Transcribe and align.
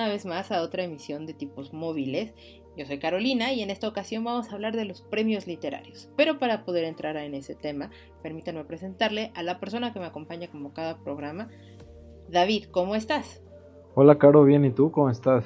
Una 0.00 0.08
vez 0.08 0.24
más 0.24 0.50
a 0.50 0.62
otra 0.62 0.82
emisión 0.82 1.26
de 1.26 1.34
tipos 1.34 1.74
móviles. 1.74 2.32
Yo 2.74 2.86
soy 2.86 2.98
Carolina 2.98 3.52
y 3.52 3.60
en 3.60 3.68
esta 3.68 3.86
ocasión 3.86 4.24
vamos 4.24 4.48
a 4.48 4.54
hablar 4.54 4.74
de 4.74 4.86
los 4.86 5.02
premios 5.02 5.46
literarios. 5.46 6.08
Pero 6.16 6.38
para 6.38 6.64
poder 6.64 6.84
entrar 6.84 7.18
en 7.18 7.34
ese 7.34 7.54
tema, 7.54 7.90
permítanme 8.22 8.64
presentarle 8.64 9.30
a 9.34 9.42
la 9.42 9.60
persona 9.60 9.92
que 9.92 10.00
me 10.00 10.06
acompaña 10.06 10.50
como 10.50 10.72
cada 10.72 10.96
programa. 11.04 11.50
David, 12.30 12.66
¿cómo 12.70 12.94
estás? 12.94 13.42
Hola 13.94 14.16
Caro, 14.16 14.42
bien, 14.44 14.64
¿y 14.64 14.70
tú 14.70 14.90
cómo 14.90 15.10
estás? 15.10 15.44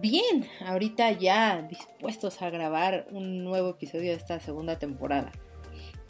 Bien, 0.00 0.46
ahorita 0.64 1.10
ya 1.10 1.62
dispuestos 1.62 2.40
a 2.40 2.50
grabar 2.50 3.08
un 3.10 3.42
nuevo 3.42 3.70
episodio 3.70 4.12
de 4.12 4.18
esta 4.18 4.38
segunda 4.38 4.78
temporada. 4.78 5.32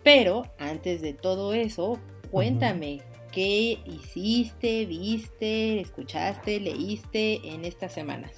Pero 0.02 0.42
antes 0.58 1.00
de 1.00 1.14
todo 1.14 1.54
eso, 1.54 1.98
cuéntame, 2.30 3.00
¿Qué 3.34 3.80
hiciste, 3.84 4.86
viste, 4.86 5.80
escuchaste, 5.80 6.60
leíste 6.60 7.52
en 7.52 7.64
estas 7.64 7.92
semanas? 7.92 8.30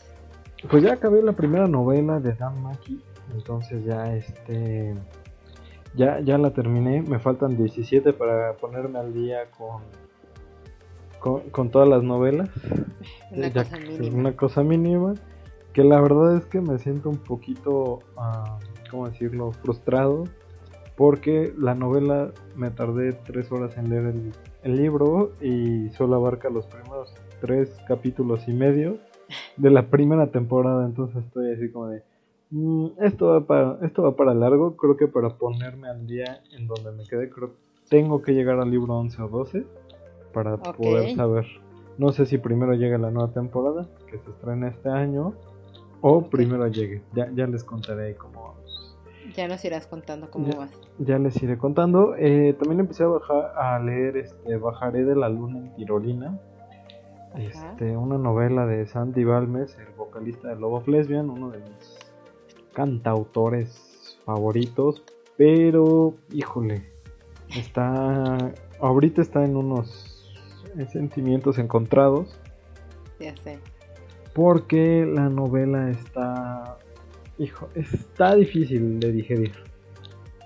Pues 0.70 0.82
ya 0.82 0.94
acabé 0.94 1.22
la 1.22 1.32
primera 1.32 1.68
novela 1.68 2.18
de 2.18 2.32
Dan 2.32 2.62
Mackey, 2.62 3.02
entonces 3.34 3.84
ya 3.84 4.16
este 4.16 4.94
ya, 5.94 6.20
ya 6.20 6.38
la 6.38 6.50
terminé, 6.54 7.02
me 7.02 7.18
faltan 7.18 7.58
17 7.58 8.14
para 8.14 8.54
ponerme 8.56 8.98
al 8.98 9.12
día 9.12 9.50
con, 9.50 9.82
con, 11.50 11.70
todas 11.70 11.88
las 11.88 12.02
novelas. 12.02 12.48
Una 13.30 13.52
cosa 13.52 13.76
mínima. 13.78 14.16
Una 14.16 14.36
cosa 14.36 14.62
mínima, 14.62 15.14
que 15.74 15.84
la 15.84 16.00
verdad 16.00 16.36
es 16.36 16.46
que 16.46 16.62
me 16.62 16.78
siento 16.78 17.10
un 17.10 17.18
poquito, 17.18 18.00
uh, 18.16 18.90
¿cómo 18.90 19.08
decirlo?, 19.08 19.52
frustrado, 19.52 20.24
porque 20.96 21.52
la 21.58 21.74
novela 21.74 22.32
me 22.54 22.70
tardé 22.70 23.12
3 23.12 23.52
horas 23.52 23.76
en 23.76 23.90
leer 23.90 24.06
el 24.06 24.32
el 24.66 24.76
libro 24.76 25.30
y 25.40 25.90
solo 25.90 26.16
abarca 26.16 26.50
los 26.50 26.66
primeros 26.66 27.14
tres 27.40 27.70
capítulos 27.86 28.48
y 28.48 28.52
medio 28.52 28.98
de 29.56 29.70
la 29.70 29.86
primera 29.86 30.26
temporada, 30.32 30.84
entonces 30.84 31.24
estoy 31.24 31.52
así 31.52 31.70
como 31.70 31.86
de 31.88 32.02
mm, 32.50 32.86
esto 33.00 33.26
va 33.28 33.46
para 33.46 33.78
esto 33.86 34.02
va 34.02 34.16
para 34.16 34.34
largo, 34.34 34.76
creo 34.76 34.96
que 34.96 35.06
para 35.06 35.30
ponerme 35.30 35.88
al 35.88 36.06
día 36.06 36.42
en 36.52 36.66
donde 36.66 36.90
me 36.92 37.04
quedé, 37.04 37.30
creo 37.30 37.52
tengo 37.88 38.22
que 38.22 38.34
llegar 38.34 38.58
al 38.58 38.70
libro 38.70 38.94
11 38.98 39.22
o 39.22 39.28
12 39.28 39.64
para 40.32 40.56
poder 40.56 41.14
saber. 41.14 41.46
No 41.98 42.10
sé 42.10 42.26
si 42.26 42.36
primero 42.36 42.74
llega 42.74 42.98
la 42.98 43.12
nueva 43.12 43.32
temporada 43.32 43.86
que 44.10 44.18
se 44.18 44.30
estrena 44.30 44.68
este 44.68 44.88
año 44.88 45.34
o 46.00 46.28
primero 46.28 46.66
llegue. 46.66 47.02
Ya 47.14 47.30
ya 47.32 47.46
les 47.46 47.62
contaré 47.62 48.16
cómo 48.16 48.35
ya 49.36 49.46
nos 49.48 49.64
irás 49.64 49.86
contando 49.86 50.30
cómo 50.30 50.48
vas. 50.56 50.70
Ya 50.98 51.18
les 51.18 51.40
iré 51.42 51.58
contando. 51.58 52.16
Eh, 52.16 52.54
también 52.58 52.80
empecé 52.80 53.04
a 53.04 53.08
bajar 53.08 53.52
a 53.56 53.78
leer 53.78 54.16
este 54.16 54.56
Bajaré 54.56 55.04
de 55.04 55.14
la 55.14 55.28
Luna 55.28 55.58
en 55.58 55.74
Tirolina. 55.74 56.40
Este, 57.36 57.96
una 57.96 58.16
novela 58.16 58.64
de 58.64 58.86
Sandy 58.86 59.24
Balmes, 59.24 59.76
el 59.78 59.92
vocalista 59.94 60.48
de 60.48 60.56
Lobo 60.56 60.82
Lesbian, 60.86 61.28
uno 61.28 61.50
de 61.50 61.58
mis 61.58 61.98
cantautores 62.72 64.18
favoritos. 64.24 65.04
Pero, 65.36 66.14
híjole, 66.32 66.90
está. 67.54 68.38
Ahorita 68.80 69.20
está 69.20 69.44
en 69.44 69.56
unos 69.56 70.34
sentimientos 70.90 71.58
encontrados. 71.58 72.40
Ya 73.20 73.36
sé. 73.36 73.58
Porque 74.32 75.06
la 75.06 75.28
novela 75.28 75.90
está 75.90 76.78
hijo, 77.38 77.68
está 77.74 78.34
difícil 78.34 78.98
de 79.00 79.12
digerir. 79.12 79.52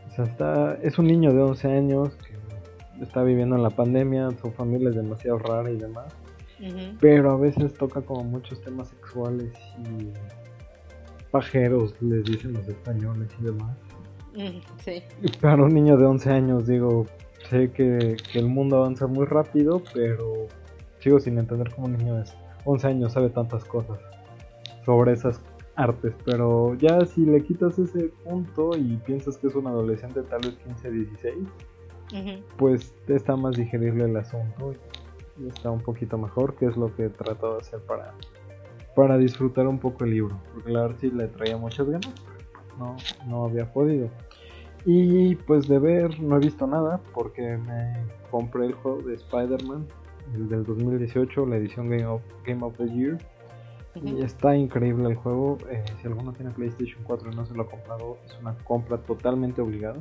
O 0.08 0.14
sea, 0.14 0.24
está, 0.24 0.74
es 0.82 0.98
un 0.98 1.06
niño 1.06 1.32
de 1.32 1.42
11 1.42 1.68
años 1.68 2.16
que 2.16 3.04
está 3.04 3.22
viviendo 3.22 3.56
en 3.56 3.62
la 3.62 3.70
pandemia, 3.70 4.30
su 4.42 4.50
familia 4.50 4.90
es 4.90 4.96
demasiado 4.96 5.38
rara 5.38 5.70
y 5.70 5.76
demás. 5.76 6.12
Pero 7.00 7.30
a 7.30 7.36
veces 7.38 7.72
toca 7.72 8.02
como 8.02 8.22
muchos 8.22 8.60
temas 8.60 8.88
sexuales 8.88 9.50
y 9.78 10.12
pajeros, 11.30 11.94
les 12.02 12.22
dicen 12.24 12.52
los 12.52 12.68
españoles 12.68 13.28
y 13.40 13.44
demás. 13.44 13.76
Sí. 14.84 15.02
Para 15.40 15.62
un 15.62 15.72
niño 15.72 15.96
de 15.96 16.04
11 16.04 16.30
años, 16.30 16.66
digo, 16.66 17.06
sé 17.48 17.70
que, 17.70 18.16
que, 18.30 18.38
el 18.38 18.48
mundo 18.48 18.76
avanza 18.76 19.06
muy 19.06 19.24
rápido, 19.24 19.82
pero 19.94 20.48
sigo 20.98 21.18
sin 21.18 21.38
entender 21.38 21.72
cómo 21.74 21.86
un 21.86 21.96
niño 21.96 22.16
de 22.16 22.24
11 22.64 22.86
años 22.86 23.12
sabe 23.12 23.30
tantas 23.30 23.64
cosas 23.64 23.98
sobre 24.84 25.12
esas 25.12 25.40
artes, 25.80 26.14
pero 26.24 26.74
ya 26.74 27.04
si 27.06 27.24
le 27.24 27.42
quitas 27.42 27.78
ese 27.78 28.10
punto 28.24 28.76
y 28.76 28.96
piensas 29.06 29.38
que 29.38 29.48
es 29.48 29.54
un 29.54 29.66
adolescente 29.66 30.22
tal 30.22 30.40
vez 30.40 30.56
15, 30.64 30.90
16, 30.90 31.36
pues 32.56 32.92
está 33.08 33.36
más 33.36 33.56
digerible 33.56 34.04
el 34.04 34.16
asunto 34.16 34.72
y 35.38 35.48
está 35.48 35.70
un 35.70 35.80
poquito 35.80 36.18
mejor, 36.18 36.54
que 36.56 36.66
es 36.66 36.76
lo 36.76 36.94
que 36.94 37.06
he 37.06 37.08
tratado 37.08 37.54
de 37.54 37.60
hacer 37.60 37.80
para, 37.80 38.12
para 38.94 39.16
disfrutar 39.16 39.66
un 39.66 39.78
poco 39.78 40.04
el 40.04 40.10
libro, 40.10 40.40
porque 40.52 40.70
la 40.70 40.82
verdad 40.82 40.96
sí 41.00 41.10
le 41.10 41.28
traía 41.28 41.56
muchas 41.56 41.88
ganas, 41.88 42.14
no, 42.78 42.96
no 43.26 43.44
había 43.44 43.72
podido. 43.72 44.08
Y 44.84 45.34
pues 45.36 45.68
de 45.68 45.78
ver 45.78 46.20
no 46.20 46.36
he 46.36 46.40
visto 46.40 46.66
nada 46.66 47.00
porque 47.14 47.56
me 47.58 47.94
compré 48.30 48.66
el 48.66 48.72
juego 48.74 49.02
de 49.02 49.14
Spider-Man, 49.14 49.86
el 50.34 50.48
del 50.48 50.64
2018, 50.64 51.46
la 51.46 51.56
edición 51.56 51.88
Game 51.88 52.06
of, 52.06 52.22
Game 52.44 52.64
of 52.64 52.76
the 52.76 52.88
Year 52.88 53.18
y 53.94 54.22
está 54.22 54.56
increíble 54.56 55.08
el 55.08 55.16
juego. 55.16 55.58
Eh, 55.68 55.84
si 56.00 56.06
alguno 56.06 56.32
tiene 56.32 56.52
PlayStation 56.52 57.02
4 57.04 57.32
y 57.32 57.34
no 57.34 57.44
se 57.44 57.54
lo 57.54 57.62
ha 57.62 57.66
comprado, 57.66 58.18
es 58.24 58.38
una 58.40 58.56
compra 58.58 58.98
totalmente 58.98 59.60
obligada. 59.60 59.98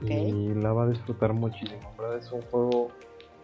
Y 0.00 0.54
la 0.54 0.72
va 0.72 0.84
a 0.84 0.88
disfrutar 0.88 1.34
muchísimo. 1.34 1.92
verdad 1.98 2.18
es 2.18 2.32
un 2.32 2.40
juego 2.42 2.88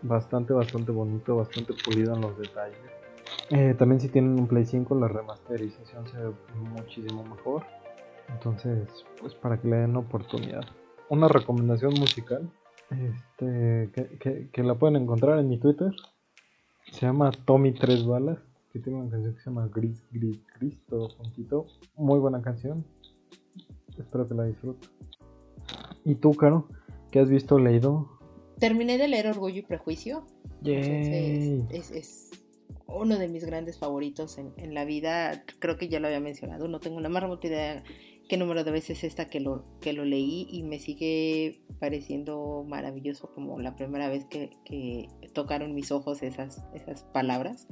bastante, 0.00 0.54
bastante 0.54 0.92
bonito, 0.92 1.36
bastante 1.36 1.74
pulido 1.84 2.14
en 2.14 2.22
los 2.22 2.38
detalles. 2.38 2.78
Eh, 3.50 3.74
también 3.78 4.00
si 4.00 4.08
tienen 4.08 4.38
un 4.38 4.46
Play 4.46 4.64
5, 4.64 4.94
la 4.94 5.08
remasterización 5.08 6.08
se 6.08 6.16
ve 6.18 6.32
muchísimo 6.54 7.22
mejor. 7.24 7.64
Entonces, 8.28 8.88
pues 9.20 9.34
para 9.34 9.60
que 9.60 9.68
le 9.68 9.76
den 9.76 9.96
oportunidad. 9.96 10.64
Una 11.10 11.28
recomendación 11.28 11.94
musical 11.94 12.50
este, 12.90 13.90
que, 14.18 14.48
que 14.50 14.62
la 14.62 14.74
pueden 14.74 14.96
encontrar 14.96 15.38
en 15.38 15.48
mi 15.48 15.58
Twitter. 15.58 15.92
Se 16.90 17.06
llama 17.06 17.30
Tommy 17.44 17.72
Tres 17.72 18.06
Balas 18.06 18.38
que 18.78 18.84
tiene 18.84 19.00
una 19.00 19.10
canción 19.10 19.34
que 19.34 19.40
se 19.40 19.50
llama 19.50 19.68
Gris, 19.68 20.04
Gris, 20.12 20.38
Gris, 20.58 20.80
todo 20.86 21.08
juntito. 21.10 21.66
Muy 21.96 22.18
buena 22.18 22.40
canción. 22.40 22.84
Espero 23.98 24.28
que 24.28 24.34
la 24.34 24.44
disfrutes. 24.44 24.90
¿Y 26.04 26.14
tú, 26.14 26.34
Caro? 26.34 26.68
¿Qué 27.10 27.18
has 27.20 27.28
visto 27.28 27.58
leído? 27.58 28.08
Terminé 28.58 28.98
de 28.98 29.08
leer 29.08 29.26
Orgullo 29.26 29.58
y 29.58 29.62
Prejuicio. 29.62 30.26
Yay. 30.62 31.66
Es, 31.70 31.90
es, 31.90 32.30
uno 32.86 33.18
de 33.18 33.28
mis 33.28 33.44
grandes 33.44 33.78
favoritos 33.78 34.38
en, 34.38 34.52
en, 34.56 34.74
la 34.74 34.84
vida. 34.84 35.44
Creo 35.58 35.76
que 35.76 35.88
ya 35.88 36.00
lo 36.00 36.06
había 36.06 36.20
mencionado. 36.20 36.68
No 36.68 36.80
tengo 36.80 37.00
la 37.00 37.08
más 37.08 37.22
remota 37.22 37.46
idea 37.46 37.82
qué 38.28 38.36
número 38.36 38.62
de 38.62 38.70
veces 38.70 39.02
esta 39.04 39.28
que 39.28 39.40
lo, 39.40 39.64
que 39.80 39.92
lo 39.92 40.04
leí 40.04 40.46
y 40.50 40.62
me 40.62 40.78
sigue 40.78 41.62
pareciendo 41.80 42.64
maravilloso 42.66 43.32
como 43.34 43.58
la 43.60 43.74
primera 43.74 44.08
vez 44.08 44.26
que, 44.26 44.50
que 44.64 45.08
tocaron 45.32 45.74
mis 45.74 45.90
ojos 45.90 46.22
esas, 46.22 46.62
esas 46.74 47.04
palabras. 47.04 47.66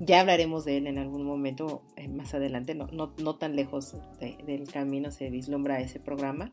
Ya 0.00 0.20
hablaremos 0.20 0.64
de 0.64 0.78
él 0.78 0.86
en 0.86 0.98
algún 0.98 1.24
momento 1.24 1.82
eh, 1.96 2.08
más 2.08 2.34
adelante, 2.34 2.74
no, 2.74 2.88
no, 2.92 3.36
tan 3.36 3.54
lejos 3.54 3.96
del 4.20 4.66
camino 4.68 5.10
se 5.10 5.30
vislumbra 5.30 5.80
ese 5.80 6.00
programa. 6.00 6.52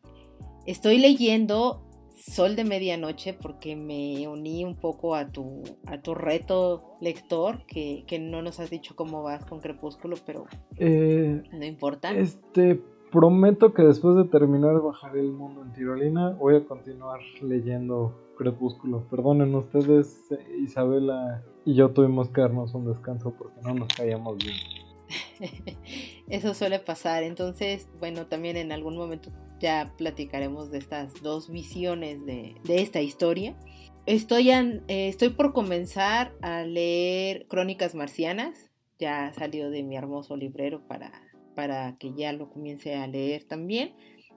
Estoy 0.65 1.00
leyendo 1.00 1.81
Sol 2.15 2.56
de 2.56 2.63
Medianoche 2.63 3.33
porque 3.33 3.75
me 3.75 4.27
uní 4.27 4.63
un 4.63 4.75
poco 4.75 5.15
a 5.15 5.30
tu, 5.30 5.63
a 5.88 6.01
tu 6.01 6.13
reto 6.13 6.98
lector, 7.01 7.65
que, 7.65 8.06
no 8.19 8.42
nos 8.42 8.59
has 8.59 8.69
dicho 8.69 8.95
cómo 8.95 9.24
vas 9.24 9.45
con 9.45 9.59
Crepúsculo, 9.59 10.18
pero 10.25 10.45
eh, 10.77 11.42
no 11.51 11.65
importa. 11.65 12.12
Este, 12.12 12.80
prometo 13.12 13.74
que 13.74 13.83
después 13.83 14.15
de 14.15 14.25
terminar 14.25 14.80
Bajar 14.81 15.18
el 15.18 15.31
Mundo 15.31 15.63
en 15.63 15.74
Tirolina, 15.74 16.31
voy 16.31 16.56
a 16.56 16.65
continuar 16.65 17.19
leyendo 17.42 18.15
Crepúsculo. 18.38 19.07
Perdonen 19.09 19.53
ustedes, 19.56 20.30
Isabela 20.59 21.44
y 21.66 21.75
yo 21.75 21.92
tuvimos 21.92 22.30
que 22.30 22.42
darnos 22.42 22.74
un 22.74 22.86
descanso 22.88 23.34
porque 23.38 23.62
no 23.62 23.74
nos 23.74 23.88
caíamos 23.90 24.38
bien. 24.38 24.58
Eso 26.30 26.54
suele 26.54 26.80
pasar. 26.80 27.24
Entonces, 27.24 27.88
bueno, 28.00 28.28
también 28.28 28.58
en 28.58 28.72
algún 28.72 28.98
momento 28.98 29.31
ya 29.60 29.94
platicaremos 29.98 30.72
de 30.72 30.80
estas 30.80 31.22
dos 31.22 31.50
visiones 31.50 32.25
de, 32.25 32.56
esta 32.68 33.02
historia. 33.02 33.56
Estoy, 34.06 34.50
eh, 34.50 34.81
estoy 34.88 35.30
por 35.30 35.54
comenzar 35.54 36.34
a 36.42 36.63
leer 36.63 37.48
Crónicas 37.48 37.94
Marcianas. 37.94 38.72
Ya 39.00 39.31
salió 39.34 39.69
de 39.69 39.84
mi 39.84 39.96
hermoso 39.98 40.36
librero 40.36 40.88
para, 40.88 41.12
para 41.56 41.96
que 41.98 42.13
ya 42.13 42.34
lo 42.34 42.50
comience 42.50 42.96
a 42.96 43.08
leer 43.08 43.44
también 43.44 43.94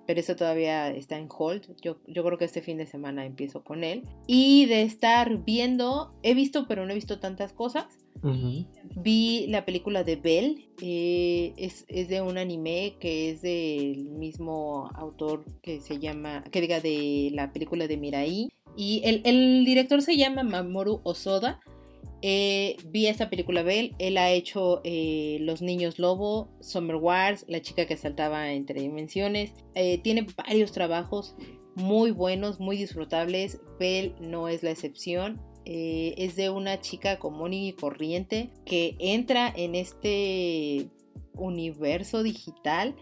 pero 0.07 0.21
eso 0.21 0.37
todavía 0.37 0.91
está 0.91 1.19
en 1.19 1.29
hold. 1.31 1.75
Yo, 1.81 1.99
yo 2.07 2.25
creo 2.25 2.39
que 2.39 2.45
este 2.45 2.63
fin 2.63 2.79
de 2.79 2.87
semana 2.87 3.25
empiezo 3.25 3.63
con 3.65 3.85
él. 3.85 4.05
Y 4.27 4.67
de 4.67 4.83
estar 4.83 5.45
viendo, 5.45 6.15
he 6.23 6.35
visto, 6.35 6.67
pero 6.69 6.85
no 6.85 6.93
he 6.93 6.95
visto 6.95 7.21
tantas 7.21 7.53
cosas. 7.53 7.87
Vi 8.23 9.47
la 9.49 9.67
película 9.67 10.03
de 10.03 10.17
Belle, 10.17 10.71
eh, 10.81 11.53
es, 11.59 11.85
de 12.09 12.23
un 12.23 12.39
anime 12.39 12.97
que 12.99 13.31
es 13.31 13.43
del 13.43 14.11
mismo 14.11 14.89
autor 14.95 15.45
que 15.61 15.81
se 15.81 15.99
llama, 15.99 16.43
que 16.45 16.63
diga 16.63 16.81
de 16.81 17.31
la 17.35 17.53
película 17.53 17.87
de 17.87 17.97
Mirai. 17.99 18.49
Y 18.77 19.03
el, 19.05 19.21
el 19.25 19.65
director 19.65 20.01
se 20.01 20.17
llama 20.17 20.43
Mamoru 20.43 21.01
Osoda. 21.05 21.61
Eh, 22.27 22.79
vi 22.87 23.07
esta 23.07 23.29
película 23.29 23.63
Belle, 23.63 23.95
él 23.99 24.17
ha 24.17 24.31
hecho 24.31 24.81
eh, 24.83 25.37
Los 25.43 25.61
Niños 25.61 25.99
Lobo, 25.99 26.49
Summer 26.59 26.97
Wars, 26.97 27.45
La 27.49 27.61
chica 27.61 27.85
que 27.85 27.99
saltaba 27.99 28.51
entre 28.51 28.81
dimensiones. 28.81 29.53
Eh, 29.75 29.99
tiene 29.99 30.27
varios 30.35 30.73
trabajos 30.73 31.37
muy 31.75 32.13
buenos, 32.13 32.61
muy 32.61 32.79
disfrutables. 32.79 33.61
Belle 33.79 34.15
no 34.21 34.49
es 34.49 34.63
la 34.63 34.71
excepción. 34.71 35.39
es 35.67 36.35
de 36.37 36.49
una 36.49 36.81
chica 36.81 37.19
común 37.19 37.53
y 37.53 37.75
corriente 37.75 38.51
que 38.65 38.97
entra 39.01 39.53
en 39.55 39.75
este 39.75 40.89
universo 41.35 42.23
digital 42.23 42.97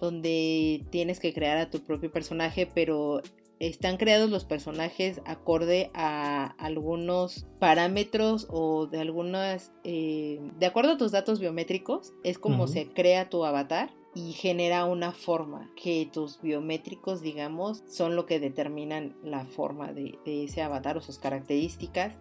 donde 0.00 0.84
tienes 0.90 1.18
que 1.18 1.34
crear 1.34 1.58
a 1.58 1.70
tu 1.70 1.80
propio 1.80 2.12
personaje, 2.12 2.66
pero 2.72 3.20
están 3.60 3.98
creados 3.98 4.30
los 4.30 4.46
personajes 4.46 5.20
acorde 5.26 5.90
a 5.92 6.54
algunos 6.58 7.46
parámetros 7.58 8.46
o 8.50 8.86
de 8.86 9.00
algunas, 9.00 9.70
eh, 9.84 10.40
de 10.58 10.66
acuerdo 10.66 10.92
a 10.92 10.96
tus 10.96 11.12
datos 11.12 11.40
biométricos, 11.40 12.14
es 12.24 12.38
como 12.38 12.66
se 12.66 12.88
crea 12.88 13.28
tu 13.28 13.44
avatar 13.44 13.90
y 14.14 14.32
genera 14.32 14.86
una 14.86 15.12
forma 15.12 15.70
que 15.76 16.08
tus 16.10 16.40
biométricos, 16.40 17.20
digamos, 17.20 17.84
son 17.86 18.16
lo 18.16 18.24
que 18.24 18.40
determinan 18.40 19.14
la 19.22 19.44
forma 19.44 19.92
de, 19.92 20.18
ese 20.24 20.62
avatar 20.62 20.96
o 20.96 21.02
sus 21.02 21.18
características. 21.18 22.14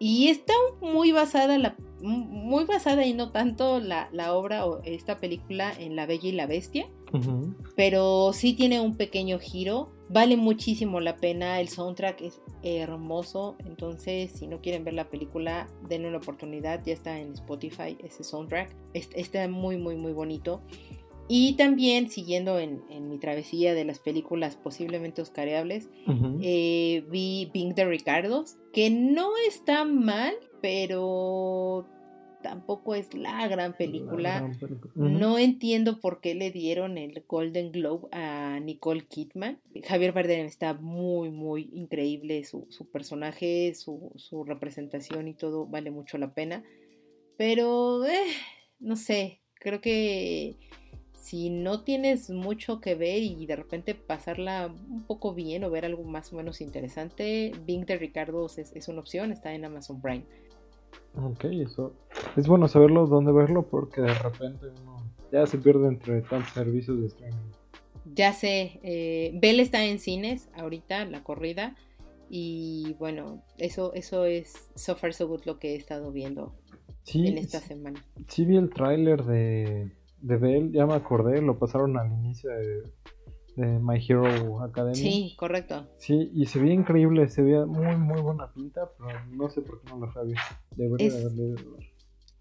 Y 0.00 0.28
está 0.28 0.54
muy 0.80 1.12
basada, 1.12 1.56
la, 1.58 1.76
muy 2.00 2.64
basada 2.64 3.06
y 3.06 3.14
no 3.14 3.30
tanto 3.30 3.80
la, 3.80 4.08
la 4.12 4.34
obra 4.34 4.66
o 4.66 4.80
esta 4.82 5.18
película 5.18 5.72
en 5.76 5.96
La 5.96 6.06
Bella 6.06 6.28
y 6.28 6.32
la 6.32 6.46
Bestia, 6.46 6.88
pero 7.74 8.32
sí 8.32 8.54
tiene 8.54 8.80
un 8.80 8.96
pequeño 8.96 9.38
giro 9.38 9.97
Vale 10.10 10.36
muchísimo 10.38 11.00
la 11.00 11.16
pena, 11.16 11.60
el 11.60 11.68
soundtrack 11.68 12.22
es 12.22 12.40
hermoso, 12.62 13.56
entonces 13.66 14.32
si 14.32 14.46
no 14.46 14.60
quieren 14.62 14.82
ver 14.82 14.94
la 14.94 15.10
película, 15.10 15.68
denle 15.86 16.08
una 16.08 16.16
oportunidad, 16.16 16.82
ya 16.84 16.94
está 16.94 17.18
en 17.18 17.34
Spotify 17.34 17.96
ese 18.02 18.24
soundtrack, 18.24 18.74
está 18.94 19.46
muy 19.48 19.76
muy 19.76 19.96
muy 19.96 20.12
bonito. 20.12 20.62
Y 21.30 21.56
también 21.56 22.08
siguiendo 22.08 22.58
en, 22.58 22.80
mi 23.10 23.18
travesía 23.18 23.74
de 23.74 23.84
las 23.84 23.98
películas 23.98 24.56
posiblemente 24.56 25.20
oscareables, 25.20 25.90
eh, 26.40 27.04
vi 27.10 27.50
Bing 27.52 27.74
de 27.74 27.84
Ricardos, 27.84 28.56
que 28.72 28.88
no 28.88 29.32
está 29.46 29.84
mal, 29.84 30.32
pero 30.62 31.84
tampoco 32.42 32.94
es 32.94 33.14
la 33.14 33.46
gran 33.48 33.76
película. 33.76 34.50
No 34.94 35.38
entiendo 35.38 36.00
por 36.00 36.20
qué 36.20 36.34
le 36.34 36.50
dieron 36.50 36.98
el 36.98 37.24
Golden 37.26 37.72
Globe 37.72 38.08
a 38.12 38.60
Nicole 38.60 39.06
Kidman. 39.06 39.60
Javier 39.84 40.12
Bardem 40.12 40.46
está 40.46 40.74
muy, 40.74 41.30
muy 41.30 41.70
increíble. 41.72 42.44
Su, 42.44 42.66
personaje, 42.92 43.74
su, 43.74 44.44
representación 44.46 45.28
y 45.28 45.34
todo 45.34 45.66
vale 45.66 45.90
mucho 45.90 46.18
la 46.18 46.32
pena. 46.32 46.64
Pero, 47.36 48.04
eh, 48.04 48.26
no 48.80 48.96
sé, 48.96 49.40
creo 49.54 49.80
que 49.80 50.56
si 51.14 51.50
no 51.50 51.82
tienes 51.82 52.30
mucho 52.30 52.80
que 52.80 52.94
ver 52.94 53.22
y 53.22 53.46
de 53.46 53.56
repente 53.56 53.94
pasarla 53.94 54.66
un 54.88 55.04
poco 55.04 55.34
bien 55.34 55.62
o 55.64 55.70
ver 55.70 55.84
algo 55.84 56.04
más 56.04 56.32
o 56.32 56.36
menos 56.36 56.60
interesante, 56.60 57.52
Bing 57.64 57.84
de 57.84 57.96
Ricardo 57.96 58.46
es, 58.46 58.58
es 58.58 58.88
una 58.88 59.00
opción, 59.00 59.30
está 59.32 59.52
en 59.52 59.64
Amazon 59.64 60.00
Prime. 60.00 60.24
Ok, 61.14 61.44
eso 61.44 61.94
es 62.36 62.46
bueno 62.46 62.68
saberlo, 62.68 63.06
dónde 63.06 63.32
verlo, 63.32 63.66
porque 63.68 64.00
de 64.00 64.14
repente 64.14 64.66
uno 64.82 64.96
ya 65.32 65.46
se 65.46 65.58
pierde 65.58 65.88
entre 65.88 66.22
tantos 66.22 66.52
servicios 66.52 67.00
de 67.00 67.06
streaming. 67.06 67.52
Ya 68.14 68.32
sé, 68.32 68.80
eh, 68.82 69.32
Bell 69.34 69.60
está 69.60 69.84
en 69.84 69.98
cines 69.98 70.48
ahorita, 70.54 71.04
la 71.06 71.22
corrida, 71.22 71.76
y 72.30 72.94
bueno, 72.98 73.42
eso, 73.56 73.92
eso 73.94 74.24
es 74.24 74.70
so 74.74 74.96
far 74.96 75.12
so 75.12 75.26
good 75.28 75.42
lo 75.44 75.58
que 75.58 75.72
he 75.72 75.76
estado 75.76 76.12
viendo 76.12 76.54
en 77.14 77.38
esta 77.38 77.60
semana. 77.60 78.04
Sí 78.28 78.44
vi 78.44 78.56
el 78.56 78.70
tráiler 78.70 79.24
de, 79.24 79.90
de 80.20 80.36
Bell, 80.36 80.72
ya 80.72 80.86
me 80.86 80.94
acordé, 80.94 81.40
lo 81.42 81.58
pasaron 81.58 81.96
al 81.98 82.12
inicio 82.12 82.50
de, 82.50 82.82
de 83.58 83.78
My 83.80 83.98
Hero 83.98 84.62
Academia. 84.62 84.94
Sí, 84.94 85.34
correcto. 85.36 85.88
Sí, 85.98 86.30
y 86.32 86.46
se 86.46 86.60
veía 86.60 86.74
increíble, 86.74 87.28
se 87.28 87.42
veía 87.42 87.66
muy, 87.66 87.96
muy 87.96 88.20
buena 88.20 88.52
pinta, 88.52 88.88
pero 88.96 89.20
no 89.32 89.50
sé 89.50 89.62
por 89.62 89.82
qué 89.82 89.90
no 89.90 90.06
lo 90.06 90.12
sabía. 90.12 90.40
Debería 90.76 91.08
es, 91.08 91.14
haberle 91.14 91.56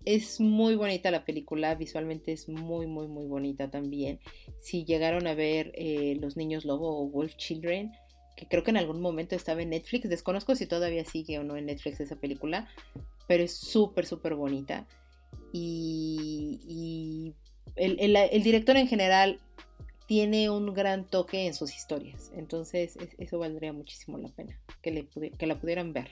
Es 0.05 0.39
muy 0.39 0.75
bonita 0.75 1.09
la 1.09 1.25
película, 1.25 1.73
visualmente 1.73 2.31
es 2.31 2.47
muy, 2.47 2.85
muy, 2.85 3.07
muy 3.07 3.25
bonita 3.25 3.71
también. 3.71 4.19
Si 4.59 4.85
llegaron 4.85 5.25
a 5.25 5.33
ver 5.33 5.71
eh, 5.75 6.17
Los 6.21 6.37
Niños 6.37 6.65
Lobo 6.65 7.01
o 7.01 7.09
Wolf 7.09 7.35
Children, 7.35 7.91
que 8.35 8.47
creo 8.47 8.63
que 8.63 8.69
en 8.69 8.77
algún 8.77 9.01
momento 9.01 9.35
estaba 9.35 9.63
en 9.63 9.71
Netflix, 9.71 10.07
desconozco 10.07 10.55
si 10.55 10.67
todavía 10.67 11.03
sigue 11.03 11.39
o 11.39 11.43
no 11.43 11.57
en 11.57 11.65
Netflix 11.65 11.99
esa 11.99 12.17
película, 12.17 12.67
pero 13.27 13.43
es 13.43 13.57
súper, 13.57 14.05
súper 14.05 14.35
bonita. 14.35 14.85
Y, 15.51 16.59
y 16.67 17.33
el, 17.75 17.99
el, 17.99 18.15
el, 18.15 18.43
director 18.43 18.77
en 18.77 18.87
general 18.87 19.39
tiene 20.07 20.49
un 20.49 20.73
gran 20.73 21.05
toque 21.05 21.45
en 21.45 21.53
sus 21.53 21.75
historias. 21.75 22.31
Entonces 22.35 22.97
eso 23.19 23.37
valdría 23.37 23.73
muchísimo 23.73 24.17
la 24.17 24.29
pena 24.29 24.57
que, 24.81 24.91
le 24.91 25.07
que 25.07 25.45
la 25.45 25.59
pudieran 25.59 25.93
ver. 25.93 26.07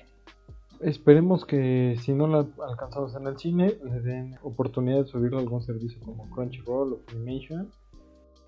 Esperemos 0.82 1.46
que 1.46 1.96
si 2.04 2.12
no 2.12 2.28
la 2.28 2.46
alcanzamos 2.68 3.16
en 3.16 3.28
el 3.28 3.40
cine, 3.40 3.78
le 3.84 4.02
den 4.02 4.38
oportunidad 4.44 5.04
de 5.04 5.06
subirlo 5.06 5.38
a 5.38 5.42
algún 5.42 5.64
servicio 5.64 6.00
como 6.02 6.30
Crunchyroll 6.30 6.94
o 6.94 7.00
Filmation 7.08 7.72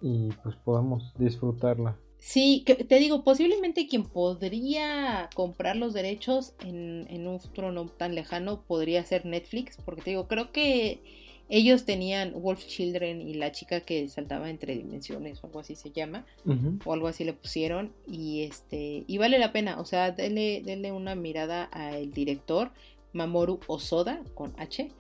y 0.02 0.30
pues 0.44 0.56
podamos 0.58 1.14
disfrutarla. 1.18 1.98
Sí, 2.20 2.64
que, 2.66 2.76
te 2.76 3.00
digo, 3.00 3.24
posiblemente 3.24 3.88
quien 3.88 4.04
podría 4.04 5.30
comprar 5.36 5.78
los 5.78 5.94
derechos 5.94 6.54
en, 6.60 7.08
en 7.10 7.28
un 7.28 7.40
futuro 7.40 7.72
no 7.72 7.86
tan 7.86 8.16
lejano 8.16 8.64
podría 8.64 9.06
ser 9.06 9.26
Netflix, 9.26 9.78
porque 9.78 10.02
te 10.02 10.10
digo, 10.10 10.28
creo 10.28 10.52
que 10.52 11.02
ellos 11.50 11.86
tenían 11.86 12.34
Wolf 12.34 12.66
Children 12.66 13.22
y 13.22 13.34
la 13.36 13.52
chica 13.52 13.82
que 13.82 14.08
saltaba 14.10 14.50
entre 14.50 14.76
dimensiones 14.76 15.44
o 15.44 15.48
algo 15.48 15.60
así 15.60 15.76
se 15.76 15.92
llama, 15.92 16.26
o 16.86 16.94
algo 16.94 17.08
así 17.08 17.24
le 17.24 17.34
pusieron 17.34 17.92
y 18.06 18.44
este 18.44 19.06
y 19.08 19.18
vale 19.18 19.40
la 19.40 19.52
pena, 19.52 19.80
o 19.80 19.86
sea, 19.86 20.12
denle, 20.12 20.62
denle 20.66 20.92
una 20.92 21.16
mirada 21.16 21.64
al 21.64 22.12
director 22.12 22.72
Mamoru 23.14 23.60
Osoda 23.68 24.22
con 24.34 24.54
H 24.58 24.92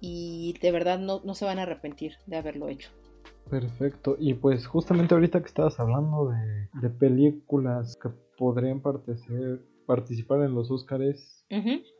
y 0.00 0.54
de 0.60 0.72
verdad 0.72 0.98
no, 0.98 1.20
no 1.24 1.34
se 1.34 1.44
van 1.44 1.58
a 1.58 1.62
arrepentir 1.62 2.14
de 2.26 2.36
haberlo 2.36 2.68
hecho. 2.68 2.90
Perfecto, 3.50 4.16
y 4.18 4.34
pues 4.34 4.66
justamente 4.66 5.14
ahorita 5.14 5.40
que 5.40 5.48
estabas 5.48 5.78
hablando 5.80 6.30
de, 6.30 6.68
de 6.80 6.90
películas 6.90 7.96
que 8.00 8.08
podrían 8.38 8.80
participar 8.80 10.42
en 10.42 10.54
los 10.54 10.70
Oscars, 10.70 11.44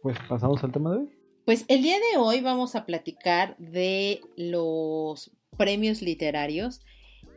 pues 0.02 0.16
pasamos 0.28 0.62
al 0.64 0.72
tema 0.72 0.92
de 0.92 0.98
hoy. 0.98 1.19
Pues 1.44 1.64
el 1.68 1.82
día 1.82 1.96
de 1.98 2.18
hoy 2.18 2.40
vamos 2.42 2.74
a 2.74 2.84
platicar 2.84 3.56
de 3.58 4.20
los 4.36 5.32
premios 5.56 6.02
literarios 6.02 6.80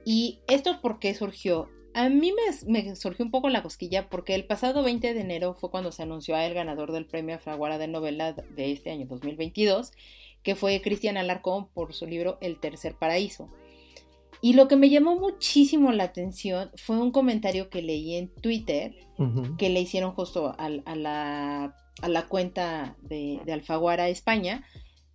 y 0.06 0.40
esto 0.48 0.82
por 0.82 1.00
qué 1.00 1.14
surgió. 1.16 1.70
A 1.94 2.10
mí 2.10 2.34
me, 2.68 2.96
surgió 2.96 3.24
un 3.24 3.32
poco 3.32 3.50
la 3.50 3.64
cosquilla 3.64 4.10
porque 4.10 4.36
el 4.36 4.46
pasado 4.46 4.84
20 4.84 5.14
de 5.14 5.22
enero 5.22 5.54
fue 5.54 5.72
cuando 5.72 5.92
se 5.92 6.04
anunció 6.04 6.38
el 6.38 6.54
ganador 6.54 6.92
del 6.92 7.06
premio 7.06 7.40
Fraguara 7.40 7.78
de 7.78 7.88
novela 7.88 8.34
de 8.34 8.72
este 8.72 8.92
año 8.92 9.06
2022, 9.08 9.92
que 10.44 10.56
fue 10.56 10.82
Cristian 10.82 11.18
Alarcón 11.18 11.70
por 11.70 11.94
su 11.94 12.06
libro 12.06 12.38
El 12.42 12.60
Tercer 12.60 12.96
Paraíso. 12.96 13.50
Y 14.44 14.54
lo 14.54 14.68
que 14.68 14.76
me 14.76 14.90
llamó 14.90 15.16
muchísimo 15.16 15.92
la 15.92 16.04
atención 16.04 16.70
fue 16.76 17.00
un 17.00 17.12
comentario 17.12 17.72
que 17.72 17.82
leí 17.82 18.16
en 18.16 18.28
Twitter 18.28 18.94
que 19.58 19.70
le 19.70 19.80
hicieron 19.80 20.12
justo 20.12 20.54
a 20.58 20.70
la 20.70 21.74
a 22.02 22.10
la 22.10 22.28
cuenta 22.28 22.96
de, 23.02 23.42
Alfaguara 23.52 24.10
España, 24.10 24.66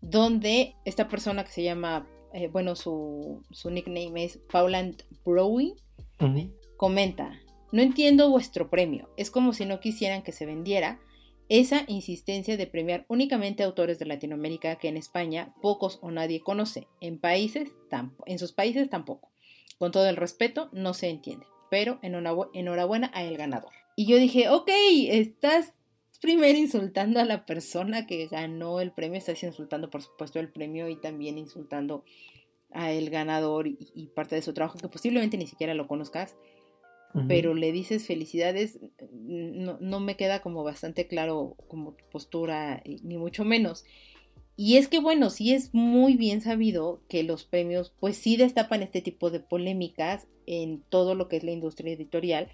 donde 0.00 0.74
esta 0.84 1.08
persona 1.08 1.44
que 1.44 1.50
se 1.50 1.62
llama, 1.62 2.06
eh, 2.32 2.48
bueno, 2.48 2.76
su, 2.76 3.42
nickname 3.64 4.24
es 4.24 4.38
Pauland 4.50 5.02
Browing, 5.24 5.72
comenta, 6.76 7.40
no 7.72 7.82
entiendo 7.82 8.30
vuestro 8.30 8.70
premio, 8.70 9.10
es 9.16 9.30
como 9.30 9.52
si 9.52 9.66
no 9.66 9.80
quisieran 9.80 10.22
que 10.22 10.32
se 10.32 10.46
vendiera, 10.46 11.00
esa 11.48 11.84
insistencia 11.88 12.56
de 12.56 12.66
premiar 12.66 13.06
únicamente 13.08 13.62
autores 13.62 13.98
de 13.98 14.06
Latinoamérica 14.06 14.76
que 14.76 14.88
en 14.88 14.96
España 14.96 15.54
pocos 15.62 15.98
o 16.02 16.10
nadie 16.10 16.40
conoce, 16.40 16.88
en, 17.00 17.18
países, 17.18 17.70
en 18.26 18.38
sus 18.38 18.52
países 18.52 18.90
tampoco. 18.90 19.30
Con 19.78 19.92
todo 19.92 20.08
el 20.08 20.16
respeto, 20.16 20.68
no 20.72 20.92
se 20.92 21.08
entiende, 21.08 21.46
pero 21.70 22.00
enhorabuena 22.02 23.10
a 23.14 23.22
el 23.22 23.36
ganador. 23.36 23.72
Y 23.96 24.06
yo 24.06 24.16
dije, 24.16 24.48
ok, 24.48 24.70
estás 25.08 25.72
primero 26.20 26.58
insultando 26.58 27.20
a 27.20 27.24
la 27.24 27.46
persona 27.46 28.06
que 28.06 28.26
ganó 28.26 28.80
el 28.80 28.92
premio, 28.92 29.18
estás 29.18 29.42
insultando 29.42 29.90
por 29.90 30.02
supuesto 30.02 30.40
el 30.40 30.48
premio 30.50 30.88
y 30.88 30.96
también 30.96 31.38
insultando 31.38 32.04
a 32.70 32.92
el 32.92 33.08
ganador 33.10 33.66
y, 33.66 34.06
parte 34.14 34.34
de 34.34 34.42
su 34.42 34.52
trabajo 34.52 34.78
que 34.78 34.88
posiblemente 34.88 35.38
ni 35.38 35.46
siquiera 35.46 35.74
lo 35.74 35.88
conozcas, 35.88 36.36
pero 37.26 37.54
le 37.54 37.72
dices 37.72 38.06
felicidades, 38.06 38.78
no, 39.12 39.78
no, 39.80 40.00
me 40.00 40.16
queda 40.16 40.40
como 40.40 40.62
bastante 40.62 41.06
claro 41.06 41.56
como 41.66 41.92
tu 41.92 42.04
postura, 42.10 42.82
ni 43.02 43.16
mucho 43.16 43.44
menos. 43.44 43.84
Y 44.56 44.76
es 44.76 44.88
que 44.88 44.98
bueno, 44.98 45.30
sí 45.30 45.52
es 45.52 45.72
muy 45.72 46.16
bien 46.16 46.40
sabido 46.40 47.00
que 47.08 47.22
los 47.22 47.44
premios 47.44 47.94
pues 48.00 48.16
sí 48.16 48.36
destapan 48.36 48.82
este 48.82 49.00
tipo 49.00 49.30
de 49.30 49.40
polémicas 49.40 50.26
en 50.46 50.82
todo 50.88 51.14
lo 51.14 51.28
que 51.28 51.36
es 51.36 51.44
la 51.44 51.52
industria 51.52 51.92
editorial 51.92 52.48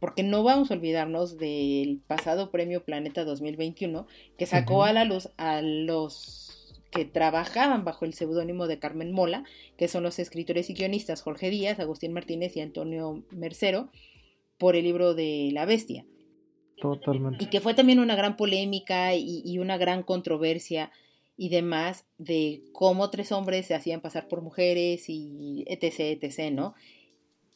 porque 0.00 0.22
no 0.22 0.42
vamos 0.42 0.70
a 0.70 0.74
olvidarnos 0.74 1.36
del 1.36 2.00
pasado 2.06 2.50
premio 2.50 2.82
Planeta 2.84 3.24
2021 3.24 4.06
que 4.38 4.46
sacó 4.46 4.84
a 4.84 4.92
la 4.92 5.04
luz 5.04 5.28
a 5.36 5.60
los 5.60 6.49
que 6.90 7.04
trabajaban 7.04 7.84
bajo 7.84 8.04
el 8.04 8.14
seudónimo 8.14 8.66
de 8.66 8.78
Carmen 8.78 9.12
Mola, 9.12 9.44
que 9.76 9.88
son 9.88 10.02
los 10.02 10.18
escritores 10.18 10.70
y 10.70 10.74
guionistas 10.74 11.22
Jorge 11.22 11.50
Díaz, 11.50 11.78
Agustín 11.78 12.12
Martínez 12.12 12.56
y 12.56 12.60
Antonio 12.60 13.24
Mercero, 13.30 13.90
por 14.58 14.76
el 14.76 14.84
libro 14.84 15.14
de 15.14 15.50
La 15.52 15.64
Bestia. 15.64 16.04
Totalmente. 16.80 17.44
Y 17.44 17.46
que 17.48 17.60
fue 17.60 17.74
también 17.74 18.00
una 18.00 18.16
gran 18.16 18.36
polémica 18.36 19.14
y, 19.14 19.42
y 19.44 19.58
una 19.58 19.76
gran 19.76 20.02
controversia 20.02 20.90
y 21.36 21.48
demás 21.48 22.04
de 22.18 22.62
cómo 22.72 23.08
tres 23.08 23.32
hombres 23.32 23.64
se 23.64 23.74
hacían 23.74 24.02
pasar 24.02 24.28
por 24.28 24.42
mujeres 24.42 25.08
y 25.08 25.64
etc, 25.68 26.20
etc, 26.22 26.52
¿no? 26.52 26.74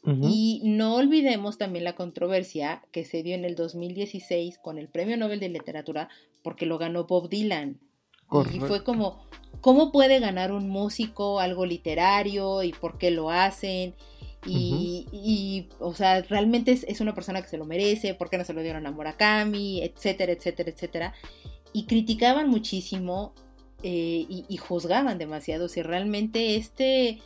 Y 0.07 0.61
no 0.65 0.97
olvidemos 0.97 1.57
también 1.57 1.85
la 1.85 1.95
controversia 1.95 2.83
que 2.93 3.05
se 3.05 3.23
dio 3.23 3.35
en 3.35 3.47
el 3.47 3.55
2016 3.55 4.59
con 4.59 4.77
el 4.79 4.89
Premio 4.89 5.17
Nobel 5.17 5.41
de 5.41 5.49
Literatura 5.49 6.11
porque 6.43 6.67
lo 6.67 6.77
ganó 6.77 7.05
Bob 7.05 7.31
Dylan. 7.31 7.79
Y 8.53 8.61
fue 8.61 8.83
como, 8.83 9.25
¿cómo 9.61 9.93
puede 9.93 10.19
ganar 10.19 10.53
un 10.53 10.69
músico 10.69 11.41
algo 11.41 11.67
literario 11.67 12.63
y 12.63 12.73
por 12.73 12.99
qué 12.99 13.11
lo 13.11 13.31
hacen? 13.31 13.95
Y, 14.47 15.69
o 15.79 15.95
sea, 15.95 16.21
realmente 16.23 16.73
es, 16.73 17.01
una 17.01 17.15
persona 17.15 17.41
que 17.41 17.49
se 17.49 17.57
lo 17.57 17.65
merece, 17.65 18.15
¿por 18.15 18.29
qué 18.29 18.37
no 18.37 18.45
se 18.45 18.53
lo 18.53 18.63
dieron 18.63 18.87
a 18.87 18.91
Murakami? 18.91 19.83
Etcétera, 19.83 20.33
etcétera, 20.33 20.71
etcétera. 20.71 21.15
Y 21.73 21.87
criticaban 21.87 22.51
muchísimo 22.51 23.33
eh, 23.83 24.27
y, 24.29 24.45
y, 24.49 24.57
juzgaban 24.59 25.19
demasiado 25.19 25.69
si 25.69 25.83
realmente 25.83 26.57
este 26.57 27.21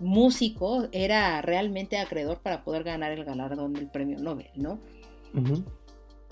músico 0.00 0.88
era 0.92 1.40
realmente 1.42 1.98
acreedor 1.98 2.38
para 2.40 2.64
poder 2.64 2.84
ganar 2.84 3.12
el 3.12 3.24
galardón 3.24 3.72
del 3.72 3.88
premio 3.88 4.18
Nobel, 4.18 4.50
¿no? 4.56 4.78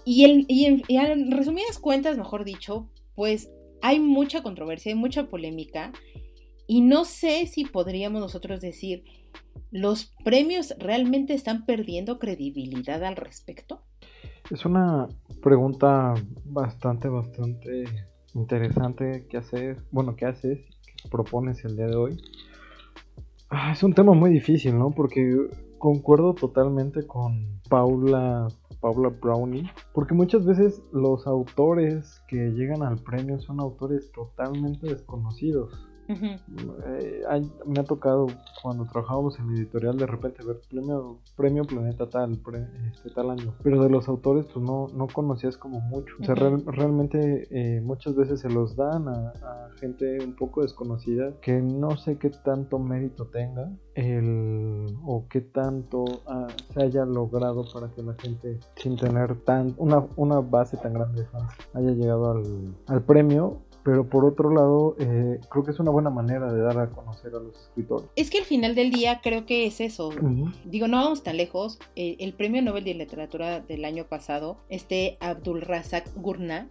y, 0.05 0.25
el, 0.25 0.45
y, 0.49 0.67
en, 0.67 1.31
resumidas 1.31 1.79
cuentas, 1.79 2.17
mejor 2.17 2.45
dicho, 2.45 2.88
pues 3.14 3.50
hay 3.83 4.01
mucha 4.01 4.43
controversia, 4.43 4.93
hay 4.93 4.99
mucha 4.99 5.29
polémica 5.29 5.93
y 6.67 6.81
no 6.81 7.05
sé 7.05 7.47
si 7.47 7.65
podríamos 7.65 8.21
nosotros 8.21 8.61
decir, 8.61 9.05
¿los 9.71 10.15
premios 10.25 10.75
realmente 10.79 11.35
están 11.35 11.67
perdiendo 11.67 12.19
credibilidad 12.19 13.05
al 13.05 13.17
respecto? 13.17 13.83
Es 14.51 14.65
una 14.65 15.09
pregunta 15.43 16.15
bastante, 16.45 17.09
bastante 17.09 17.85
interesante 18.35 19.27
que 19.29 19.37
hacer, 19.37 19.77
bueno, 19.91 20.17
que 20.17 20.27
haces, 20.27 20.61
que 20.97 21.09
propones 21.11 21.65
el 21.65 21.77
día 21.77 21.87
de 21.87 21.97
hoy. 21.97 22.23
Ah, 23.51 23.73
es 23.73 23.83
un 23.83 23.93
tema 23.93 24.15
muy 24.15 24.31
difícil, 24.31 24.79
¿no? 24.79 24.91
Porque 24.91 25.37
concuerdo 25.79 26.35
totalmente 26.35 27.07
con 27.07 27.61
Paula, 27.69 28.49
Paula 28.83 29.09
Brownie, 29.09 29.71
porque 29.95 30.12
muchas 30.12 30.45
veces 30.45 30.83
los 30.93 31.27
autores 31.27 32.21
que 32.29 32.51
llegan 32.51 32.83
al 32.83 32.99
premio 32.99 33.41
son 33.41 33.61
autores 33.61 34.11
totalmente 34.12 34.89
desconocidos. 34.89 35.89
Eh, 36.87 37.23
me 37.66 37.81
ha 37.81 37.85
tocado 37.85 38.26
cuando 38.62 38.85
trabajábamos 38.85 39.38
en 39.38 39.50
editorial 39.50 39.97
de 39.97 40.07
repente 40.07 40.45
ver 40.45 40.61
premio, 40.69 41.19
premio 41.37 41.64
Planeta 41.64 42.09
tal, 42.09 42.40
este, 42.92 43.11
tal 43.11 43.31
año, 43.31 43.54
pero 43.62 43.83
de 43.83 43.90
los 43.90 44.09
autores 44.09 44.47
pues 44.52 44.64
no, 44.64 44.88
no 44.95 45.07
conocías 45.07 45.57
como 45.57 45.81
mucho. 45.81 46.14
O 46.21 46.25
sea, 46.25 46.35
realmente 46.35 47.49
eh, 47.50 47.81
muchas 47.81 48.14
veces 48.14 48.40
se 48.40 48.49
los 48.49 48.76
dan 48.76 49.09
a, 49.09 49.33
gente 49.78 50.19
un 50.23 50.37
poco 50.37 50.62
desconocida 50.62 51.33
que 51.40 51.61
no 51.61 51.97
sé 51.97 52.16
qué 52.16 52.31
tanto 52.31 52.78
mérito 52.78 53.26
tenga 53.26 53.73
el 53.95 54.87
o 55.04 55.26
qué 55.28 55.40
tanto 55.40 56.04
ah, 56.26 56.47
se 56.73 56.83
haya 56.83 57.04
logrado 57.04 57.64
para 57.73 57.88
que 57.90 58.02
la 58.02 58.14
gente 58.14 58.61
sin 58.76 58.97
tener 58.97 59.40
tan 59.45 59.75
una, 59.78 60.07
una 60.16 60.40
base 60.40 60.76
tan 60.76 60.92
grande 60.92 61.23
de 61.23 61.28
fans 61.28 61.52
haya 61.75 61.90
llegado 61.90 62.31
al, 62.31 62.75
al 62.87 63.02
premio 63.02 63.62
pero 63.85 64.09
por 64.09 64.25
otro 64.25 64.51
lado, 64.51 64.97
eh, 64.99 65.41
creo 65.51 65.65
que 65.65 65.73
es 65.73 65.81
una 65.81 65.91
buena 65.91 66.11
manera 66.11 66.53
de 66.53 66.61
dar 66.61 66.79
a 66.79 66.89
conocer 66.89 67.35
a 67.35 67.41
los 67.41 67.57
escritores. 67.57 68.09
Es 68.17 68.31
que 68.31 68.39
al 68.39 68.45
final 68.45 68.75
del 68.75 68.91
día 68.91 69.21
creo 69.23 69.45
que 69.47 69.67
es 69.67 69.81
eso. 69.81 70.11
Digo, 70.65 70.89
no 70.89 70.99
vamos 70.99 71.23
tan 71.23 71.37
lejos. 71.37 71.79
El 71.97 72.33
premio 72.35 72.62
Nobel 72.62 72.85
de 72.85 72.95
Literatura 72.95 73.61
del 73.61 73.85
año 73.85 74.05
pasado, 74.07 74.59
este 74.69 75.17
Abdul 75.21 75.62
Razak 75.62 76.09
Gurna, 76.15 76.69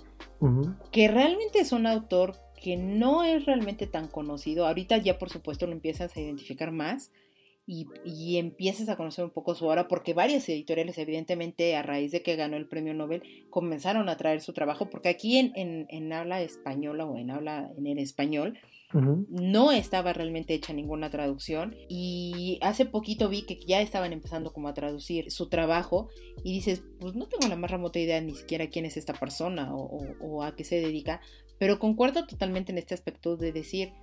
que 0.91 1.07
realmente 1.07 1.59
es 1.59 1.71
un 1.71 1.85
autor 1.85 2.35
que 2.61 2.77
no 2.77 3.23
es 3.23 3.45
realmente 3.45 3.87
tan 3.87 4.07
conocido. 4.07 4.67
Ahorita 4.67 4.97
ya 4.97 5.17
por 5.17 5.29
supuesto 5.29 5.65
lo 5.65 5.73
empiezas 5.73 6.15
a 6.15 6.19
identificar 6.19 6.71
más 6.71 7.11
y, 8.03 8.37
empiezas 8.37 8.89
a 8.89 8.97
conocer 8.97 9.23
un 9.23 9.31
poco 9.31 9.55
su 9.55 9.65
obra, 9.65 9.87
porque 9.87 10.13
varias 10.13 10.47
editoriales, 10.49 10.97
evidentemente, 10.97 11.75
a 11.77 11.81
raíz 11.81 12.11
de 12.11 12.21
que 12.21 12.35
ganó 12.35 12.57
el 12.57 12.67
premio 12.67 12.93
Nobel, 12.93 13.23
comenzaron 13.49 14.09
a 14.09 14.17
traer 14.17 14.41
su 14.41 14.51
trabajo, 14.51 14.89
porque 14.89 15.07
aquí 15.07 15.37
en, 15.37 15.53
en, 15.55 16.13
habla 16.13 16.41
española 16.41 17.05
o 17.05 17.17
en 17.17 17.31
habla 17.31 17.71
en 17.77 17.87
el 17.87 17.99
español, 17.99 18.59
no 18.93 19.71
estaba 19.71 20.11
realmente 20.11 20.53
hecha 20.53 20.73
ninguna 20.73 21.09
traducción 21.09 21.77
y 21.87 22.59
hace 22.61 22.85
poquito 22.85 23.29
vi 23.29 23.43
que 23.43 23.57
ya 23.65 23.79
estaban 23.79 24.11
empezando 24.11 24.51
como 24.51 24.67
a 24.67 24.73
traducir 24.73 25.31
su 25.31 25.47
trabajo 25.47 26.09
y 26.43 26.51
dices, 26.51 26.83
pues 26.99 27.15
no 27.15 27.29
tengo 27.29 27.47
la 27.47 27.55
más 27.55 27.71
remota 27.71 27.99
idea 27.99 28.19
ni 28.19 28.35
siquiera 28.35 28.67
quién 28.67 28.83
es 28.83 28.97
esta 28.97 29.13
persona 29.13 29.73
o, 29.73 30.01
o 30.19 30.43
a 30.43 30.57
qué 30.57 30.65
se 30.65 30.81
dedica, 30.81 31.21
pero 31.57 31.79
concuerdo 31.79 32.27
totalmente 32.27 32.73
en 32.73 32.79
este 32.79 32.93
aspecto 32.93 33.37
de 33.37 33.53
decir, 33.53 33.93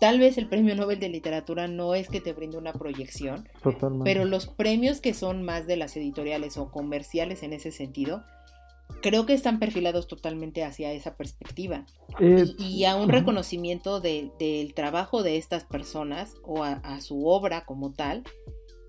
Tal 0.00 0.18
vez 0.18 0.38
el 0.38 0.48
premio 0.48 0.74
Nobel 0.74 0.98
de 0.98 1.10
Literatura 1.10 1.68
no 1.68 1.94
es 1.94 2.08
que 2.08 2.22
te 2.22 2.32
brinde 2.32 2.56
una 2.56 2.72
proyección, 2.72 3.46
pero 4.02 4.24
los 4.24 4.46
premios 4.46 5.02
que 5.02 5.12
son 5.12 5.42
más 5.42 5.66
de 5.66 5.76
las 5.76 5.94
editoriales 5.94 6.56
o 6.56 6.70
comerciales 6.70 7.42
en 7.42 7.52
ese 7.52 7.70
sentido, 7.70 8.24
creo 9.02 9.26
que 9.26 9.34
están 9.34 9.58
perfilados 9.58 10.06
totalmente 10.06 10.64
hacia 10.64 10.90
esa 10.92 11.16
perspectiva. 11.16 11.84
Eh, 12.18 12.46
y, 12.58 12.84
a 12.84 12.96
un 12.96 13.10
reconocimiento 13.10 14.00
del 14.00 14.72
trabajo 14.74 15.22
de 15.22 15.36
estas 15.36 15.64
personas 15.64 16.34
o 16.44 16.64
a, 16.64 17.00
su 17.02 17.26
obra 17.26 17.66
como 17.66 17.92
tal. 17.92 18.24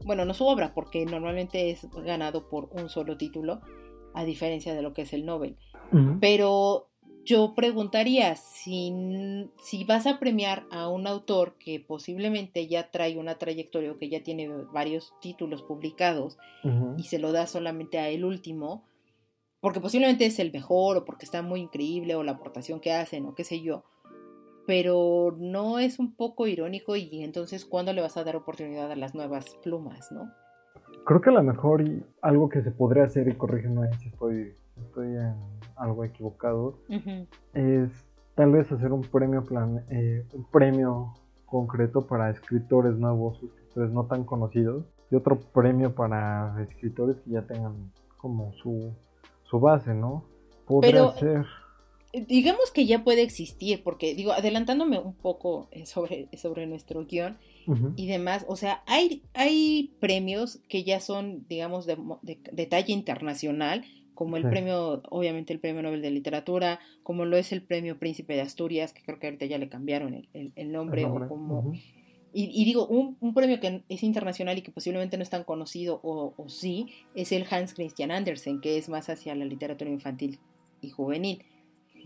Bueno, 0.05 0.23
no 0.23 0.33
su 0.33 0.45
obra, 0.45 0.73
porque 0.73 1.05
normalmente 1.05 1.71
es 1.71 1.87
ganado 2.05 2.47
por 2.47 2.69
un 2.71 2.87
solo 2.87 3.17
título, 3.17 3.59
a 4.13 4.23
diferencia 4.23 4.73
de 4.73 4.81
lo 4.81 4.93
que 4.93 5.01
es 5.01 5.11
el 5.11 5.25
Nobel. 5.25 5.57
Pero 6.21 6.90
yo 7.23 7.53
preguntaría, 7.55 8.35
si, 8.35 9.49
si, 9.63 9.83
vas 9.83 10.07
a 10.07 10.19
premiar 10.19 10.63
a 10.71 10.87
un 10.87 11.07
autor 11.07 11.55
que 11.57 11.79
posiblemente 11.79 12.67
ya 12.67 12.89
trae 12.91 13.17
una 13.17 13.35
trayectoria 13.35 13.91
o 13.91 13.97
que 13.97 14.09
ya 14.09 14.23
tiene 14.23 14.49
varios 14.73 15.13
títulos 15.21 15.61
publicados 15.61 16.37
y 16.97 17.03
se 17.03 17.19
lo 17.19 17.31
da 17.31 17.47
solamente 17.47 17.99
a 17.99 18.09
el 18.09 18.25
último, 18.25 18.83
porque 19.59 19.79
posiblemente 19.79 20.25
es 20.25 20.39
el 20.39 20.51
mejor 20.51 20.97
o 20.97 21.05
porque 21.05 21.25
está 21.25 21.41
muy 21.41 21.61
increíble 21.61 22.15
o 22.15 22.23
la 22.23 22.33
aportación 22.33 22.79
que 22.79 22.93
hacen 22.93 23.25
o 23.25 23.35
qué 23.35 23.43
sé 23.43 23.61
yo, 23.61 23.83
pero 24.65 25.35
no 25.37 25.79
es 25.79 25.99
un 25.99 26.15
poco 26.15 26.47
irónico 26.47 26.95
y 26.95 27.23
entonces 27.23 27.65
¿cuándo 27.65 27.93
le 27.93 28.01
vas 28.01 28.17
a 28.17 28.23
dar 28.23 28.35
oportunidad 28.35 28.91
a 28.91 28.95
las 28.95 29.15
nuevas 29.15 29.45
plumas, 29.63 30.11
no? 30.11 30.31
Creo 31.05 31.21
que 31.21 31.29
a 31.29 31.33
lo 31.33 31.43
mejor 31.43 31.83
algo 32.21 32.49
que 32.49 32.61
se 32.61 32.71
podría 32.71 33.03
hacer, 33.03 33.27
y 33.27 33.35
corrígeme 33.35 33.89
si 33.99 34.09
estoy, 34.09 34.53
estoy 34.81 35.07
en 35.07 35.35
algo 35.75 36.03
equivocado, 36.03 36.77
es 37.53 37.89
tal 38.35 38.51
vez 38.51 38.71
hacer 38.71 38.91
un 38.91 39.01
premio, 39.01 39.43
plan, 39.43 39.83
eh, 39.89 40.25
un 40.33 40.45
premio 40.45 41.13
concreto 41.45 42.07
para 42.07 42.29
escritores 42.29 42.95
nuevos, 42.97 43.41
escritores 43.43 43.91
no 43.91 44.05
tan 44.05 44.23
conocidos, 44.23 44.85
y 45.11 45.15
otro 45.15 45.39
premio 45.39 45.93
para 45.93 46.55
escritores 46.67 47.17
que 47.21 47.31
ya 47.31 47.41
tengan 47.41 47.91
como 48.17 48.53
su, 48.53 48.93
su 49.43 49.59
base, 49.59 49.93
¿no? 49.93 50.23
Podría 50.65 51.11
ser. 51.13 51.45
Digamos 52.13 52.71
que 52.71 52.85
ya 52.85 53.03
puede 53.03 53.21
existir, 53.21 53.83
porque 53.83 54.15
digo, 54.15 54.31
adelantándome 54.33 54.99
un 54.99 55.13
poco 55.13 55.69
eh, 55.71 55.85
sobre, 55.85 56.29
sobre 56.37 56.67
nuestro 56.67 57.05
guion 57.05 57.37
y 57.95 58.07
demás, 58.07 58.43
o 58.49 58.55
sea, 58.55 58.81
hay, 58.85 59.23
hay 59.33 59.95
premios 59.99 60.59
que 60.67 60.83
ya 60.83 60.99
son, 60.99 61.45
digamos, 61.47 61.85
de, 61.85 61.97
de, 62.21 62.39
de 62.51 62.65
talla 62.65 62.93
internacional, 62.93 63.85
como 64.23 64.37
el 64.37 64.43
Sí. 64.43 64.49
premio, 64.49 65.01
obviamente 65.09 65.51
el 65.51 65.59
premio 65.59 65.81
Nobel 65.81 66.03
de 66.03 66.11
Literatura, 66.11 66.79
como 67.01 67.25
lo 67.25 67.37
es 67.37 67.51
el 67.51 67.63
premio 67.63 67.97
Príncipe 67.97 68.35
de 68.35 68.41
Asturias, 68.41 68.93
que 68.93 69.01
creo 69.01 69.17
que 69.17 69.25
ahorita 69.25 69.47
ya 69.47 69.57
le 69.57 69.67
cambiaron 69.67 70.13
el, 70.13 70.29
el- 70.33 70.53
el 70.55 70.71
nombre, 70.71 71.01
El 71.01 71.07
nombre, 71.07 71.25
o 71.25 71.29
como... 71.29 71.73
Y, 72.33 72.49
y 72.61 72.65
digo, 72.65 72.85
un, 72.87 73.17
un 73.19 73.33
premio 73.33 73.59
que 73.59 73.81
es 73.89 74.03
internacional 74.03 74.57
y 74.57 74.61
que 74.61 74.71
posiblemente 74.71 75.17
no 75.17 75.23
es 75.23 75.29
tan 75.31 75.43
conocido, 75.43 75.99
o, 76.03 76.35
o 76.37 76.49
sí, 76.49 76.85
es 77.15 77.31
el 77.31 77.45
Hans 77.49 77.73
Christian 77.73 78.11
Andersen, 78.11 78.61
que 78.61 78.77
es 78.77 78.89
más 78.89 79.09
hacia 79.09 79.33
la 79.33 79.45
literatura 79.45 79.89
infantil 79.89 80.37
y 80.81 80.91
juvenil. 80.91 81.43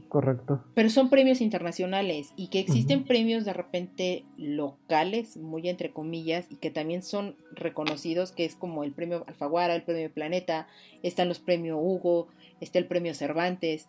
Correcto. 0.09 0.63
Pero 0.75 0.89
son 0.89 1.09
premios 1.09 1.41
internacionales 1.41 2.31
y 2.37 2.47
que 2.47 2.59
existen 2.59 3.03
premios 3.03 3.43
de 3.45 3.53
repente 3.53 4.23
locales, 4.37 5.35
muy 5.37 5.67
entre 5.67 5.91
comillas, 5.91 6.45
y 6.49 6.55
que 6.55 6.71
también 6.71 7.01
son 7.03 7.35
reconocidos, 7.51 8.31
que 8.31 8.45
es 8.45 8.55
como 8.55 8.83
el 8.83 8.93
premio 8.93 9.23
Alfaguara, 9.27 9.75
el 9.75 9.83
premio 9.83 10.11
Planeta, 10.11 10.67
están 11.03 11.27
los 11.27 11.39
premios 11.39 11.77
Hugo, 11.81 12.27
está 12.61 12.79
el 12.79 12.87
premio 12.87 13.13
Cervantes, 13.13 13.87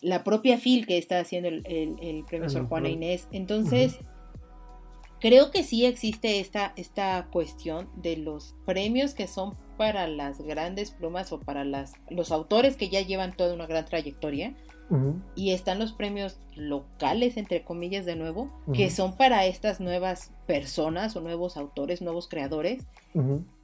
la 0.00 0.22
propia 0.24 0.58
Phil 0.58 0.86
que 0.86 0.98
está 0.98 1.18
haciendo 1.18 1.48
el, 1.48 1.62
el- 1.66 1.96
el 2.00 2.24
premio 2.24 2.48
Sor 2.50 2.66
Juana. 2.66 2.88
Inés. 2.90 3.28
Entonces, 3.32 3.98
creo 5.20 5.50
que 5.50 5.62
sí 5.62 5.84
existe 5.86 6.40
esta, 6.40 6.72
esta 6.76 7.28
cuestión 7.32 7.88
de 7.96 8.16
los 8.16 8.54
premios 8.66 9.14
que 9.14 9.26
son 9.26 9.54
para 9.78 10.06
las 10.08 10.40
grandes 10.40 10.90
plumas 10.90 11.32
o 11.32 11.40
para 11.40 11.64
las, 11.64 11.94
los 12.10 12.30
autores 12.32 12.76
que 12.76 12.88
ya 12.88 13.00
llevan 13.00 13.34
toda 13.36 13.54
una 13.54 13.66
gran 13.66 13.84
trayectoria. 13.84 14.54
Y 15.34 15.52
están 15.52 15.78
los 15.78 15.92
premios 15.92 16.38
locales, 16.54 17.36
entre 17.36 17.64
comillas, 17.64 18.04
de 18.04 18.16
nuevo, 18.16 18.50
que 18.72 18.90
son 18.90 19.16
para 19.16 19.46
estas 19.46 19.80
nuevas 19.80 20.32
personas 20.46 21.16
o 21.16 21.20
nuevos 21.20 21.56
autores, 21.56 22.02
nuevos 22.02 22.28
creadores, 22.28 22.86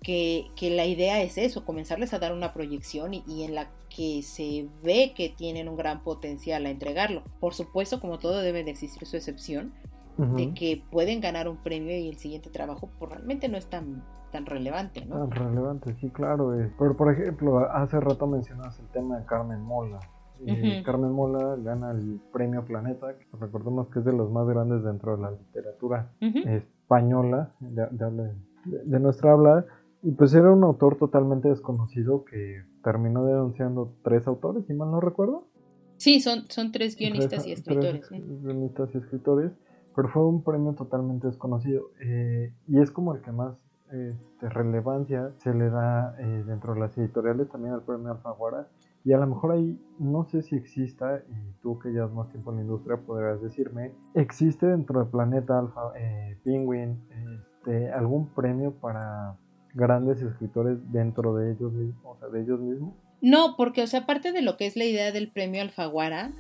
que, 0.02 0.47
que 0.56 0.70
la 0.70 0.87
idea 0.87 1.23
es 1.23 1.38
eso, 1.38 1.64
comenzarles 1.64 2.14
a 2.14 2.18
dar 2.18 2.32
una 2.32 2.52
proyección 2.52 3.14
y, 3.14 3.25
y 3.26 3.42
en 3.44 3.54
la 3.54 3.68
que 3.94 4.23
se 4.23 4.68
ve 4.82 5.12
que 5.14 5.28
tienen 5.28 5.68
un 5.68 5.76
gran 5.76 6.02
potencial 6.02 6.66
a 6.66 6.70
entregarlo. 6.70 7.23
Por 7.40 7.54
supuesto, 7.54 8.00
como 8.00 8.18
todo 8.18 8.38
debe 8.40 8.64
de 8.64 8.70
existir 8.70 9.06
su 9.06 9.16
excepción, 9.16 9.73
de 10.18 10.52
que 10.52 10.82
pueden 10.90 11.20
ganar 11.20 11.49
un 11.49 11.58
premio 11.58 11.97
y 11.97 12.08
el 12.08 12.18
siguiente 12.18 12.50
trabajo 12.50 12.90
pues, 12.99 13.12
realmente 13.12 13.49
no 13.49 13.56
es 13.56 13.66
tan, 13.66 14.02
tan 14.32 14.47
relevante, 14.47 15.06
¿no? 15.06 15.28
Tan 15.28 15.30
relevante, 15.30 15.94
sí, 16.00 16.11
claro. 16.11 16.61
eh. 16.61 16.73
Pero, 16.76 16.97
por 16.97 17.12
ejemplo, 17.12 17.61
hace 17.70 18.00
rato 18.00 18.26
mencionas 18.26 18.78
el 18.80 18.88
tema 18.88 19.18
de 19.18 19.25
Carmen 19.26 19.62
Mola. 19.62 20.00
Eh. 20.47 20.83
Carmen 20.85 21.11
Mola 21.12 21.57
gana 21.57 21.90
el 21.90 22.21
premio 22.33 22.64
Planeta, 22.64 23.16
que 23.16 23.26
recordemos 23.38 23.88
que 23.88 24.00
es 24.00 24.04
de 24.04 24.12
los 24.12 24.30
más 24.30 24.47
grandes 24.47 24.83
dentro 24.85 25.16
de 25.16 25.23
la 25.23 25.30
literatura 25.33 26.12
española, 26.21 27.52
de, 27.61 29.00
nuestra 29.00 29.33
habla. 29.33 29.66
Y 30.02 30.12
pues 30.12 30.33
era 30.33 30.52
un 30.52 30.62
autor 30.62 30.97
totalmente 30.97 31.49
desconocido 31.49 32.25
que 32.25 32.62
terminó 32.85 33.25
denunciando 33.25 33.95
tres 34.02 34.28
autores, 34.28 34.64
si 34.66 34.75
mal 34.75 34.90
no 34.90 35.00
recuerdo. 35.00 35.49
Sí, 35.97 36.21
son, 36.21 36.45
son 36.49 36.71
tres 36.71 36.97
guionistas 36.97 37.42
Tres- 37.42 37.47
y 37.49 37.52
escritores. 37.52 38.07
tres 38.09 38.23
¿eh? 38.23 38.25
guionistas 38.42 38.95
y 38.95 38.99
escritores, 38.99 39.50
pero 39.97 40.09
fue 40.09 40.25
un 40.25 40.45
premio 40.45 40.75
totalmente 40.75 41.26
desconocido. 41.26 41.90
eh, 42.00 42.52
y 42.68 42.78
es 42.80 42.92
como 42.92 43.14
el 43.14 43.23
que 43.23 43.33
más 43.33 43.57
este, 43.90 44.49
relevancia 44.50 45.33
se 45.38 45.54
le 45.54 45.71
da 45.71 46.14
eh, 46.18 46.45
dentro 46.47 46.75
de 46.75 46.80
las 46.80 46.97
editoriales, 46.99 47.49
también 47.49 47.75
al 47.75 47.83
premio 47.83 48.12
Alfaguara. 48.12 48.68
Y 49.05 49.12
a 49.12 49.19
lo 49.19 49.26
mejor 49.26 49.52
ahí, 49.52 49.78
no 49.99 50.25
sé 50.25 50.43
si 50.43 50.57
exista, 50.57 51.23
y 51.28 51.62
tú 51.62 51.78
que 51.78 51.90
llevas 51.90 52.12
más 52.12 52.28
tiempo 52.31 52.50
en 52.50 52.57
la 52.57 52.62
industria 52.62 52.99
podrás 52.99 53.40
decirme, 53.40 53.93
¿existe 54.14 54.67
dentro 54.67 55.00
del 55.00 55.09
planeta 55.09 55.59
Alfa, 55.59 55.93
eh, 55.97 56.37
Penguin, 56.45 57.00
este, 57.40 57.90
algún 57.93 58.28
premio 58.35 58.73
para 58.73 59.37
grandes 59.75 60.21
escritores 60.21 60.78
dentro 60.93 61.35
de 61.37 61.52
ellos 61.52 61.73
mismos? 61.73 62.17
O 62.17 62.19
sea, 62.19 62.28
de 62.28 62.43
ellos 62.43 62.61
mismos? 62.61 62.95
No, 63.21 63.55
porque, 63.57 63.83
o 63.83 63.87
sea, 63.87 64.00
aparte 64.00 64.33
de 64.33 64.43
lo 64.43 64.57
que 64.57 64.67
es 64.67 64.76
la 64.76 64.85
idea 64.85 65.11
del 65.12 65.31
premio 65.31 65.62
Alfaguara, 65.62 66.33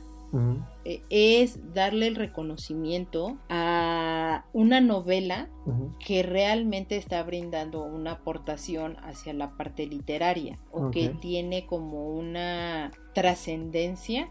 eh, 0.84 1.02
es 1.08 1.72
darle 1.72 2.06
el 2.06 2.14
reconocimiento 2.14 3.38
a 3.48 4.17
una 4.52 4.80
novela 4.80 5.48
que 6.04 6.22
realmente 6.22 6.96
está 6.96 7.22
brindando 7.22 7.84
una 7.84 8.12
aportación 8.12 8.96
hacia 9.02 9.32
la 9.34 9.56
parte 9.56 9.86
literaria 9.86 10.58
o 10.72 10.90
que 10.90 11.10
tiene 11.10 11.66
como 11.66 12.08
una 12.08 12.90
trascendencia 13.14 14.28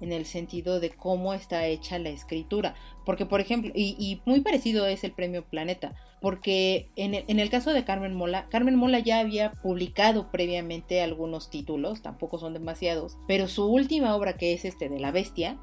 en 0.00 0.12
el 0.12 0.24
sentido 0.24 0.80
de 0.80 0.90
cómo 0.90 1.34
está 1.34 1.66
hecha 1.66 1.98
la 1.98 2.08
escritura. 2.08 2.74
Porque, 3.04 3.26
por 3.26 3.40
ejemplo, 3.40 3.70
y, 3.74 3.96
y 3.98 4.22
muy 4.24 4.40
parecido 4.40 4.86
es 4.86 5.04
el 5.04 5.12
premio 5.12 5.44
Planeta, 5.44 5.94
porque 6.20 6.88
en 6.96 7.14
el, 7.14 7.24
en 7.28 7.40
el 7.40 7.50
caso 7.50 7.72
de 7.72 7.84
Carmen 7.84 8.14
Mola, 8.14 8.46
Carmen 8.50 8.76
Mola 8.76 8.98
ya 8.98 9.18
había 9.20 9.52
publicado 9.52 10.30
previamente 10.30 11.02
algunos 11.02 11.50
títulos, 11.50 12.02
tampoco 12.02 12.38
son 12.38 12.52
demasiados, 12.52 13.16
pero 13.26 13.48
su 13.48 13.66
última 13.66 14.14
obra, 14.14 14.36
que 14.36 14.52
es 14.52 14.64
este 14.64 14.88
de 14.88 15.00
La 15.00 15.10
Bestia, 15.12 15.58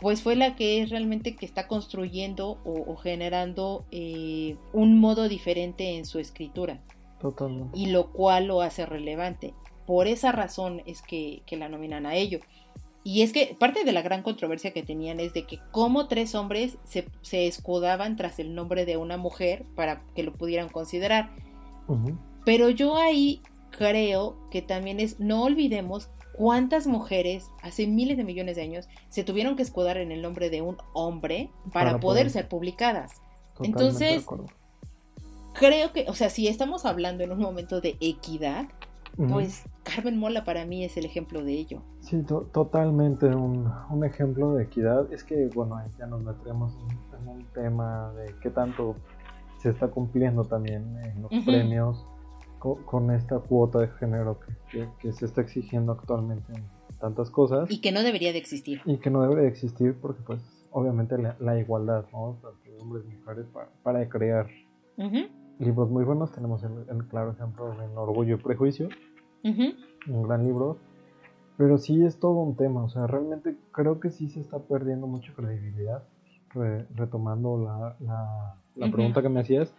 pues 0.00 0.22
fue 0.22 0.36
la 0.36 0.54
que 0.56 0.82
es 0.82 0.90
realmente 0.90 1.36
que 1.36 1.46
está 1.46 1.66
construyendo 1.66 2.58
o, 2.64 2.84
o 2.86 2.96
generando 2.96 3.86
eh, 3.90 4.56
un 4.72 4.98
modo 4.98 5.28
diferente 5.28 5.96
en 5.96 6.04
su 6.04 6.18
escritura 6.18 6.82
Totalmente. 7.20 7.78
y 7.78 7.86
lo 7.86 8.10
cual 8.12 8.46
lo 8.46 8.60
hace 8.62 8.86
relevante. 8.86 9.54
Por 9.86 10.06
esa 10.06 10.30
razón 10.32 10.82
es 10.86 11.02
que, 11.02 11.42
que 11.46 11.56
la 11.56 11.68
nominan 11.68 12.06
a 12.06 12.14
ello. 12.14 12.38
Y 13.04 13.22
es 13.22 13.32
que 13.32 13.56
parte 13.58 13.84
de 13.84 13.92
la 13.92 14.02
gran 14.02 14.22
controversia 14.22 14.72
que 14.72 14.82
tenían 14.82 15.18
es 15.18 15.32
de 15.34 15.44
que 15.44 15.58
como 15.72 16.06
tres 16.06 16.34
hombres 16.36 16.78
se, 16.84 17.08
se 17.22 17.46
escudaban 17.48 18.16
tras 18.16 18.38
el 18.38 18.54
nombre 18.54 18.86
de 18.86 18.96
una 18.96 19.16
mujer 19.16 19.64
para 19.74 20.02
que 20.14 20.22
lo 20.22 20.32
pudieran 20.32 20.68
considerar. 20.68 21.30
Pero 22.44 22.70
yo 22.70 22.96
ahí 22.96 23.42
creo 23.70 24.36
que 24.50 24.62
también 24.62 25.00
es, 25.00 25.18
no 25.18 25.42
olvidemos 25.42 26.10
cuántas 26.36 26.86
mujeres 26.86 27.46
hace 27.62 27.86
miles 27.86 28.16
de 28.16 28.24
millones 28.24 28.56
de 28.56 28.62
años 28.62 28.88
se 29.10 29.24
tuvieron 29.24 29.56
que 29.56 29.62
escudar 29.62 29.96
en 29.98 30.12
el 30.12 30.22
nombre 30.22 30.48
de 30.48 30.62
un 30.62 30.76
hombre 30.94 31.50
para, 31.72 31.90
Para 31.90 32.00
poder 32.00 32.00
poder- 32.00 32.30
ser 32.30 32.48
publicadas. 32.48 33.20
Entonces. 33.62 34.24
Creo 35.54 35.92
que, 35.92 36.06
o 36.08 36.14
sea, 36.14 36.30
si 36.30 36.48
estamos 36.48 36.86
hablando 36.86 37.24
en 37.24 37.32
un 37.32 37.38
momento 37.38 37.80
de 37.82 37.96
equidad, 38.00 38.66
Ujú. 39.18 39.28
pues 39.34 39.64
Carmen 39.82 40.18
Mola 40.18 40.44
para 40.44 40.64
mí 40.64 40.84
es 40.84 40.96
el 40.96 41.04
ejemplo 41.04 41.42
de 41.44 41.52
ello. 41.52 41.82
Sí, 42.00 42.22
to- 42.22 42.48
totalmente 42.52 43.26
un, 43.26 43.70
un 43.90 44.04
ejemplo 44.04 44.54
de 44.54 44.64
equidad. 44.64 45.12
Es 45.12 45.22
que, 45.24 45.48
bueno, 45.54 45.76
ahí 45.76 45.90
ya 45.98 46.06
nos 46.06 46.22
meteremos 46.22 46.74
en, 47.20 47.28
un 47.28 47.44
tema 47.52 48.12
de 48.14 48.34
qué 48.42 48.50
tanto 48.50 48.96
se 49.58 49.70
está 49.70 49.88
cumpliendo 49.88 50.44
también 50.44 50.96
en 51.04 51.22
los 51.22 51.30
Ujú. 51.32 51.44
premios 51.44 52.04
co- 52.58 52.84
con, 52.86 53.10
esta 53.10 53.38
cuota 53.38 53.80
de 53.80 53.88
género 53.88 54.40
que, 54.40 54.52
que- 54.70 54.88
que 54.98 55.12
se 55.12 55.26
está 55.26 55.40
exigiendo 55.42 55.92
actualmente 55.92 56.52
en 56.54 56.64
tantas 56.98 57.30
cosas 57.30 57.70
Y 57.70 57.80
que 57.80 57.92
no 57.92 58.02
debería 58.02 58.32
de 58.32 58.38
existir. 58.38 58.80
y 58.86 58.96
que 58.98 59.10
no 59.10 59.22
debe 59.22 59.42
de 59.42 59.48
existir 59.48 59.94
porque, 60.00 60.22
pues, 60.26 60.40
obviamente 60.70 61.18
la, 61.18 61.36
la 61.38 61.58
igualdad, 61.58 62.06
¿no? 62.12 62.38
Tanto 62.42 62.70
de 62.70 62.78
hombres 62.80 63.04
y 63.06 63.14
mujeres 63.18 63.46
para, 63.52 63.68
para 63.82 64.08
crear 64.08 64.46
Ujú, 64.96 65.18
libros 65.62 65.90
muy 65.90 66.04
buenos. 66.04 66.32
Tenemos 66.32 66.62
el, 66.64 66.84
el 66.88 67.04
claro 67.06 67.32
ejemplo 67.32 67.74
de 67.74 67.86
Orgullo 67.96 68.36
y 68.36 68.38
Prejuicio, 68.38 68.88
un 70.08 70.22
gran 70.22 70.44
libro. 70.44 70.76
Pero 71.56 71.78
sí 71.78 72.04
es 72.04 72.18
todo 72.18 72.40
un 72.40 72.56
tema, 72.56 72.82
o 72.82 72.88
sea, 72.88 73.06
realmente 73.06 73.56
creo 73.72 74.00
que 74.00 74.10
sí 74.10 74.28
se 74.28 74.40
está 74.40 74.58
perdiendo 74.58 75.06
mucha 75.06 75.32
credibilidad, 75.34 76.02
re- 76.54 76.86
retomando 76.94 77.58
la, 77.58 77.96
la, 78.74 78.90
pregunta 78.90 79.20
que 79.22 79.28
me 79.28 79.40
hacías, 79.40 79.72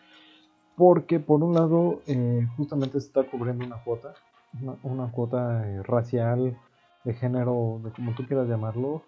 porque 0.77 1.19
por 1.19 1.43
un 1.43 1.55
lado 1.55 2.01
eh, 2.07 2.47
justamente 2.57 3.01
se 3.01 3.07
está 3.07 3.23
cubriendo 3.23 3.65
una 3.65 3.83
cuota, 3.83 4.13
una, 4.61 4.75
una 4.83 5.11
cuota 5.11 5.67
eh, 5.67 5.81
racial, 5.83 6.55
de 7.03 7.13
género, 7.15 7.81
de 7.83 7.91
como 7.91 8.13
tú 8.13 8.25
quieras 8.25 8.47
llamarlo, 8.47 9.01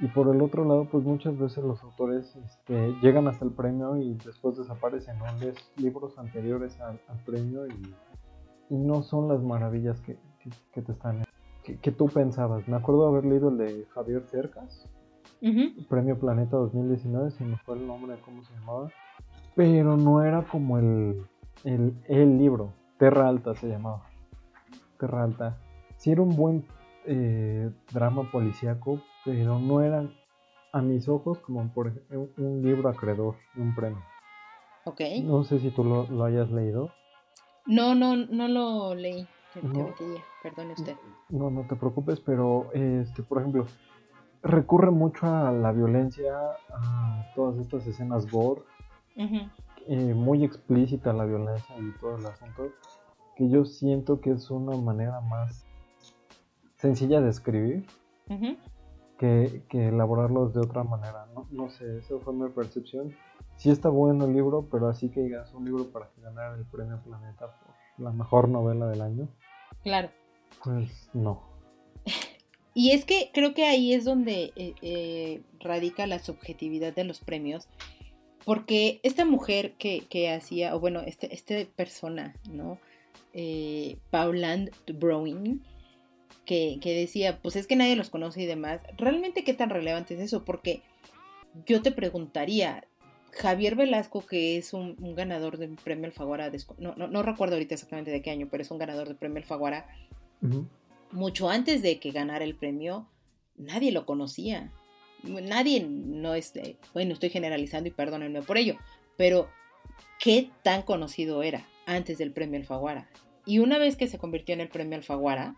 y 0.00 0.08
por 0.08 0.34
el 0.34 0.42
otro 0.42 0.64
lado, 0.64 0.88
pues 0.90 1.04
muchas 1.04 1.38
veces 1.38 1.62
los 1.64 1.82
autores 1.82 2.34
este, 2.36 2.94
llegan 3.00 3.28
hasta 3.28 3.44
el 3.44 3.52
premio 3.52 3.96
y 3.96 4.14
después 4.14 4.56
desaparecen, 4.56 5.18
¿no? 5.18 5.24
Libros 5.76 6.18
anteriores 6.18 6.80
al, 6.80 7.00
al 7.08 7.18
premio 7.24 7.66
y, 7.66 7.94
y 8.70 8.76
no 8.76 9.02
son 9.02 9.28
las 9.28 9.42
maravillas 9.42 10.00
que, 10.00 10.18
que- 10.40 10.50
que 10.72 10.82
te 10.82 10.92
están 10.92 11.24
que, 11.62 11.78
que 11.78 11.92
tú 11.92 12.06
pensabas. 12.08 12.66
Me 12.68 12.76
acuerdo 12.76 13.06
haber 13.06 13.24
leído 13.24 13.48
el 13.48 13.56
de 13.58 13.86
Javier 13.94 14.26
Cercas, 14.26 14.86
Ujú. 15.40 15.86
Premio 15.88 16.18
Planeta 16.18 16.56
2019, 16.56 17.30
si 17.30 17.44
me 17.44 17.56
fue 17.58 17.76
el 17.76 17.86
nombre 17.86 18.16
de 18.16 18.20
cómo 18.22 18.42
se 18.44 18.52
llamaba, 18.54 18.90
pero 19.54 19.96
no 19.96 20.22
era 20.22 20.42
como 20.42 20.78
el, 20.78 21.24
el, 21.64 21.94
el 22.08 22.36
libro, 22.38 22.72
Terra 22.98 23.28
Alta 23.28 23.54
se 23.54 23.68
llamaba. 23.68 24.02
Terra 24.98 25.22
Alta. 25.24 25.58
Sí 25.96 26.10
era 26.10 26.22
un 26.22 26.34
buen 26.36 26.64
eh, 27.06 27.70
drama 27.92 28.24
policíaco, 28.30 29.00
pero 29.24 29.58
no 29.58 29.80
era 29.80 30.08
a 30.72 30.82
mis 30.82 31.08
ojos 31.08 31.38
como 31.38 31.72
por 31.72 31.88
ejemplo 31.88 32.28
un 32.36 32.62
libro 32.62 32.88
acreedor 32.88 33.36
de 33.54 33.62
un 33.62 33.74
premio. 33.74 34.02
Ok. 34.84 35.00
No 35.22 35.44
sé 35.44 35.60
si 35.60 35.70
tú 35.70 35.84
lo, 35.84 36.06
lo 36.08 36.24
hayas 36.24 36.50
leído. 36.50 36.90
No, 37.66 37.94
no, 37.94 38.16
no 38.16 38.48
lo 38.48 38.94
leí. 38.94 39.26
definitivamente 39.54 40.04
No. 40.04 40.24
Perdone 40.42 40.72
usted. 40.74 40.96
No, 41.30 41.50
no 41.50 41.66
te 41.66 41.76
preocupes, 41.76 42.20
pero 42.20 42.70
este, 42.74 43.22
por 43.22 43.38
ejemplo, 43.38 43.66
recurre 44.42 44.90
mucho 44.90 45.26
a 45.26 45.50
la 45.50 45.72
violencia, 45.72 46.34
a 46.68 47.32
todas 47.34 47.58
estas 47.58 47.86
escenas 47.86 48.30
gore, 48.30 48.62
eh, 49.16 50.14
muy 50.14 50.44
explícita 50.44 51.14
la 51.14 51.24
violencia 51.24 51.74
y 51.78 51.98
todo 51.98 52.16
el 52.18 52.26
asunto, 52.26 52.68
que 53.36 53.48
yo 53.48 53.64
siento 53.64 54.20
que 54.20 54.32
es 54.32 54.50
una 54.50 54.76
manera 54.76 55.20
más 55.22 55.66
sencilla 56.76 57.22
de 57.22 57.30
escribir 57.30 57.86
que, 59.18 59.62
que, 59.68 59.88
elaborarlos 59.88 60.54
de 60.54 60.60
otra 60.60 60.84
manera. 60.84 61.26
No, 61.34 61.46
no 61.50 61.70
sé, 61.70 61.98
esa 61.98 62.18
fue 62.18 62.32
mi 62.32 62.48
percepción. 62.50 63.14
Sí 63.56 63.70
está 63.70 63.88
bueno 63.88 64.24
el 64.24 64.32
libro, 64.32 64.68
pero 64.70 64.88
así 64.88 65.10
que 65.10 65.20
digas 65.20 65.52
un 65.54 65.64
libro 65.64 65.86
para 65.90 66.10
ganar 66.22 66.58
el 66.58 66.64
premio 66.66 67.00
Planeta 67.02 67.46
por 67.46 68.04
la 68.04 68.12
mejor 68.12 68.48
novela 68.48 68.86
del 68.88 69.00
año. 69.00 69.28
Claro. 69.82 70.10
Pues 70.62 71.10
no. 71.12 71.42
Y 72.76 72.90
es 72.90 73.04
que 73.04 73.30
creo 73.32 73.54
que 73.54 73.66
ahí 73.66 73.94
es 73.94 74.04
donde 74.04 74.52
eh, 74.56 74.74
eh, 74.82 75.42
radica 75.60 76.08
la 76.08 76.18
subjetividad 76.18 76.92
de 76.92 77.04
los 77.04 77.20
premios, 77.20 77.68
porque 78.44 78.98
esta 79.04 79.24
mujer 79.24 79.74
que, 79.78 80.06
que 80.10 80.32
hacía, 80.32 80.74
o 80.74 80.80
bueno, 80.80 81.00
este, 81.00 81.32
este 81.32 81.66
persona, 81.66 82.34
¿no? 82.50 82.78
Eh, 83.32 83.98
Pauland 84.10 84.70
Browning, 84.92 85.62
que, 86.44 86.78
que, 86.80 86.94
decía, 86.94 87.40
pues 87.40 87.56
es 87.56 87.66
que 87.66 87.76
nadie 87.76 87.96
los 87.96 88.10
conoce 88.10 88.42
y 88.42 88.46
demás, 88.46 88.82
¿realmente 88.96 89.44
qué 89.44 89.54
tan 89.54 89.70
relevante 89.70 90.14
es 90.14 90.20
eso? 90.20 90.44
Porque 90.44 90.82
yo 91.66 91.82
te 91.82 91.92
preguntaría, 91.92 92.84
Javier 93.32 93.76
Velasco, 93.76 94.24
que 94.24 94.56
es 94.56 94.72
un, 94.72 94.96
ganador 95.14 95.58
del 95.58 95.76
premio 95.76 96.06
Alfaguara, 96.06 96.50
no, 96.78 96.94
no, 96.96 97.08
no, 97.08 97.22
recuerdo 97.22 97.54
ahorita 97.54 97.74
exactamente 97.74 98.10
de 98.10 98.22
qué 98.22 98.30
año, 98.30 98.48
pero 98.50 98.62
es 98.62 98.70
un 98.70 98.78
ganador 98.78 99.08
del 99.08 99.16
premio 99.16 99.38
Alfaguara, 99.38 99.86
mucho 101.10 101.48
antes 101.48 101.82
de 101.82 101.98
que 101.98 102.10
ganara 102.10 102.44
el 102.44 102.54
premio, 102.54 103.08
nadie 103.56 103.92
lo 103.92 104.04
conocía. 104.04 104.70
Nadie 105.22 105.82
no 105.88 106.34
es, 106.34 106.52
bueno, 106.92 107.14
estoy 107.14 107.30
generalizando 107.30 107.88
y 107.88 107.92
perdónenme 107.92 108.42
por 108.42 108.58
ello, 108.58 108.76
pero 109.16 109.48
¿qué 110.20 110.50
tan 110.62 110.82
conocido 110.82 111.42
era 111.42 111.66
antes 111.86 112.18
del 112.18 112.30
premio 112.30 112.60
Alfaguara? 112.60 113.08
Y 113.46 113.58
una 113.58 113.78
vez 113.78 113.96
que 113.96 114.06
se 114.06 114.18
convirtió 114.18 114.52
en 114.54 114.60
el 114.60 114.68
premio 114.68 114.98
Alfaguara, 114.98 115.56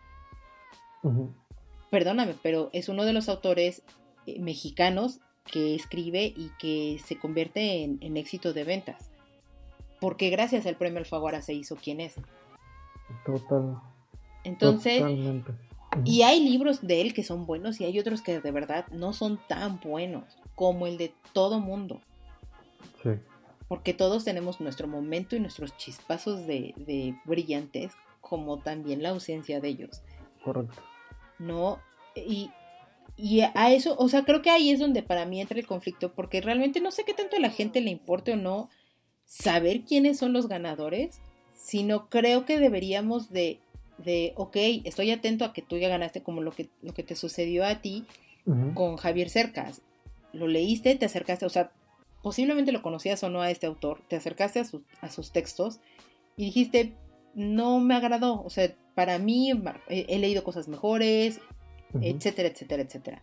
perdóname, 1.90 2.34
pero 2.42 2.70
es 2.72 2.88
uno 2.88 3.04
de 3.04 3.12
los 3.12 3.28
autores 3.28 3.82
eh, 4.26 4.38
mexicanos 4.40 5.20
que 5.50 5.74
escribe 5.74 6.24
y 6.36 6.50
que 6.58 7.00
se 7.04 7.18
convierte 7.18 7.84
en, 7.84 8.16
éxito 8.16 8.52
de 8.52 8.64
ventas. 8.64 9.10
Porque 10.00 10.30
gracias 10.30 10.66
al 10.66 10.76
premio 10.76 10.98
Alfaguara 10.98 11.40
se 11.42 11.54
hizo 11.54 11.76
quien 11.76 12.00
es. 12.00 12.16
Total. 13.24 13.80
Entonces, 14.44 15.02
y 16.04 16.22
hay 16.22 16.40
libros 16.40 16.86
de 16.86 17.00
él 17.00 17.14
que 17.14 17.22
son 17.22 17.46
buenos 17.46 17.80
y 17.80 17.84
hay 17.84 17.98
otros 17.98 18.22
que 18.22 18.40
de 18.40 18.50
verdad 18.50 18.86
no 18.88 19.12
son 19.12 19.40
tan 19.48 19.80
buenos 19.80 20.24
como 20.54 20.86
el 20.86 20.98
de 20.98 21.14
todo 21.32 21.60
mundo. 21.60 22.00
Sí. 23.02 23.10
Porque 23.68 23.94
todos 23.94 24.24
tenemos 24.24 24.60
nuestro 24.60 24.86
momento 24.86 25.34
y 25.34 25.40
nuestros 25.40 25.76
chispazos 25.76 26.46
de, 26.46 26.74
de 26.76 27.16
brillantes, 27.24 27.92
como 28.20 28.58
también 28.58 29.02
la 29.02 29.10
ausencia 29.10 29.60
de 29.60 29.68
ellos. 29.68 30.02
Correcto. 30.44 30.82
No, 31.38 31.80
y, 32.14 32.50
y 33.16 33.40
a 33.40 33.72
eso, 33.72 33.96
o 33.98 34.08
sea, 34.08 34.24
creo 34.24 34.42
que 34.42 34.50
ahí 34.50 34.70
es 34.70 34.78
donde 34.78 35.02
para 35.02 35.26
mí 35.26 35.40
entra 35.40 35.58
el 35.58 35.66
conflicto, 35.66 36.12
porque 36.12 36.40
realmente 36.40 36.80
no 36.80 36.90
sé 36.90 37.04
qué 37.04 37.14
tanto 37.14 37.36
a 37.36 37.40
la 37.40 37.50
gente 37.50 37.80
le 37.80 37.90
importe 37.90 38.32
o 38.32 38.36
no 38.36 38.68
saber 39.26 39.82
quiénes 39.82 40.18
son 40.18 40.32
los 40.32 40.48
ganadores, 40.48 41.20
sino 41.54 42.08
creo 42.08 42.44
que 42.44 42.58
deberíamos 42.58 43.30
de, 43.30 43.58
de 43.98 44.32
ok, 44.36 44.56
estoy 44.84 45.10
atento 45.10 45.44
a 45.44 45.52
que 45.52 45.62
tú 45.62 45.76
ya 45.78 45.88
ganaste 45.88 46.22
como 46.22 46.42
lo 46.42 46.52
que, 46.52 46.68
lo 46.82 46.94
que 46.94 47.02
te 47.02 47.16
sucedió 47.16 47.64
a 47.64 47.80
ti 47.80 48.04
con 48.74 48.96
Javier 48.96 49.28
Cercas. 49.28 49.82
Lo 50.32 50.46
leíste, 50.46 50.94
te 50.94 51.06
acercaste, 51.06 51.46
o 51.46 51.50
sea, 51.50 51.72
posiblemente 52.22 52.70
lo 52.70 52.82
conocías 52.82 53.22
o 53.24 53.30
no 53.30 53.42
a 53.42 53.50
este 53.50 53.66
autor, 53.66 54.02
te 54.08 54.16
acercaste 54.16 54.60
a, 54.60 54.64
a 55.00 55.10
sus 55.10 55.32
textos 55.32 55.80
y 56.36 56.44
dijiste, 56.44 56.94
no 57.36 57.78
me 57.78 57.94
agradó, 57.94 58.42
o 58.42 58.50
sea, 58.50 58.74
para 58.94 59.18
mí 59.18 59.52
he 59.88 60.18
leído 60.18 60.42
cosas 60.42 60.66
mejores, 60.68 61.38
etcétera, 62.00 62.48
etcétera, 62.48 62.82
etcétera. 62.82 63.22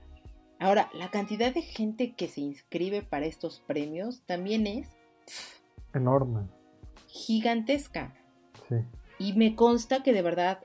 Ahora, 0.59 0.89
la 0.93 1.09
cantidad 1.09 1.53
de 1.53 1.63
gente 1.63 2.13
que 2.13 2.27
se 2.27 2.39
inscribe 2.39 3.01
para 3.01 3.25
estos 3.25 3.59
premios 3.67 4.21
también 4.25 4.67
es 4.67 4.95
enorme. 5.93 6.47
Gigantesca. 7.07 8.15
Sí. 8.69 8.75
Y 9.19 9.33
me 9.33 9.55
consta 9.55 10.03
que 10.03 10.13
de 10.13 10.21
verdad 10.21 10.59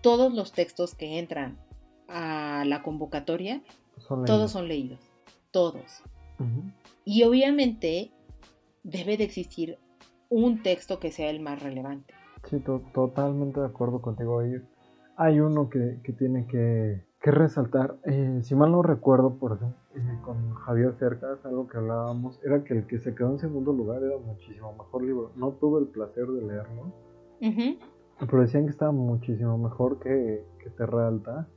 todos 0.00 0.32
los 0.32 0.52
textos 0.52 0.94
que 0.94 1.18
entran 1.18 1.58
a 2.08 2.64
la 2.66 2.82
convocatoria, 2.82 3.62
todos 4.08 4.52
son 4.52 4.68
leídos. 4.68 5.00
Todos. 5.50 6.02
Y 7.04 7.24
obviamente 7.24 8.10
debe 8.84 9.16
de 9.16 9.24
existir 9.24 9.78
un 10.28 10.62
texto 10.62 10.98
que 10.98 11.12
sea 11.12 11.30
el 11.30 11.40
más 11.40 11.62
relevante. 11.62 12.14
Sí, 12.48 12.62
totalmente 12.92 13.60
de 13.60 13.66
acuerdo 13.66 14.00
contigo. 14.00 14.40
Hay, 14.40 14.62
hay 15.16 15.40
uno 15.40 15.68
que, 15.68 16.00
que 16.02 16.12
tiene 16.12 16.46
que 16.46 17.06
que 17.26 17.32
resaltar, 17.32 17.96
eh, 18.04 18.38
si 18.42 18.54
mal 18.54 18.70
no 18.70 18.82
recuerdo, 18.82 19.34
por 19.34 19.56
ejemplo, 19.56 19.76
eh, 19.96 20.18
con 20.22 20.54
Javier 20.54 20.94
Cercas, 20.94 21.44
algo 21.44 21.66
que 21.66 21.76
hablábamos, 21.76 22.38
era 22.44 22.62
que 22.62 22.74
el 22.74 22.86
que 22.86 23.00
se 23.00 23.16
quedó 23.16 23.32
en 23.32 23.40
segundo 23.40 23.72
lugar 23.72 24.00
era 24.00 24.16
muchísimo 24.18 24.72
mejor 24.74 25.02
libro. 25.02 25.32
No 25.34 25.50
tuve 25.50 25.80
el 25.80 25.88
placer 25.88 26.24
de 26.26 26.42
leerlo, 26.42 26.92
pero 28.20 28.40
decían 28.40 28.66
que 28.66 28.70
estaba 28.70 28.92
muchísimo 28.92 29.58
mejor 29.58 29.98
que, 29.98 30.44
que 30.60 30.70
Terra 30.70 31.08
Alta. 31.08 31.48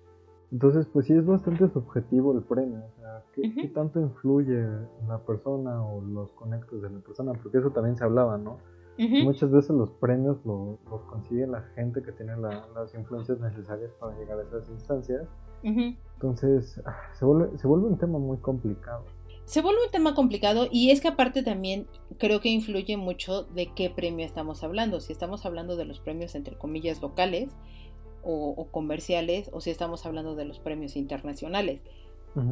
Entonces, 0.52 0.88
pues 0.88 1.06
sí 1.06 1.14
es 1.14 1.28
bastante 1.28 1.70
subjetivo 1.70 2.34
el 2.34 2.42
premio, 2.42 2.80
o 2.80 3.00
sea, 3.00 3.24
¿qué, 3.34 3.72
tanto 3.72 4.00
influye 4.00 4.66
la 5.08 5.20
persona 5.20 5.86
o 5.86 6.02
los 6.02 6.32
conectos 6.32 6.82
de 6.82 6.90
la 6.90 7.00
persona? 7.02 7.34
Porque 7.34 7.60
eso 7.60 7.70
también 7.70 7.96
se 7.96 8.04
hablaba, 8.04 8.40
¿no? 8.40 8.58
Muchas 9.00 9.50
veces 9.50 9.70
los 9.72 9.92
premios 9.92 10.38
los 10.46 11.02
consigue 11.10 11.48
la 11.48 11.62
gente 11.76 12.02
que 12.02 12.12
tiene 12.12 12.36
las 12.38 12.94
influencias 12.94 13.40
necesarias 13.40 13.92
para 14.00 14.18
llegar 14.18 14.40
a 14.40 14.44
esas 14.44 14.70
instancias 14.70 15.28
entonces, 15.64 16.82
ah, 16.86 16.98
se 17.18 17.26
vuelve, 17.26 17.58
se 17.58 17.68
vuelve 17.68 17.88
un 17.88 17.98
tema 17.98 18.20
muy 18.20 18.38
complicado. 18.38 19.06
Se 19.46 19.62
vuelve 19.62 19.86
un 19.86 19.92
tema 19.92 20.14
complicado 20.14 20.68
y 20.72 20.92
es 20.92 21.02
que 21.02 21.08
aparte 21.08 21.44
también 21.44 21.88
creo 22.18 22.40
que 22.40 22.50
influye 22.50 22.98
mucho 22.98 23.44
de 23.44 23.72
qué 23.74 23.90
premio 23.90 24.26
estamos 24.26 24.64
hablando. 24.64 25.00
Si 25.00 25.12
estamos 25.12 25.46
hablando 25.46 25.76
de 25.76 25.86
los 25.86 26.00
premios 26.00 26.36
entre 26.36 26.56
comillas 26.56 27.02
locales 27.02 27.50
o, 28.22 28.68
comerciales 28.72 29.50
o 29.54 29.60
si 29.60 29.72
estamos 29.72 30.06
hablando 30.06 30.36
de 30.36 30.46
los 30.46 30.60
premios 30.60 30.96
internacionales. 30.96 31.82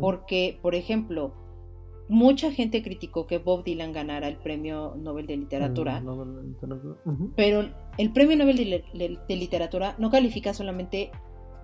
Porque, 0.02 0.60
por 0.62 0.76
ejemplo, 0.76 1.32
mucha 2.10 2.52
gente 2.52 2.82
criticó 2.82 3.28
que 3.28 3.38
Bob 3.38 3.64
Dylan 3.64 3.92
ganara 3.92 4.28
el 4.28 4.38
premio 4.38 4.96
Nobel 4.98 5.28
de 5.28 5.38
Literatura. 5.38 6.04
Pero 7.36 7.70
el 7.98 8.14
premio 8.14 8.38
Nobel 8.38 8.58
de, 8.58 9.36
Literatura 9.36 9.96
no 9.98 10.10
califica 10.10 10.54
solamente 10.54 11.12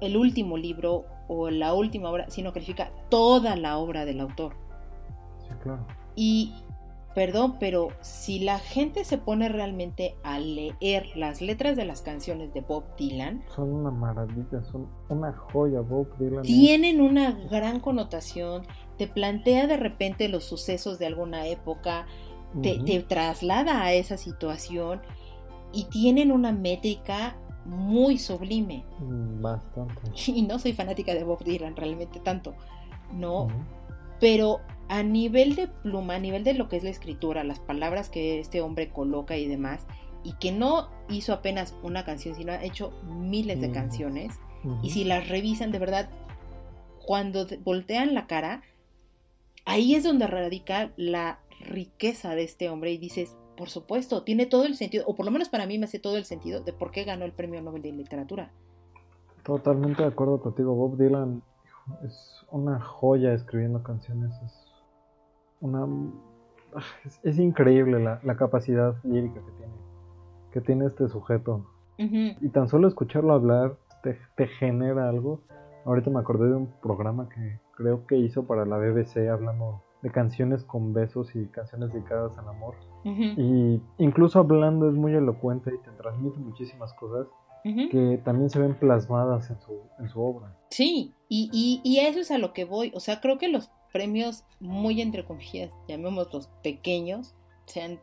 el 0.02 0.18
último 0.18 0.58
libro 0.58 1.06
o 1.28 1.50
la 1.50 1.74
última 1.74 2.10
obra, 2.10 2.30
sino 2.30 2.52
califica 2.52 2.92
toda 3.10 3.56
la 3.56 3.78
obra 3.78 4.06
del 4.06 4.20
autor. 4.20 4.54
Sí, 5.40 5.54
claro. 5.62 5.88
Y, 6.16 6.54
perdón, 7.16 7.56
pero 7.60 7.90
si 8.02 8.40
la 8.40 8.60
gente 8.60 9.06
se 9.06 9.18
pone 9.18 9.48
realmente 9.48 10.16
a 10.24 10.40
leer 10.40 11.06
las 11.16 11.42
letras 11.42 11.78
de 11.78 11.86
las 11.86 12.02
canciones 12.02 12.54
de 12.54 12.62
Bob 12.62 12.84
Dylan, 12.98 13.44
son 13.56 13.74
una 13.74 13.92
maravilla, 13.92 14.62
son 14.72 14.90
una 15.10 15.32
joya 15.32 15.80
Bob 15.80 16.18
Dylan. 16.18 16.44
Tienen 16.44 17.00
una 17.00 17.32
gran 17.50 17.80
connotación, 17.80 18.64
te 18.98 19.08
plantea 19.08 19.68
de 19.68 19.78
repente 19.78 20.30
los 20.30 20.44
sucesos 20.44 21.00
de 21.00 21.06
alguna 21.06 21.48
época, 21.48 22.06
te, 22.62 22.80
te 22.80 23.00
traslada 23.02 23.84
a 23.84 23.94
esa 23.94 24.18
situación 24.18 25.02
y 25.72 25.86
tienen 25.86 26.32
una 26.32 26.52
métrica 26.52 27.36
muy 27.66 28.18
sublime. 28.18 28.86
Mm, 29.00 29.42
bastante. 29.42 30.02
Y 30.28 30.44
no 30.44 30.60
soy 30.60 30.74
fanática 30.74 31.14
de 31.14 31.24
Bob 31.24 31.44
Dylan 31.44 31.76
realmente 31.76 32.20
tanto, 32.20 32.56
no. 33.12 33.48
Pero 34.20 34.62
a 34.90 35.04
nivel 35.04 35.56
de 35.56 35.68
pluma, 35.68 36.16
a 36.16 36.20
nivel 36.20 36.44
de 36.44 36.54
lo 36.54 36.70
que 36.70 36.78
es 36.78 36.84
la 36.84 36.90
escritura, 36.90 37.44
las 37.44 37.60
palabras 37.60 38.10
que 38.10 38.40
este 38.40 38.62
hombre 38.62 38.90
coloca 38.90 39.36
y 39.38 39.48
demás, 39.48 39.86
y 40.24 40.34
que 40.34 40.52
no 40.52 40.90
hizo 41.10 41.34
apenas 41.34 41.76
una 41.84 42.06
canción, 42.06 42.36
sino 42.36 42.54
ha 42.54 42.64
hecho 42.64 42.94
miles 43.04 43.60
de 43.60 43.72
canciones, 43.72 44.40
y 44.82 44.92
si 44.92 45.04
las 45.04 45.28
revisan 45.28 45.72
de 45.72 45.80
verdad, 45.80 46.10
cuando 47.06 47.46
voltean 47.66 48.14
la 48.14 48.28
cara, 48.28 48.62
ahí 49.66 49.96
es 49.96 50.04
donde 50.04 50.28
radica 50.28 50.92
la 50.98 51.40
riqueza 51.60 52.36
de 52.36 52.44
este 52.44 52.70
hombre 52.70 52.92
y 52.92 52.98
dices, 52.98 53.36
por 53.58 53.70
supuesto, 53.70 54.24
tiene 54.24 54.46
todo 54.46 54.66
el 54.66 54.76
sentido, 54.76 55.06
o 55.08 55.16
por 55.16 55.26
lo 55.26 55.32
menos 55.32 55.50
para 55.50 55.66
mí 55.66 55.78
me 55.78 55.86
hace 55.86 56.00
todo 56.00 56.18
el 56.18 56.26
sentido 56.26 56.62
de 56.62 56.74
por 56.74 56.92
qué 56.92 57.04
ganó 57.04 57.26
el 57.26 57.32
Premio 57.32 57.62
Nobel 57.62 57.82
de 57.82 57.92
Literatura. 57.92 58.52
Totalmente 59.44 60.02
de 60.02 60.10
acuerdo 60.10 60.40
contigo, 60.42 60.74
Bob 60.74 60.98
Dylan 60.98 61.44
es 62.06 62.46
una 62.50 62.80
joya 62.80 63.34
escribiendo 63.34 63.84
canciones, 63.84 64.32
es 64.46 64.66
una 65.60 65.86
es, 67.24 67.40
increíble 67.40 68.00
la, 68.00 68.36
capacidad 68.36 68.96
lírica 69.04 69.42
que 69.46 69.52
tiene, 69.52 69.74
que 70.52 70.62
tiene 70.62 70.86
este 70.86 71.08
sujeto. 71.08 71.66
Y 71.98 72.50
tan 72.50 72.68
solo 72.68 72.88
escucharlo 72.88 73.34
hablar 73.34 73.78
te, 74.02 74.20
te 74.36 74.48
genera 74.48 75.08
algo. 75.08 75.40
Ahorita 75.86 76.10
me 76.10 76.20
acordé 76.20 76.50
de 76.50 76.56
un 76.56 76.68
programa 76.82 77.30
que 77.30 77.60
creo 77.76 78.06
que 78.08 78.18
hizo 78.18 78.46
para 78.46 78.66
la 78.66 78.78
BBC 78.78 79.30
hablando 79.30 79.82
de 80.02 80.12
canciones 80.12 80.64
con 80.64 80.94
besos 80.94 81.36
y 81.36 81.46
canciones 81.48 81.94
dedicadas 81.94 82.38
al 82.38 82.48
amor. 82.50 82.76
Y 83.06 83.82
incluso 83.98 84.40
hablando 84.40 84.90
es 84.90 84.96
muy 84.96 85.14
elocuente 85.14 85.72
y 85.74 85.78
te 85.78 85.92
transmite 85.92 86.40
muchísimas 86.40 86.94
cosas. 86.94 87.28
que 87.64 88.20
también 88.26 88.50
se 88.50 88.60
ven 88.60 88.76
plasmadas 88.76 89.50
en 89.50 89.60
su, 89.62 89.80
en 90.00 90.10
su 90.10 90.22
obra. 90.22 90.54
Sí, 90.70 91.14
y, 91.30 91.50
y, 91.54 91.82
y 91.84 92.00
eso 92.00 92.20
es 92.20 92.32
a 92.32 92.38
lo 92.38 92.52
que 92.52 92.66
voy. 92.66 92.92
O 92.94 93.00
sea, 93.00 93.22
creo 93.22 93.38
que 93.38 93.48
los 93.48 93.72
premios 93.94 94.44
muy 94.60 95.02
entre 95.02 95.24
comillas, 95.24 95.72
llamémoslos 95.88 96.50
pequeños, 96.62 97.36
sean 97.66 98.00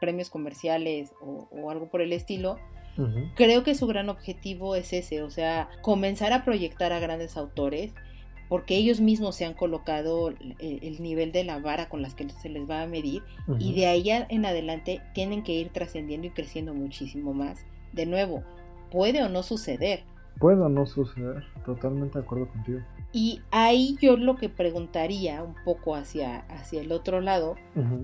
premios 0.00 0.30
comerciales 0.30 1.12
o, 1.20 1.70
algo 1.70 1.88
por 1.88 2.00
el 2.00 2.12
estilo, 2.12 2.58
creo 3.34 3.62
que 3.62 3.74
su 3.74 3.86
gran 3.86 4.10
objetivo 4.10 4.74
es 4.74 4.92
ese, 4.92 5.22
o 5.22 5.30
sea, 5.30 5.70
comenzar 5.80 6.32
a 6.32 6.44
proyectar 6.44 6.92
a 6.92 6.98
grandes 6.98 7.36
autores 7.36 7.94
porque 8.50 8.76
ellos 8.76 9.00
mismos 9.00 9.36
se 9.36 9.46
han 9.46 9.54
colocado 9.54 10.28
el, 10.28 11.00
nivel 11.00 11.30
de 11.30 11.44
la 11.44 11.60
vara 11.60 11.88
con 11.88 12.02
las 12.02 12.16
que 12.16 12.28
se 12.28 12.48
les 12.48 12.68
va 12.68 12.82
a 12.82 12.86
medir 12.88 13.22
y 13.60 13.74
de 13.74 13.86
ahí 13.86 14.10
en 14.10 14.44
adelante 14.44 15.00
tienen 15.14 15.44
que 15.44 15.52
ir 15.52 15.70
trascendiendo 15.70 16.26
y 16.26 16.30
creciendo 16.30 16.74
muchísimo 16.74 17.32
más. 17.32 17.64
De 17.92 18.06
nuevo, 18.06 18.42
puede 18.90 19.22
o 19.22 19.28
no 19.28 19.44
suceder. 19.44 20.02
Puede 20.40 20.60
o 20.60 20.68
no 20.68 20.84
suceder, 20.84 21.44
totalmente 21.64 22.18
de 22.18 22.24
acuerdo 22.24 22.48
contigo. 22.48 22.80
Y 23.12 23.40
ahí 23.50 23.96
yo 24.00 24.16
lo 24.16 24.36
que 24.36 24.48
preguntaría 24.48 25.42
un 25.42 25.56
poco 25.64 25.96
hacia, 25.96 26.40
hacia 26.48 26.80
el 26.80 26.92
otro 26.92 27.20
lado, 27.20 27.56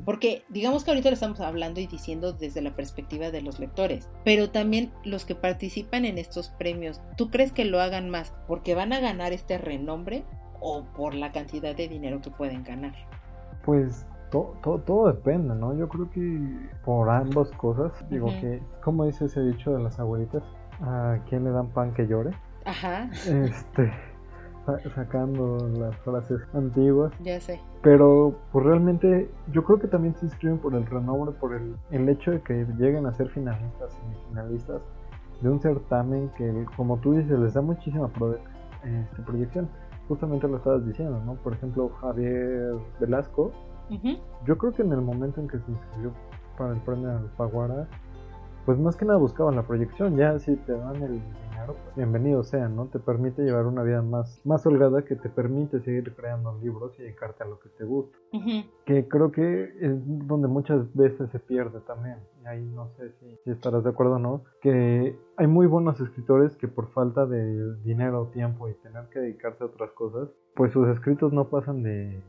porque 0.04 0.42
digamos 0.48 0.82
que 0.82 0.90
ahorita 0.90 1.10
lo 1.10 1.14
estamos 1.14 1.40
hablando 1.40 1.78
y 1.80 1.86
diciendo 1.86 2.32
desde 2.32 2.60
la 2.60 2.74
perspectiva 2.74 3.30
de 3.30 3.40
los 3.40 3.60
lectores, 3.60 4.10
pero 4.24 4.50
también 4.50 4.92
los 5.04 5.24
que 5.24 5.36
participan 5.36 6.04
en 6.04 6.18
estos 6.18 6.48
premios, 6.48 7.00
¿tú 7.16 7.30
crees 7.30 7.52
que 7.52 7.64
lo 7.64 7.80
hagan 7.80 8.10
más 8.10 8.34
porque 8.48 8.74
van 8.74 8.92
a 8.92 8.98
ganar 8.98 9.32
este 9.32 9.58
renombre 9.58 10.24
o 10.60 10.84
por 10.96 11.14
la 11.14 11.30
cantidad 11.30 11.76
de 11.76 11.86
dinero 11.86 12.20
que 12.20 12.30
pueden 12.30 12.64
ganar? 12.64 12.94
Pues 13.64 14.06
todo 14.30 15.06
depende, 15.06 15.54
¿no? 15.54 15.72
Yo 15.78 15.88
creo 15.88 16.10
que 16.10 16.68
por 16.84 17.08
ambas 17.08 17.48
cosas, 17.52 17.92
digo 18.10 18.26
que, 18.40 18.60
como 18.82 19.04
dice 19.04 19.26
ese 19.26 19.40
dicho 19.40 19.72
de 19.72 19.84
las 19.84 20.00
abuelitas, 20.00 20.42
¿a 20.80 21.18
quién 21.28 21.44
le 21.44 21.50
dan 21.50 21.68
pan 21.68 21.94
que 21.94 22.08
llore? 22.08 22.32
Ajá. 22.64 23.08
Este 23.12 23.92
sacando 24.94 25.58
las 25.78 25.96
frases 25.98 26.40
antiguas. 26.54 27.12
Ya 27.20 27.40
sé. 27.40 27.60
Pero 27.82 28.34
pues 28.52 28.64
realmente 28.66 29.30
yo 29.52 29.64
creo 29.64 29.78
que 29.78 29.88
también 29.88 30.14
se 30.16 30.26
inscriben 30.26 30.58
por 30.58 30.74
el 30.74 30.86
renombre, 30.86 31.34
por 31.38 31.54
el, 31.54 31.76
el 31.90 32.08
hecho 32.08 32.32
de 32.32 32.40
que 32.42 32.66
lleguen 32.78 33.06
a 33.06 33.12
ser 33.14 33.28
finalistas 33.28 33.96
y 34.10 34.28
finalistas 34.28 34.82
de 35.40 35.50
un 35.50 35.60
certamen 35.60 36.30
que, 36.36 36.66
como 36.76 36.98
tú 36.98 37.12
dices, 37.12 37.38
les 37.38 37.54
da 37.54 37.60
muchísima 37.60 38.10
este, 38.84 39.22
proyección. 39.22 39.68
Justamente 40.08 40.48
lo 40.48 40.58
estabas 40.58 40.86
diciendo, 40.86 41.20
¿no? 41.24 41.34
Por 41.34 41.52
ejemplo, 41.54 41.90
Javier 42.00 42.74
Velasco. 43.00 43.52
Yo 44.44 44.58
creo 44.58 44.72
que 44.72 44.82
en 44.82 44.92
el 44.92 45.00
momento 45.00 45.40
en 45.40 45.48
que 45.48 45.58
se 45.58 45.70
inscribió 45.70 46.12
para 46.58 46.72
el 46.72 46.80
premio 46.80 47.10
Alfaguara, 47.10 47.86
pues 48.66 48.78
más 48.78 48.96
que 48.96 49.04
nada 49.04 49.18
buscaban 49.18 49.54
la 49.54 49.62
proyección. 49.62 50.16
Ya 50.16 50.38
si 50.40 50.56
te 50.56 50.72
dan 50.72 51.00
el 51.02 51.22
pues, 51.66 51.96
bienvenido 51.96 52.42
sea, 52.42 52.68
¿no? 52.68 52.86
Te 52.86 52.98
permite 52.98 53.42
llevar 53.42 53.66
una 53.66 53.82
vida 53.82 54.02
más, 54.02 54.40
más 54.44 54.66
holgada 54.66 55.04
que 55.04 55.14
te 55.16 55.28
permite 55.28 55.80
seguir 55.80 56.14
creando 56.14 56.58
libros 56.60 56.92
y 56.98 57.02
dedicarte 57.02 57.44
a 57.44 57.46
lo 57.46 57.58
que 57.60 57.68
te 57.70 57.84
gusta. 57.84 58.16
Que 58.84 59.08
creo 59.08 59.32
que 59.32 59.72
es 59.80 59.92
donde 60.26 60.48
muchas 60.48 60.92
veces 60.94 61.30
se 61.30 61.38
pierde 61.38 61.80
también. 61.80 62.18
Y 62.42 62.46
ahí 62.46 62.64
no 62.74 62.88
sé 62.96 63.12
si, 63.20 63.50
estarás 63.50 63.84
de 63.84 63.90
acuerdo 63.90 64.14
o 64.14 64.18
no. 64.18 64.44
Que 64.60 65.16
hay 65.36 65.46
muy 65.46 65.66
buenos 65.66 66.00
escritores 66.00 66.56
que 66.56 66.68
por 66.68 66.90
falta 66.92 67.24
de 67.24 67.76
dinero, 67.82 68.30
tiempo 68.32 68.68
y 68.68 68.74
tener 68.74 69.08
que 69.10 69.20
dedicarse 69.20 69.62
a 69.62 69.68
otras 69.68 69.90
cosas, 69.92 70.28
pues 70.54 70.72
sus 70.72 70.88
escritos 70.88 71.32
no 71.32 71.48
pasan 71.48 71.82
de 71.82 72.20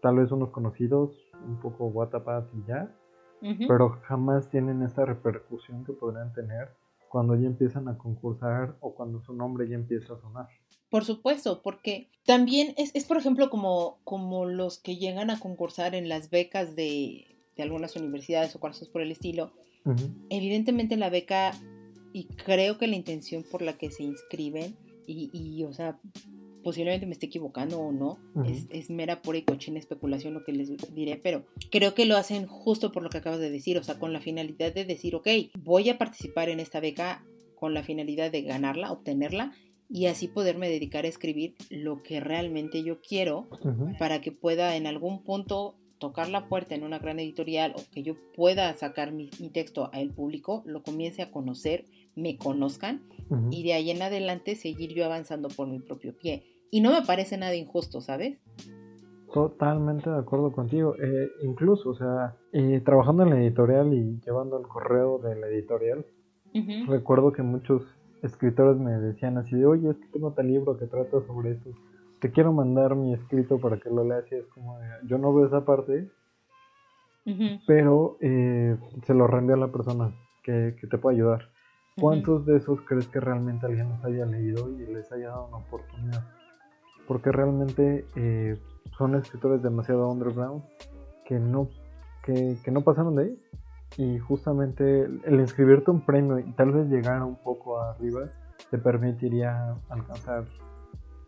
tal 0.00 0.16
vez 0.16 0.30
unos 0.30 0.50
conocidos, 0.50 1.16
un 1.46 1.58
poco 1.60 1.86
WhatsApp 1.86 2.48
y 2.54 2.64
ya. 2.66 2.94
Pero 3.40 4.00
jamás 4.02 4.50
tienen 4.50 4.82
esa 4.82 5.04
repercusión 5.04 5.84
que 5.84 5.92
podrían 5.92 6.32
tener 6.32 6.70
cuando 7.08 7.34
ya 7.36 7.46
empiezan 7.46 7.88
a 7.88 7.96
concursar 7.96 8.76
o 8.80 8.94
cuando 8.94 9.20
su 9.22 9.32
nombre 9.32 9.68
ya 9.68 9.76
empieza 9.76 10.14
a 10.14 10.20
sonar. 10.20 10.48
Por 10.90 11.04
supuesto, 11.04 11.62
porque 11.62 12.10
también 12.24 12.74
es, 12.76 12.94
es 12.94 13.04
por 13.04 13.16
ejemplo, 13.16 13.50
como, 13.50 13.98
como 14.04 14.46
los 14.46 14.78
que 14.78 14.96
llegan 14.96 15.30
a 15.30 15.38
concursar 15.38 15.94
en 15.94 16.08
las 16.08 16.30
becas 16.30 16.76
de, 16.76 17.36
de 17.56 17.62
algunas 17.62 17.96
universidades 17.96 18.54
o 18.54 18.60
cosas 18.60 18.88
por 18.88 19.02
el 19.02 19.10
estilo. 19.10 19.52
Evidentemente 20.30 20.96
la 20.96 21.10
beca, 21.10 21.52
y 22.12 22.26
creo 22.26 22.76
que 22.76 22.88
la 22.88 22.96
intención 22.96 23.44
por 23.48 23.62
la 23.62 23.78
que 23.78 23.90
se 23.90 24.02
inscriben, 24.02 24.74
y, 25.06 25.30
y 25.32 25.62
o 25.62 25.72
sea, 25.72 26.00
posiblemente 26.66 27.06
me 27.06 27.12
esté 27.12 27.26
equivocando 27.26 27.78
o 27.78 27.92
no, 27.92 28.18
es, 28.44 28.90
mera 28.90 29.22
pura 29.22 29.38
y 29.38 29.42
cochina 29.42 29.78
especulación 29.78 30.34
lo 30.34 30.42
que 30.42 30.50
les 30.50 30.68
diré, 30.92 31.16
pero 31.16 31.44
creo 31.70 31.94
que 31.94 32.06
lo 32.06 32.16
hacen 32.16 32.48
justo 32.48 32.90
por 32.90 33.04
lo 33.04 33.08
que 33.08 33.18
acabas 33.18 33.38
de 33.38 33.52
decir, 33.52 33.78
o 33.78 33.84
sea, 33.84 34.00
con 34.00 34.12
la 34.12 34.18
finalidad 34.18 34.74
de 34.74 34.84
decir, 34.84 35.14
ok, 35.14 35.28
voy 35.62 35.88
a 35.90 35.96
participar 35.96 36.48
en 36.48 36.58
esta 36.58 36.80
beca 36.80 37.24
con 37.54 37.72
la 37.72 37.84
finalidad 37.84 38.32
de 38.32 38.42
ganarla, 38.42 38.90
obtenerla 38.90 39.52
y 39.88 40.06
así 40.06 40.26
poderme 40.26 40.68
dedicar 40.68 41.04
a 41.04 41.08
escribir 41.08 41.54
lo 41.70 42.02
que 42.02 42.18
realmente 42.18 42.82
yo 42.82 43.00
quiero 43.00 43.46
para 44.00 44.20
que 44.20 44.32
pueda 44.32 44.74
en 44.74 44.88
algún 44.88 45.22
punto 45.22 45.76
tocar 45.98 46.28
la 46.28 46.48
puerta 46.48 46.74
en 46.74 46.82
una 46.82 46.98
gran 46.98 47.20
editorial 47.20 47.74
o 47.76 47.82
que 47.92 48.02
yo 48.02 48.16
pueda 48.34 48.76
sacar 48.76 49.12
mi, 49.12 49.30
mi 49.38 49.50
texto 49.50 49.88
al 49.92 50.10
público, 50.10 50.64
lo 50.66 50.82
comience 50.82 51.22
a 51.22 51.30
conocer, 51.30 51.86
me 52.16 52.36
conozcan 52.36 53.02
y 53.50 53.62
de 53.62 53.74
ahí 53.74 53.90
en 53.90 54.02
adelante 54.02 54.56
seguir 54.56 54.94
yo 54.94 55.04
avanzando 55.04 55.48
por 55.48 55.68
mi 55.68 55.78
propio 55.78 56.16
pie. 56.16 56.44
Y 56.70 56.80
no 56.80 56.92
me 56.92 57.02
parece 57.02 57.36
nada 57.36 57.54
injusto, 57.54 58.00
¿sabes? 58.00 58.38
Totalmente 59.32 60.10
de 60.10 60.18
acuerdo 60.18 60.52
contigo. 60.52 60.94
Eh, 60.98 61.30
incluso, 61.42 61.90
o 61.90 61.94
sea, 61.94 62.36
eh, 62.52 62.80
trabajando 62.84 63.22
en 63.22 63.30
la 63.30 63.40
editorial 63.40 63.92
y 63.92 64.20
llevando 64.24 64.58
el 64.58 64.66
correo 64.66 65.18
de 65.18 65.36
la 65.36 65.48
editorial, 65.48 66.04
recuerdo 66.86 67.32
que 67.32 67.42
muchos 67.42 67.82
escritores 68.22 68.78
me 68.78 68.92
decían 68.92 69.36
así 69.36 69.54
de, 69.56 69.66
oye, 69.66 69.90
es 69.90 69.96
que 69.98 70.06
tengo 70.08 70.32
tal 70.32 70.46
libro 70.46 70.78
que 70.78 70.86
trata 70.86 71.20
sobre 71.26 71.50
esto. 71.50 71.70
Te 72.20 72.30
quiero 72.30 72.52
mandar 72.52 72.94
mi 72.94 73.12
escrito 73.12 73.58
para 73.58 73.78
que 73.78 73.90
lo 73.90 74.04
leas 74.04 74.24
y 74.32 74.36
es 74.36 74.46
como, 74.48 74.78
yo 75.04 75.18
no 75.18 75.34
veo 75.34 75.46
esa 75.46 75.64
parte, 75.66 76.08
pero 77.66 78.16
eh, 78.20 78.76
se 79.04 79.12
lo 79.12 79.26
rendió 79.26 79.54
a 79.54 79.58
la 79.58 79.68
persona 79.68 80.14
que, 80.42 80.76
que 80.80 80.86
te 80.86 80.96
puede 80.96 81.16
ayudar. 81.16 81.50
¿Cuántos 81.98 82.44
de 82.44 82.56
esos 82.56 82.80
crees 82.82 83.08
que 83.08 83.20
realmente 83.20 83.64
alguien 83.64 83.88
los 83.88 84.04
haya 84.04 84.26
leído 84.26 84.70
y 84.70 84.86
les 84.86 85.10
haya 85.12 85.28
dado 85.28 85.48
una 85.48 85.56
oportunidad? 85.58 86.35
Porque 87.06 87.32
realmente 87.32 88.06
eh, 88.16 88.58
son 88.96 89.14
escritores 89.14 89.62
demasiado 89.62 90.10
underground 90.10 90.62
que 91.24 91.38
no, 91.38 91.68
que, 92.24 92.58
no 92.70 92.82
pasaron 92.82 93.16
de 93.16 93.22
ahí. 93.24 93.38
Y 93.98 94.18
justamente 94.18 95.04
el 95.04 95.40
inscribirte 95.40 95.90
un 95.90 96.04
premio 96.04 96.38
y 96.38 96.52
tal 96.52 96.72
vez 96.72 96.88
llegar 96.88 97.22
un 97.22 97.36
poco 97.36 97.80
arriba 97.80 98.30
te 98.70 98.78
permitiría 98.78 99.76
alcanzar 99.88 100.44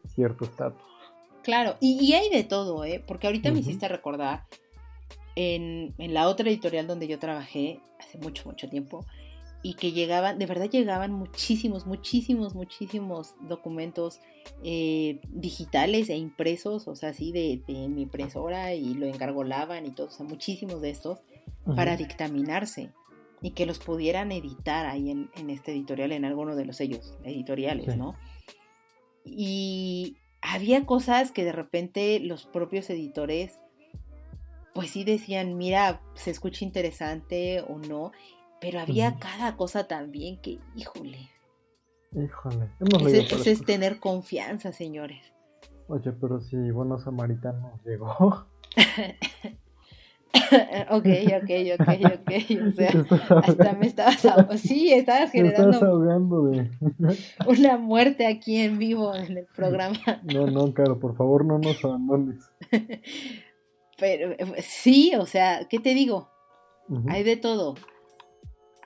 cierto 0.07 0.45
estatus. 0.45 0.83
Claro, 1.43 1.77
y, 1.81 2.13
hay 2.13 2.29
de 2.31 2.45
todo, 2.45 2.85
¿eh? 2.85 3.03
porque 3.07 3.27
ahorita 3.27 3.51
me 3.53 3.61
hiciste 3.61 3.89
recordar 3.89 4.45
en, 5.35 5.95
en 5.99 6.13
la 6.13 6.29
otra 6.29 6.49
editorial 6.49 6.87
donde 6.87 7.07
yo 7.07 7.19
trabajé 7.19 7.81
hace 8.01 8.19
mucho, 8.19 8.49
mucho 8.49 8.69
tiempo, 8.69 9.07
y 9.63 9.75
que 9.75 9.93
llegaban, 9.93 10.39
de 10.39 10.47
verdad 10.47 10.71
llegaban 10.71 11.13
muchísimos, 11.13 11.87
muchísimos, 11.87 12.55
muchísimos 12.55 13.35
documentos 13.41 14.21
eh, 14.63 15.21
digitales 15.31 16.09
e 16.11 16.17
impresos, 16.17 16.87
o 16.87 16.95
sea, 16.95 17.11
así 17.11 17.33
de, 17.33 17.63
mi 17.89 18.03
impresora 18.03 18.75
y 18.75 18.95
lo 18.95 19.07
engargolaban 19.07 19.87
y 19.87 19.91
todo, 19.91 20.07
o 20.07 20.11
sea, 20.11 20.27
muchísimos 20.27 20.81
de 20.81 20.91
estos 20.91 21.21
para 21.75 21.97
dictaminarse 21.97 22.93
y 23.43 23.51
que 23.51 23.67
los 23.67 23.79
pudieran 23.79 24.33
editar 24.33 24.87
ahí 24.87 25.11
en, 25.11 25.51
este 25.51 25.73
editorial, 25.73 26.13
en 26.13 26.25
alguno 26.25 26.57
de 26.57 26.65
los 26.65 26.77
sellos 26.77 27.19
editoriales, 27.25 27.97
¿no? 27.97 28.15
Y 29.25 30.17
había 30.41 30.87
cosas 30.87 31.31
que 31.31 31.45
de 31.45 31.53
repente 31.53 32.21
los 32.21 32.47
propios 32.47 32.89
editores 32.91 33.59
pues 34.79 34.91
sí 34.93 35.03
decían, 35.03 35.57
mira, 35.57 36.01
se 36.15 36.31
escucha 36.31 36.65
interesante 36.65 37.63
o 37.63 37.79
no, 37.79 38.13
pero 38.61 38.81
había 38.81 39.17
cada 39.19 39.57
cosa 39.57 39.87
también 39.87 40.41
que, 40.41 40.59
híjole. 40.75 41.31
Híjole. 42.13 42.71
Ese, 43.07 43.51
es 43.51 43.65
tener 43.65 43.99
confianza, 43.99 44.73
señores. 44.73 45.35
Oye, 45.89 46.13
pero 46.13 46.41
si 46.41 46.71
Buenos 46.71 47.05
Samaritanos 47.05 47.83
llegó. 47.85 48.09
ok, 50.91 51.07
ok, 51.37 51.51
ok, 51.79 51.89
ok. 52.15 52.31
O 52.67 52.73
sea, 52.77 52.91
hasta 53.43 53.73
me 53.75 53.87
estabas 53.87 54.25
ahogando. 54.25 54.59
Sí, 54.59 54.93
estabas 54.93 55.31
generando. 55.33 55.85
ahogando 55.85 56.45
de... 56.47 56.71
una 57.47 57.77
muerte 57.77 58.27
aquí 58.27 58.57
en 58.57 58.79
vivo 58.79 59.15
en 59.15 59.39
el 59.39 59.47
programa. 59.55 59.99
no, 60.25 60.47
no, 60.47 60.73
claro, 60.73 60.99
por 60.99 61.17
favor 61.17 61.45
no 61.45 61.59
nos 61.59 61.85
abandones. 61.85 62.51
Pero 63.99 64.37
sí, 64.63 65.13
o 65.19 65.27
sea, 65.27 65.67
¿qué 65.69 65.79
te 65.79 65.95
digo? 65.95 66.31
Hay 67.09 67.23
de 67.23 67.37
todo 67.37 67.75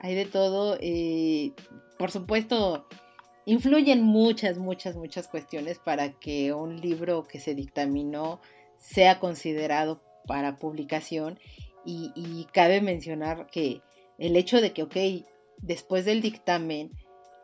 hay 0.03 0.15
de 0.15 0.25
todo. 0.25 0.77
Eh, 0.81 1.53
por 1.97 2.11
supuesto, 2.11 2.85
influyen 3.45 4.03
muchas, 4.03 4.57
muchas, 4.57 4.95
muchas 4.95 5.27
cuestiones 5.27 5.79
para 5.79 6.11
que 6.19 6.53
un 6.53 6.79
libro 6.79 7.23
que 7.23 7.39
se 7.39 7.55
dictaminó 7.55 8.39
sea 8.77 9.19
considerado 9.19 10.03
para 10.27 10.59
publicación. 10.59 11.39
Y, 11.85 12.47
cabe 12.53 12.79
mencionar 12.79 13.47
que 13.47 13.81
el 14.17 14.37
hecho 14.37 14.61
de 14.61 14.71
que, 14.71 14.83
ok, 14.83 14.95
después 15.57 16.05
del 16.05 16.21
dictamen, 16.21 16.91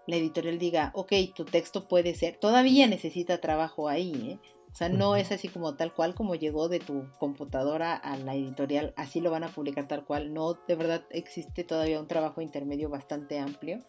la 0.08 0.15
editorial 0.15 0.60
diga, 0.60 0.91
ok, 0.95 1.12
tu 1.36 1.43
texto 1.45 1.88
puede 1.88 2.13
ser, 2.13 2.38
todavía 2.38 2.88
necesita 2.88 3.41
trabajo 3.41 3.89
ahí, 3.89 4.13
¿eh? 4.32 4.39
O 4.71 4.75
sea, 4.75 4.89
no 4.89 5.15
es 5.15 5.32
así 5.32 5.47
como 5.47 5.75
tal 5.75 5.93
cual 5.93 6.15
como 6.15 6.36
llegó 6.36 6.69
de 6.69 6.79
tu 6.79 7.12
computadora 7.19 7.95
a 7.95 8.17
la 8.17 8.36
editorial, 8.36 8.93
así 8.97 9.19
lo 9.19 9.32
van 9.32 9.43
a 9.43 9.49
publicar 9.49 9.88
tal 9.88 10.05
cual. 10.05 10.34
No, 10.34 10.53
de 10.67 10.75
verdad 10.75 11.03
existe 11.10 11.63
todavía 11.63 11.99
un 11.99 12.08
trabajo 12.08 12.41
intermedio 12.41 12.89
bastante 12.89 13.39
amplio 13.39 13.79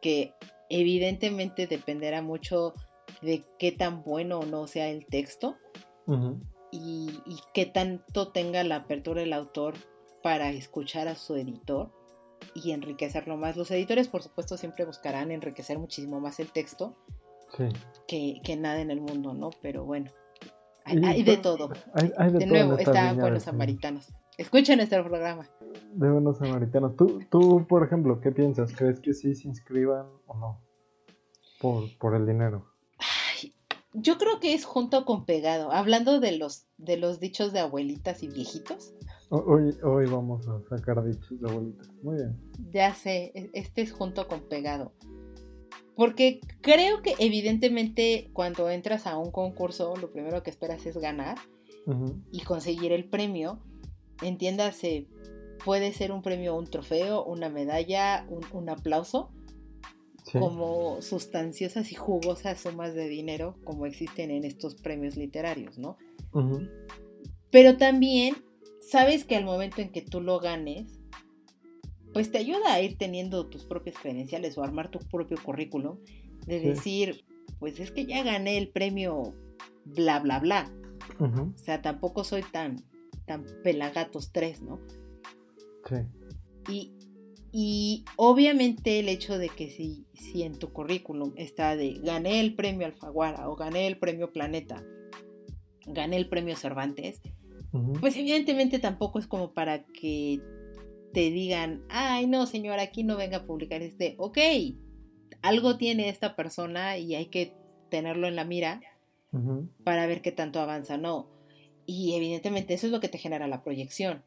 que 0.00 0.34
evidentemente 0.68 1.66
dependerá 1.66 2.22
mucho 2.22 2.74
de 3.22 3.44
qué 3.58 3.72
tan 3.72 4.02
bueno 4.02 4.38
o 4.38 4.46
no 4.46 4.66
sea 4.66 4.88
el 4.88 5.06
texto 5.06 5.56
y, 6.70 7.20
y 7.26 7.36
qué 7.52 7.66
tanto 7.66 8.28
tenga 8.28 8.64
la 8.64 8.76
apertura 8.76 9.22
el 9.22 9.32
autor 9.32 9.74
para 10.22 10.50
escuchar 10.50 11.08
a 11.08 11.16
su 11.16 11.34
editor 11.36 11.92
y 12.54 12.72
enriquecerlo 12.72 13.36
más. 13.36 13.56
Los 13.56 13.70
editores, 13.70 14.08
por 14.08 14.22
supuesto, 14.22 14.56
siempre 14.56 14.84
buscarán 14.84 15.30
enriquecer 15.30 15.78
muchísimo 15.78 16.20
más 16.20 16.40
el 16.40 16.52
texto 16.52 16.96
que, 18.06 18.40
que, 18.42 18.56
nada 18.56 18.80
en 18.80 18.90
el 18.90 19.00
mundo, 19.00 19.34
¿no? 19.34 19.50
Pero 19.60 19.84
bueno, 19.84 20.10
hay, 21.04 21.22
de 21.22 21.36
todo. 21.36 21.68
de, 21.68 22.46
nuevo, 22.46 22.78
está 22.78 23.12
Buenos 23.14 23.44
Samaritanos. 23.44 24.12
Escuchen 24.38 24.78
nuestro 24.78 25.04
programa. 25.04 25.48
De 25.92 26.10
Buenos 26.10 26.38
Samaritanos. 26.38 26.96
¿Tú, 26.96 27.20
tú, 27.30 27.66
por 27.68 27.84
ejemplo, 27.84 28.20
¿qué 28.20 28.32
piensas? 28.32 28.74
¿Crees 28.74 29.00
que 29.00 29.14
sí 29.14 29.34
se 29.34 29.48
inscriban 29.48 30.06
o 30.26 30.38
no? 30.38 30.60
Por, 31.60 31.84
por 31.98 32.14
el 32.14 32.26
dinero. 32.26 32.66
yo 33.92 34.16
creo 34.16 34.40
que 34.40 34.54
es 34.54 34.64
junto 34.64 35.04
con 35.04 35.26
pegado. 35.26 35.72
Hablando 35.72 36.20
de 36.20 36.38
los, 36.38 36.66
de 36.78 36.96
los 36.96 37.20
dichos 37.20 37.52
de 37.52 37.60
abuelitas 37.60 38.22
y 38.22 38.28
viejitos. 38.28 38.94
Hoy, 39.30 39.76
hoy 39.84 40.06
vamos 40.06 40.48
a 40.48 40.60
sacar 40.68 41.04
dichos 41.04 41.40
de 41.40 41.50
abuelitas. 41.50 41.88
Muy 42.02 42.16
bien. 42.16 42.40
Ya 42.70 42.94
sé, 42.94 43.30
e, 43.34 43.50
este 43.52 43.82
es 43.82 43.92
junto 43.92 44.26
con 44.26 44.48
pegado. 44.48 44.92
Porque 45.96 46.40
creo 46.60 47.02
que 47.02 47.14
evidentemente 47.18 48.30
cuando 48.32 48.70
entras 48.70 49.06
a 49.06 49.18
un 49.18 49.30
concurso 49.30 49.94
lo 49.96 50.10
primero 50.10 50.42
que 50.42 50.50
esperas 50.50 50.86
es 50.86 50.96
ganar 50.96 51.38
y 52.30 52.40
conseguir 52.40 52.92
el 52.92 53.08
premio. 53.08 53.58
Entiéndase, 54.22 55.08
puede 55.64 55.92
ser 55.92 56.12
un 56.12 56.22
premio, 56.22 56.56
un 56.56 56.66
trofeo, 56.66 57.24
una 57.24 57.48
medalla, 57.48 58.26
un, 58.52 58.68
aplauso, 58.68 59.32
como 60.32 61.02
sustanciosas 61.02 61.90
y 61.90 61.94
jugosas 61.96 62.60
sumas 62.60 62.94
de 62.94 63.08
dinero 63.08 63.56
como 63.64 63.86
existen 63.86 64.30
en 64.30 64.44
estos 64.44 64.76
premios 64.76 65.16
literarios, 65.16 65.78
¿no? 65.78 65.96
Pero 67.50 67.76
también 67.76 68.36
sabes 68.80 69.24
que 69.24 69.36
al 69.36 69.44
momento 69.44 69.80
en 69.82 69.90
que 69.90 70.02
tú 70.02 70.20
lo 70.20 70.38
ganes, 70.38 70.99
pues 72.12 72.30
te 72.30 72.38
ayuda 72.38 72.72
a 72.72 72.80
ir 72.80 72.96
teniendo 72.98 73.46
tus 73.48 73.64
propias 73.64 73.96
credenciales 73.96 74.56
o 74.58 74.62
armar 74.62 74.90
tu 74.90 74.98
propio 74.98 75.36
currículum, 75.42 75.98
de 76.46 76.60
decir, 76.60 77.24
pues 77.58 77.78
es 77.80 77.90
que 77.90 78.06
ya 78.06 78.22
gané 78.22 78.58
el 78.58 78.68
premio 78.68 79.34
bla, 79.84 80.18
bla, 80.20 80.40
bla. 80.40 80.72
O 81.18 81.58
sea, 81.58 81.82
tampoco 81.82 82.24
soy 82.24 82.42
tan, 82.42 82.82
tan 83.26 83.44
pelagatos 83.62 84.32
tres, 84.32 84.62
¿no? 84.62 84.80
Sí. 85.86 85.96
Y, 86.70 86.92
y 87.52 88.04
obviamente 88.16 89.00
el 89.00 89.08
hecho 89.08 89.36
de 89.38 89.48
que 89.48 89.68
si, 89.68 90.06
si 90.14 90.42
en 90.42 90.58
tu 90.58 90.72
currículum 90.72 91.32
está 91.36 91.76
de 91.76 91.94
gané 92.02 92.40
el 92.40 92.54
premio 92.54 92.86
Alfaguara 92.86 93.48
o 93.48 93.56
gané 93.56 93.86
el 93.86 93.98
premio 93.98 94.32
Planeta, 94.32 94.84
gané 95.86 96.16
el 96.16 96.28
premio 96.28 96.56
Cervantes, 96.56 97.20
pues 98.00 98.16
evidentemente 98.16 98.78
tampoco 98.78 99.18
es 99.18 99.26
como 99.26 99.52
para 99.52 99.84
que 99.84 100.40
te 101.12 101.30
digan, 101.30 101.84
ay 101.88 102.26
no 102.26 102.46
señor, 102.46 102.78
aquí 102.78 103.02
no 103.02 103.16
venga 103.16 103.38
a 103.38 103.46
publicar 103.46 103.82
este, 103.82 104.14
ok, 104.18 104.38
algo 105.42 105.76
tiene 105.76 106.08
esta 106.08 106.36
persona 106.36 106.98
y 106.98 107.14
hay 107.14 107.26
que 107.26 107.54
tenerlo 107.88 108.28
en 108.28 108.36
la 108.36 108.44
mira 108.44 108.80
para 109.84 110.06
ver 110.06 110.22
qué 110.22 110.32
tanto 110.32 110.60
avanza, 110.60 110.96
no. 110.96 111.28
Y 111.86 112.14
evidentemente 112.14 112.74
eso 112.74 112.86
es 112.86 112.92
lo 112.92 113.00
que 113.00 113.08
te 113.08 113.18
genera 113.18 113.46
la 113.46 113.62
proyección. 113.62 114.22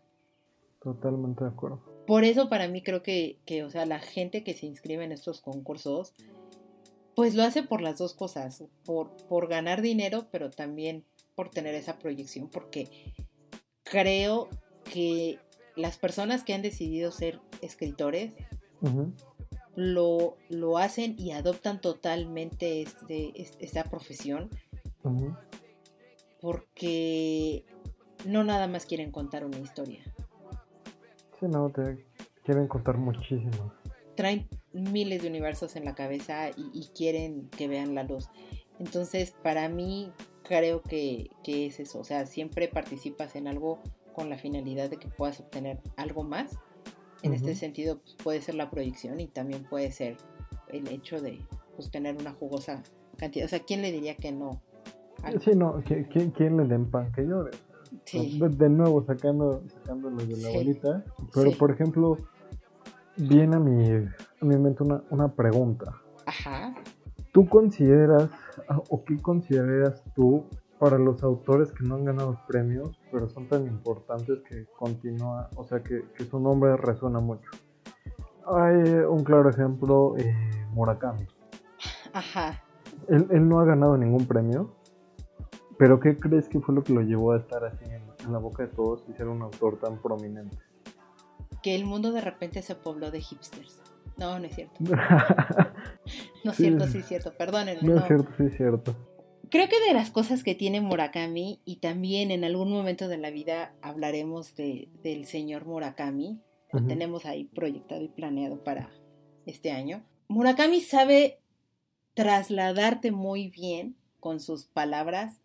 Totalmente 0.82 1.44
de 1.44 1.50
acuerdo. 1.50 1.82
Por 2.08 2.24
eso 2.24 2.50
para 2.50 2.68
mí 2.68 2.82
creo 2.82 3.04
que, 3.04 3.38
que, 3.46 3.64
o 3.64 3.70
sea, 3.70 3.86
la 3.86 4.00
gente 4.00 4.44
que 4.44 4.54
se 4.54 4.66
inscribe 4.66 5.04
en 5.04 5.12
estos 5.12 5.42
concursos, 5.42 6.14
pues 7.16 7.36
lo 7.36 7.44
hace 7.44 7.64
por 7.64 7.82
las 7.82 7.98
dos 7.98 8.14
cosas, 8.14 8.64
por, 8.86 9.12
por 9.28 9.48
ganar 9.48 9.82
dinero, 9.82 10.28
pero 10.32 10.50
también 10.50 11.04
por 11.36 11.50
tener 11.50 11.76
esa 11.76 12.00
proyección, 12.00 12.50
porque 12.50 13.14
creo 13.84 14.50
que 14.92 15.40
las 15.76 15.98
personas 15.98 16.44
que 16.44 16.54
han 16.54 16.62
decidido 16.62 17.12
ser 17.12 17.40
escritores 17.62 18.34
lo, 19.76 20.38
lo, 20.50 20.78
hacen 20.78 21.16
y 21.18 21.32
adoptan 21.32 21.82
totalmente 21.82 22.82
este, 22.82 23.34
esta 23.60 23.86
profesión 23.86 24.50
porque 26.42 27.66
no 28.26 28.44
nada 28.44 28.68
más 28.68 28.86
quieren 28.86 29.12
contar 29.12 29.46
una 29.46 29.60
historia. 29.60 30.04
Sí, 31.40 31.48
no, 31.48 31.70
te 31.70 32.06
quieren 32.44 32.68
contar 32.68 32.98
muchísimo. 32.98 33.74
Traen 34.16 34.48
miles 34.74 35.22
de 35.22 35.30
universos 35.30 35.76
en 35.76 35.86
la 35.86 35.96
cabeza 35.96 36.50
y, 36.50 36.70
y 36.74 36.90
quieren 36.96 37.50
que 37.50 37.68
vean 37.68 37.96
la 37.96 38.04
luz. 38.04 38.30
Entonces, 38.80 39.32
para 39.32 39.70
mí, 39.70 40.12
creo 40.44 40.82
que, 40.82 41.30
es 41.46 41.80
eso, 41.80 42.00
o 42.00 42.04
sea, 42.04 42.26
siempre 42.26 42.68
participas 42.68 43.36
en 43.36 43.48
algo 43.48 43.80
con 44.14 44.30
la 44.30 44.38
finalidad 44.38 44.90
de 44.90 44.98
que 44.98 45.08
puedas 45.08 45.40
obtener 45.40 45.80
algo 45.98 46.24
más. 46.24 46.60
En 47.22 47.34
este 47.34 47.56
sentido, 47.56 48.00
pues, 48.00 48.16
puede 48.22 48.42
ser 48.42 48.56
la 48.56 48.70
proyección 48.70 49.20
y 49.22 49.28
también 49.28 49.64
puede 49.64 49.92
ser 49.92 50.18
el 50.68 50.88
hecho 50.90 51.22
de 51.22 51.40
pues, 51.76 51.90
tener 51.90 52.18
una 52.18 52.34
jugosa 52.34 52.84
cantidad. 53.18 53.46
O 53.46 53.50
sea, 53.50 53.60
¿quién 53.60 53.82
le 53.82 53.92
diría 53.92 54.16
que 54.16 54.32
no? 54.32 54.62
Sí, 55.42 55.52
no, 55.56 55.82
¿quién, 55.86 56.32
quién 56.32 56.58
le 56.58 56.66
den 56.66 56.92
pan 56.92 57.12
que 57.14 57.24
llore? 57.24 57.52
Sí. 58.04 58.42
De, 58.42 58.70
nuevo, 58.70 59.06
sacando, 59.06 59.64
sacándolo 59.68 60.18
de 60.18 60.36
la 60.36 60.50
bolita. 60.50 61.06
Pero, 61.34 61.52
por 61.52 61.72
ejemplo, 61.72 62.18
viene 63.16 63.56
a 63.56 63.60
mi, 63.60 63.90
a 63.90 64.46
mi 64.46 64.58
mente 64.58 64.84
una, 64.84 65.02
una 65.10 65.34
pregunta. 65.34 66.02
Ajá. 66.26 66.76
¿Tú 67.32 67.48
consideras 67.48 68.30
ah, 68.68 68.82
o 68.90 69.04
qué 69.06 69.18
consideras 69.18 70.04
tú 70.14 70.46
para 70.84 70.98
los 70.98 71.24
autores 71.24 71.72
que 71.72 71.86
no 71.86 71.96
han 71.96 72.04
ganado 72.04 72.38
premios, 72.46 73.00
pero 73.10 73.30
son 73.30 73.48
tan 73.48 73.66
importantes 73.68 74.42
que 74.42 74.66
continúa, 74.78 75.50
o 75.56 75.64
sea, 75.64 75.82
que, 75.82 76.04
su 76.30 76.40
nombre 76.42 76.76
resuena 76.76 77.22
mucho? 77.22 77.50
Hay 78.46 78.76
un 79.08 79.24
claro 79.24 79.50
ejemplo, 79.50 80.18
eh, 80.18 80.36
Murakami. 80.74 81.26
Ajá. 82.12 82.62
Él, 83.08 83.48
no 83.48 83.62
ha 83.62 83.64
ganado 83.64 83.96
ningún 83.98 84.26
premio, 84.26 84.76
pero 85.78 86.02
¿qué 86.02 86.20
crees 86.20 86.50
que 86.50 86.60
fue 86.60 86.76
lo 86.76 86.84
que 86.84 86.92
lo 86.92 87.00
llevó 87.00 87.32
a 87.32 87.38
estar 87.38 87.64
así 87.64 87.86
en, 87.86 88.04
la 88.30 88.40
boca 88.40 88.64
de 88.64 88.70
todos 88.70 89.06
y 89.08 89.14
ser 89.14 89.30
un 89.30 89.42
autor 89.42 89.78
tan 89.78 90.02
prominente? 90.02 90.58
Que 91.62 91.76
el 91.76 91.86
mundo 91.86 92.12
de 92.12 92.20
repente 92.20 92.62
se 92.62 92.76
pobló 92.76 93.10
de 93.10 93.22
hipsters. 93.22 93.82
No, 94.18 94.38
no 94.38 94.48
es 94.48 94.56
cierto. 94.56 94.76
no 96.44 96.52
es 96.52 96.58
cierto, 96.58 96.88
sí 96.88 96.98
es 96.98 97.06
cierto, 97.06 97.32
perdónenme. 97.32 97.88
No, 97.88 98.00
es 98.00 98.04
cierto, 98.04 98.30
sí 98.36 98.44
es 98.48 98.58
cierto. 98.58 98.94
Creo 99.54 99.70
que 99.70 99.80
de 99.88 99.94
las 99.94 100.10
cosas 100.10 100.44
que 100.44 100.56
tiene 100.56 100.82
Murakami, 100.82 101.62
y 101.64 101.76
también 101.76 102.32
en 102.32 102.44
algún 102.44 102.72
momento 102.72 103.08
de 103.08 103.20
la 103.20 103.30
vida 103.30 103.76
hablaremos 103.84 104.56
de, 104.56 104.90
del 105.04 105.28
señor 105.28 105.68
Murakami, 105.68 106.42
lo 106.72 106.84
tenemos 106.84 107.28
ahí 107.28 107.44
proyectado 107.44 108.02
y 108.02 108.08
planeado 108.08 108.64
para 108.64 108.90
este 109.46 109.72
año. 109.72 110.02
Murakami 110.28 110.82
sabe 110.82 111.38
trasladarte 112.16 113.12
muy 113.12 113.48
bien 113.48 113.96
con 114.20 114.40
sus 114.40 114.66
palabras 114.66 115.40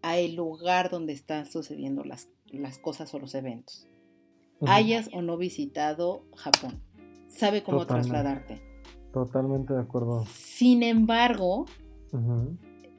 a 0.00 0.16
el 0.16 0.34
lugar 0.34 0.88
donde 0.88 1.12
están 1.12 1.44
sucediendo 1.44 2.04
las, 2.04 2.30
las 2.46 2.78
cosas 2.78 3.12
o 3.12 3.18
los 3.18 3.34
eventos. 3.34 3.86
Hayas 4.62 5.10
o 5.12 5.20
no 5.20 5.36
visitado 5.36 6.24
Japón 6.36 6.80
sabe 7.28 7.62
cómo 7.62 7.86
trasladarte. 7.86 8.62
Totalmente 9.12 9.74
de 9.74 9.80
acuerdo. 9.80 10.24
Sin 10.24 10.82
embargo, 10.82 11.66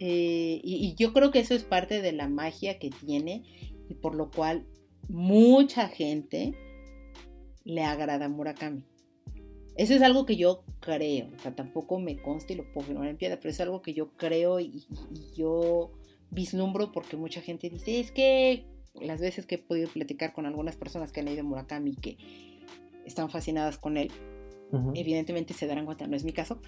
eh, 0.05 0.59
y, 0.61 0.95
yo 0.95 1.13
creo 1.13 1.31
que 1.31 1.39
eso 1.39 1.55
es 1.55 1.63
parte 1.63 2.01
de 2.01 2.11
la 2.11 2.27
magia 2.27 2.77
que 2.77 2.89
tiene 2.89 3.41
y 3.87 3.93
por 3.93 4.15
lo 4.15 4.31
cual 4.31 4.65
mucha 5.07 5.87
gente 5.87 6.53
le 7.63 7.83
agrada 7.83 8.25
a 8.25 8.29
Murakami. 8.29 8.83
Eso 9.77 9.93
es 9.93 10.01
algo 10.01 10.25
que 10.25 10.35
yo 10.35 10.65
creo, 10.81 11.29
o 11.33 11.39
sea, 11.39 11.55
tampoco 11.55 12.01
me 12.01 12.21
consta 12.21 12.51
y 12.51 12.57
lo 12.57 12.69
puedo 12.73 12.87
firmar 12.87 13.07
en 13.07 13.15
piedra, 13.15 13.37
pero 13.37 13.51
es 13.51 13.61
algo 13.61 13.81
que 13.81 13.93
yo 13.93 14.11
creo 14.17 14.59
y, 14.59 14.83
y 15.15 15.33
yo 15.37 15.93
vislumbro 16.31 16.91
porque 16.91 17.15
mucha 17.15 17.39
gente 17.39 17.69
dice, 17.69 18.01
es 18.01 18.11
que 18.11 18.65
las 18.95 19.21
veces 19.21 19.45
que 19.45 19.55
he 19.55 19.59
podido 19.59 19.87
platicar 19.87 20.33
con 20.33 20.45
algunas 20.45 20.75
personas 20.75 21.13
que 21.13 21.21
han 21.21 21.27
leído 21.27 21.45
Murakami 21.45 21.95
que 21.95 22.17
están 23.05 23.29
fascinadas 23.29 23.77
con 23.77 23.95
él. 23.95 24.11
Evidentemente 24.95 25.53
se 25.53 25.67
darán 25.67 25.85
cuenta, 25.85 26.07
no 26.07 26.15
es 26.15 26.23
mi 26.23 26.33
caso. 26.33 26.59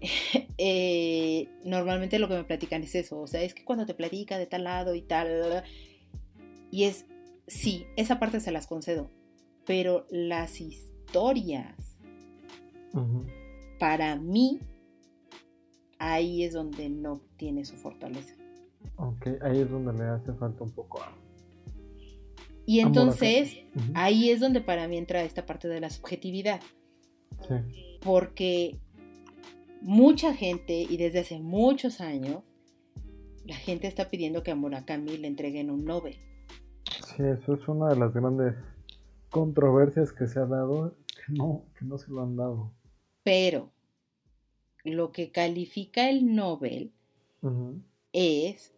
Eh, 0.62 1.48
normalmente 1.64 2.18
lo 2.18 2.28
que 2.28 2.34
me 2.34 2.44
platican 2.44 2.82
es 2.82 2.94
eso, 2.94 3.18
o 3.18 3.26
sea, 3.26 3.40
es 3.42 3.54
que 3.54 3.64
cuando 3.64 3.86
te 3.86 3.94
platica 3.94 4.36
de 4.36 4.44
tal 4.44 4.64
lado 4.64 4.94
y 4.94 5.00
tal, 5.00 5.64
y 6.70 6.84
es, 6.84 7.06
sí, 7.46 7.86
esa 7.96 8.18
parte 8.18 8.40
se 8.40 8.52
las 8.52 8.66
concedo, 8.66 9.08
pero 9.64 10.06
las 10.10 10.60
historias, 10.60 11.96
para 13.78 14.16
mí, 14.16 14.60
ahí 15.98 16.44
es 16.44 16.52
donde 16.52 16.90
no 16.90 17.22
tiene 17.38 17.64
su 17.64 17.76
fortaleza. 17.76 18.34
Ok, 18.96 19.28
ahí 19.40 19.60
es 19.60 19.70
donde 19.70 19.94
le 19.94 20.04
hace 20.04 20.34
falta 20.34 20.62
un 20.62 20.72
poco 20.72 21.00
a... 21.00 21.10
Y 22.66 22.80
entonces, 22.80 23.56
ahí 23.94 24.28
es 24.30 24.40
donde 24.40 24.60
para 24.60 24.86
mí 24.86 24.98
entra 24.98 25.22
esta 25.22 25.46
parte 25.46 25.68
de 25.68 25.80
la 25.80 25.88
subjetividad. 25.88 26.60
Sí. 27.48 27.98
porque 28.02 28.78
mucha 29.80 30.34
gente, 30.34 30.74
y 30.74 30.96
desde 30.96 31.20
hace 31.20 31.38
muchos 31.40 32.00
años, 32.00 32.42
la 33.44 33.56
gente 33.56 33.86
está 33.86 34.10
pidiendo 34.10 34.42
que 34.42 34.50
a 34.50 34.54
Murakami 34.54 35.16
le 35.16 35.26
entreguen 35.26 35.70
un 35.70 35.84
Nobel. 35.84 36.16
Sí, 36.84 37.22
eso 37.22 37.54
es 37.54 37.68
una 37.68 37.88
de 37.88 37.96
las 37.96 38.12
grandes 38.12 38.54
controversias 39.30 40.12
que 40.12 40.26
se 40.26 40.38
ha 40.38 40.46
dado, 40.46 40.96
que 41.06 41.32
no, 41.32 41.64
que 41.78 41.84
no 41.84 41.98
se 41.98 42.10
lo 42.10 42.22
han 42.22 42.36
dado. 42.36 42.72
Pero 43.22 43.72
lo 44.84 45.12
que 45.12 45.30
califica 45.30 46.08
el 46.08 46.34
Nobel 46.34 46.92
es 48.12 48.72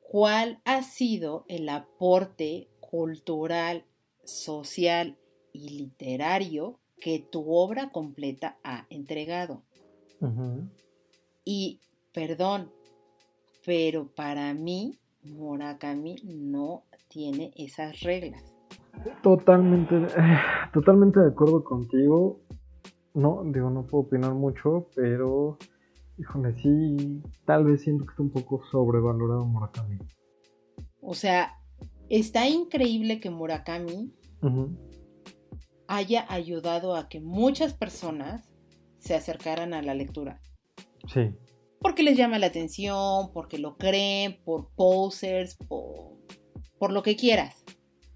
cuál 0.00 0.60
ha 0.64 0.82
sido 0.82 1.44
el 1.48 1.68
aporte 1.68 2.68
cultural, 2.80 3.84
social 4.24 5.18
y 5.52 5.70
literario 5.70 6.78
que 7.00 7.18
tu 7.18 7.52
obra 7.52 7.90
completa 7.90 8.58
ha 8.64 8.86
entregado. 8.90 9.62
Ujú. 10.20 10.68
Y, 11.44 11.80
perdón, 12.12 12.70
pero 13.64 14.08
para 14.08 14.52
mí 14.54 14.98
Murakami 15.22 16.16
no 16.24 16.84
tiene 17.08 17.52
esas 17.56 18.00
reglas. 18.00 18.42
Totalmente, 19.22 19.96
eh, 19.96 20.38
totalmente 20.72 21.20
de 21.20 21.28
acuerdo 21.28 21.62
contigo. 21.64 22.40
No, 23.14 23.42
digo, 23.44 23.70
no 23.70 23.86
puedo 23.86 24.04
opinar 24.04 24.34
mucho, 24.34 24.88
pero, 24.94 25.58
híjole, 26.18 26.54
sí, 26.60 27.22
tal 27.44 27.64
vez 27.64 27.82
siento 27.82 28.04
que 28.04 28.10
está 28.10 28.22
un 28.22 28.30
poco 28.30 28.62
sobrevalorado 28.70 29.44
Murakami. 29.44 29.98
O 31.00 31.14
sea, 31.14 31.54
está 32.08 32.48
increíble 32.48 33.18
que 33.18 33.30
Murakami 33.30 34.12
Ujú. 34.42 34.70
Haya 35.88 36.26
ayudado 36.28 36.94
a 36.94 37.08
que 37.08 37.20
muchas 37.20 37.74
personas 37.74 38.52
se 38.96 39.14
acercaran 39.14 39.74
a 39.74 39.82
la 39.82 39.94
lectura. 39.94 40.40
Sí, 41.12 41.30
Porque 41.80 42.02
les 42.02 42.16
llama 42.16 42.38
la 42.38 42.46
atención, 42.46 43.32
porque 43.32 43.58
lo 43.58 43.76
creen, 43.76 44.38
por 44.44 44.68
posers, 44.74 45.56
por, 45.56 46.18
por 46.78 46.92
lo 46.92 47.02
que 47.02 47.16
quieras. 47.16 47.64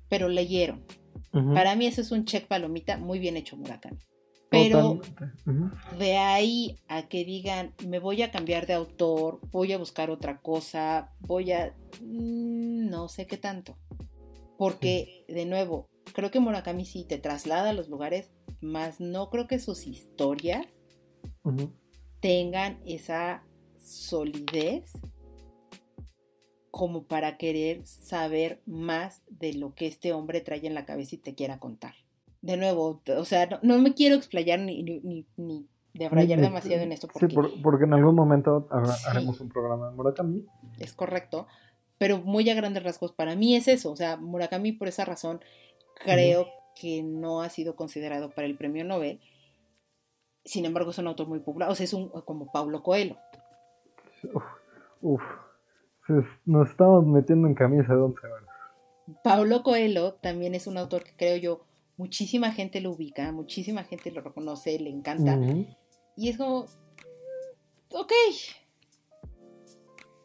Pero 0.09 0.29
leyeron. 0.29 0.85
Para 1.55 1.77
mí 1.77 1.87
eso 1.87 2.03
es 2.03 2.11
un 2.11 2.27
check 2.27 2.47
palomita 2.47 2.99
muy 2.99 3.19
bien 3.19 3.39
hecho 3.39 3.57
Murakami. 3.57 3.99
Pero 4.51 5.01
de 5.99 6.19
ahí 6.19 6.77
a 6.89 7.09
que 7.09 7.25
digan, 7.25 7.75
me 7.87 7.99
voy 7.99 8.21
a 8.21 8.31
cambiar 8.31 8.67
de 8.67 8.75
autor, 8.75 9.41
voy 9.51 9.73
a 9.73 9.79
buscar 9.79 10.11
otra 10.11 10.43
cosa, 10.43 11.15
voy 11.21 11.53
a... 11.53 11.75
mm, 12.03 12.91
no 12.91 13.09
sé 13.09 13.27
qué 13.27 13.39
tanto. 13.39 13.79
Porque, 14.59 15.25
de 15.27 15.47
nuevo, 15.47 15.89
creo 16.13 16.31
que 16.31 16.41
Murakami 16.41 16.85
sí 16.85 17.05
te 17.05 17.19
traslada 17.19 17.71
a 17.71 17.73
los 17.73 17.89
lugares, 17.89 18.31
más 18.61 19.01
no 19.01 19.31
creo 19.31 19.47
que 19.47 19.59
sus 19.59 19.87
historias 19.87 20.67
tengan 22.21 22.81
esa 22.87 23.43
solidez 23.79 24.93
como 26.71 27.05
para 27.05 27.37
querer 27.37 27.85
saber 27.87 28.63
más 28.67 29.23
de 29.29 29.53
lo 29.55 29.75
que 29.75 29.87
este 29.87 30.13
hombre 30.13 30.41
trae 30.41 30.67
en 30.67 30.75
la 30.75 30.87
cabeza 30.87 31.17
y 31.17 31.19
te 31.19 31.35
quiera 31.35 31.59
contar. 31.59 31.95
De 32.41 32.57
nuevo, 32.57 33.03
o 33.17 33.25
sea, 33.25 33.47
no, 33.47 33.59
no 33.63 33.79
me 33.79 33.93
quiero 33.95 34.17
explayar 34.17 34.59
ni, 34.59 34.83
ni, 34.83 35.27
ni, 35.37 35.69
debrayar 35.95 36.41
demasiado 36.41 36.83
en 36.83 36.93
esto 36.93 37.09
porque 37.09 37.29
Sí, 37.29 37.35
por- 37.35 37.61
porque 37.63 37.85
en 37.85 37.93
algún 37.93 38.15
momento 38.15 38.69
Sí. 38.87 39.05
haremos 39.09 39.41
un 39.41 39.49
programa 39.49 39.91
de 39.91 39.97
Murakami. 39.97 40.47
es 40.79 40.93
correcto, 40.95 41.47
pero 41.99 42.19
muy 42.19 42.49
a 42.49 42.55
grandes 42.55 42.83
rasgos 42.83 43.13
para 43.13 43.37
mí 43.37 43.55
es 43.55 43.69
eso, 43.69 43.93
o 43.93 43.97
sea, 43.97 44.17
Murakami 44.17 44.73
por 44.73 44.89
esa 44.89 45.05
razón 45.05 45.41
creo 46.03 46.47
que 46.81 47.03
no 47.03 47.43
ha 47.43 47.49
sido 47.49 47.77
considerado 47.77 48.31
para 48.31 48.47
el 48.47 48.57
premio 48.57 48.85
Nobel. 48.85 49.21
Sin 50.45 50.65
embargo, 50.65 50.91
es 50.91 50.99
un 50.99 51.07
autor 51.07 51.29
muy 51.29 51.41
popular, 51.41 51.71
o 51.71 51.75
sea, 51.75 51.85
es 51.85 51.93
un 51.95 52.09
como 52.25 52.51
Paulo 52.51 52.83
Coelho. 52.83 53.17
Uf, 54.35 54.43
uf. 55.01 55.23
Se- 56.07 56.27
Nos 56.47 56.71
estamos 56.71 57.07
metiendo 57.07 57.47
en 57.47 57.55
camisa 57.55 57.95
de 57.95 58.01
once. 58.01 58.21
Paulo 59.23 59.63
Coelho 59.63 60.15
también 60.15 60.55
es 60.55 60.67
un 60.67 60.79
autor 60.79 61.05
que 61.05 61.15
creo 61.17 61.37
yo 61.37 61.67
muchísima 61.97 62.51
gente 62.53 62.81
lo 62.81 62.91
ubica, 62.93 63.31
muchísima 63.33 63.85
gente 63.85 64.11
lo 64.11 64.21
reconoce, 64.21 64.79
le 64.81 64.91
encanta. 64.91 65.37
Y 66.17 66.29
es 66.29 66.37
como, 66.39 66.63
mm, 66.65 67.95
ok, 67.97 68.13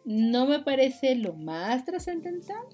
no 0.05 0.45
me 0.47 0.59
parece 0.61 1.15
lo 1.15 1.33
más 1.33 1.85
trascendental. 1.85 2.65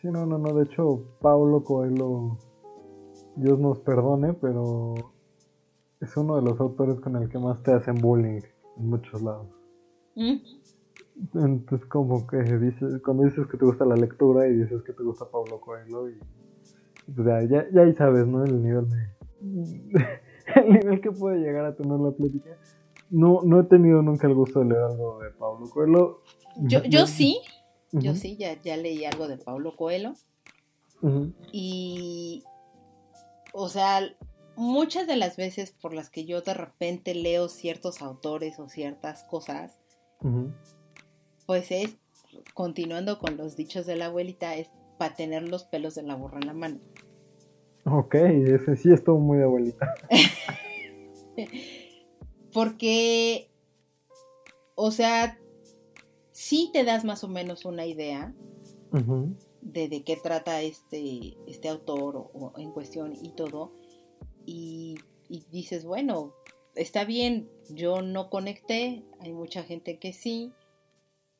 Sí, 0.00 0.08
no, 0.08 0.24
no, 0.24 0.38
no. 0.38 0.54
De 0.54 0.64
hecho, 0.64 1.04
Paulo 1.20 1.62
Coelho, 1.62 2.38
Dios 3.36 3.58
nos 3.58 3.78
perdone, 3.80 4.32
pero 4.34 4.94
es 6.00 6.16
uno 6.16 6.36
de 6.36 6.42
los 6.42 6.58
autores 6.58 7.00
con 7.00 7.16
el 7.16 7.28
que 7.28 7.38
más 7.38 7.62
te 7.62 7.72
hacen 7.72 7.96
bullying 7.96 8.40
en 8.78 8.88
muchos 8.88 9.20
lados. 9.20 9.48
Mm, 10.14 10.36
Entonces, 11.34 11.86
como 11.88 12.26
que 12.26 12.38
dices, 12.38 13.02
cuando 13.04 13.24
dices 13.24 13.46
que 13.46 13.58
te 13.58 13.64
gusta 13.64 13.84
la 13.84 13.96
lectura 13.96 14.48
y 14.48 14.56
dices 14.56 14.82
que 14.82 14.92
te 14.94 15.02
gusta 15.02 15.26
Paulo 15.30 15.60
Coelho, 15.60 16.08
y 16.08 16.18
o 17.18 17.24
sea, 17.24 17.42
ya, 17.44 17.66
ya 17.70 17.82
ahí 17.82 17.94
sabes, 17.94 18.26
¿no? 18.26 18.44
El 18.44 18.62
nivel 18.62 18.88
de. 18.88 19.08
el 20.56 20.72
nivel 20.72 21.00
que 21.00 21.12
puede 21.12 21.40
llegar 21.40 21.66
a 21.66 21.76
tener 21.76 21.98
la 21.98 22.10
plática. 22.12 22.56
No, 23.10 23.40
no 23.44 23.60
he 23.60 23.64
tenido 23.64 24.00
nunca 24.02 24.26
el 24.28 24.34
gusto 24.34 24.60
de 24.60 24.66
leer 24.66 24.82
algo 24.82 25.18
de 25.20 25.30
Paulo 25.30 25.68
Coelho. 25.68 26.22
Yo, 26.56 26.82
yo 26.84 27.06
sí, 27.06 27.40
Yo 27.92 28.14
sí, 28.14 28.36
ya, 28.36 28.60
ya 28.60 28.76
leí 28.76 29.04
algo 29.04 29.28
de 29.28 29.36
Paulo 29.36 29.76
Coelho. 29.76 30.14
Y, 31.50 32.44
o 33.52 33.68
sea, 33.68 34.00
muchas 34.56 35.06
de 35.06 35.16
las 35.16 35.36
veces 35.36 35.72
por 35.72 35.94
las 35.94 36.10
que 36.10 36.24
yo 36.24 36.42
de 36.42 36.54
repente 36.54 37.14
leo 37.14 37.48
ciertos 37.48 38.02
autores 38.02 38.58
o 38.58 38.68
ciertas 38.68 39.24
cosas, 39.24 39.78
pues 41.46 41.70
es, 41.70 41.96
continuando 42.54 43.18
con 43.18 43.36
los 43.36 43.56
dichos 43.56 43.86
de 43.86 43.96
la 43.96 44.06
abuelita, 44.06 44.54
es 44.54 44.68
para 44.98 45.14
tener 45.14 45.48
los 45.48 45.64
pelos 45.64 45.94
de 45.94 46.02
la 46.02 46.14
borra 46.14 46.38
en 46.40 46.46
la 46.46 46.52
mano. 46.52 46.80
Ok, 47.86 48.14
ese 48.14 48.76
sí 48.76 48.92
estuvo 48.92 49.18
muy 49.18 49.38
de 49.38 49.44
abuelita. 49.44 49.94
Porque, 52.52 53.50
o 54.74 54.90
sea, 54.90 55.38
sí 56.40 56.70
te 56.72 56.84
das 56.84 57.04
más 57.04 57.22
o 57.22 57.28
menos 57.28 57.64
una 57.66 57.84
idea 57.86 58.34
de, 59.60 59.88
de 59.88 60.02
qué 60.04 60.16
trata 60.16 60.62
este, 60.62 61.36
este 61.46 61.68
autor 61.68 62.16
o, 62.16 62.30
o 62.32 62.58
en 62.58 62.72
cuestión 62.72 63.12
y 63.20 63.30
todo. 63.30 63.72
Y, 64.46 64.96
y 65.28 65.44
dices, 65.50 65.84
bueno, 65.84 66.32
está 66.74 67.04
bien, 67.04 67.50
yo 67.68 68.00
no 68.00 68.30
conecté, 68.30 69.04
hay 69.20 69.32
mucha 69.32 69.62
gente 69.64 69.98
que 69.98 70.12
sí. 70.12 70.52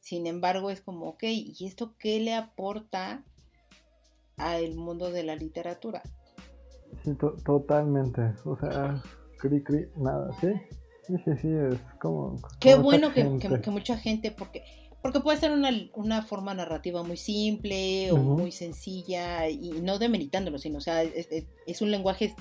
Sin 0.01 0.27
embargo, 0.27 0.71
es 0.71 0.81
como, 0.83 1.09
ok, 1.09 1.23
¿y 1.25 1.67
esto 1.67 1.95
qué 1.99 2.21
le 2.21 2.35
aporta 2.35 3.25
al 4.37 4.75
mundo 4.75 5.11
de 5.11 5.23
la 5.25 5.35
literatura? 5.35 6.03
Sí, 7.05 7.15
to- 7.15 7.37
totalmente. 7.45 8.21
O 8.45 8.57
sea, 8.59 9.03
cri 9.39 9.63
cri, 9.63 9.87
nada, 9.97 10.31
¿sí? 10.41 10.49
Sí, 11.07 11.15
sí, 11.25 11.31
sí, 11.41 11.49
es 11.49 11.79
como. 12.01 12.37
Qué 12.61 12.75
bueno 12.77 13.13
que, 13.13 13.23
que- 13.41 13.61
que 13.61 13.71
mucha 13.71 13.97
gente, 13.97 14.31
porque, 14.31 14.63
porque 15.03 15.21
puede 15.21 15.39
ser 15.39 15.53
una, 15.53 15.71
una 15.95 16.23
forma 16.23 16.53
narrativa 16.55 17.03
muy 17.03 17.17
simple 17.17 18.13
o 18.13 18.17
Ujú. 18.17 18.39
muy 18.39 18.53
sencilla 18.53 19.49
y 19.49 19.71
no 19.83 19.99
demeritándolo, 19.99 20.59
sino, 20.59 20.79
o 20.79 20.81
sea, 20.81 21.03
es, 21.03 21.29
es- 21.67 21.81
un 21.83 21.91
lenguaje 21.91 22.35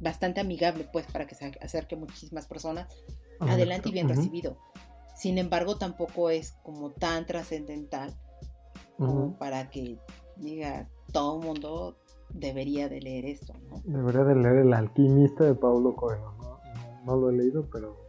bastante 0.00 0.40
amigable, 0.40 0.88
pues, 0.92 1.06
para 1.06 1.26
que 1.26 1.34
se 1.34 1.52
acerque 1.60 1.94
a 1.94 1.98
muchísimas 1.98 2.46
personas. 2.46 2.88
Adelante 3.40 3.88
y 3.88 3.92
bien 3.92 4.08
recibido. 4.08 4.56
Sin 5.16 5.38
embargo, 5.38 5.76
tampoco 5.76 6.30
es 6.30 6.52
como 6.62 6.90
tan 6.90 7.26
trascendental 7.26 8.14
como 8.96 9.36
para 9.38 9.70
que 9.70 9.98
diga 10.36 10.88
todo 11.12 11.38
el 11.40 11.46
mundo 11.46 11.96
debería 12.30 12.88
de 12.88 13.00
leer 13.00 13.26
esto, 13.26 13.52
¿no? 13.70 13.80
Debería 13.84 14.24
de 14.24 14.34
leer 14.36 14.56
El 14.66 14.72
alquimista 14.72 15.44
de 15.44 15.54
Paulo 15.54 15.94
Coelho, 15.96 16.32
¿no? 16.38 16.60
No, 17.04 17.04
no 17.04 17.16
lo 17.16 17.30
he 17.30 17.36
leído, 17.36 17.68
pero. 17.72 18.03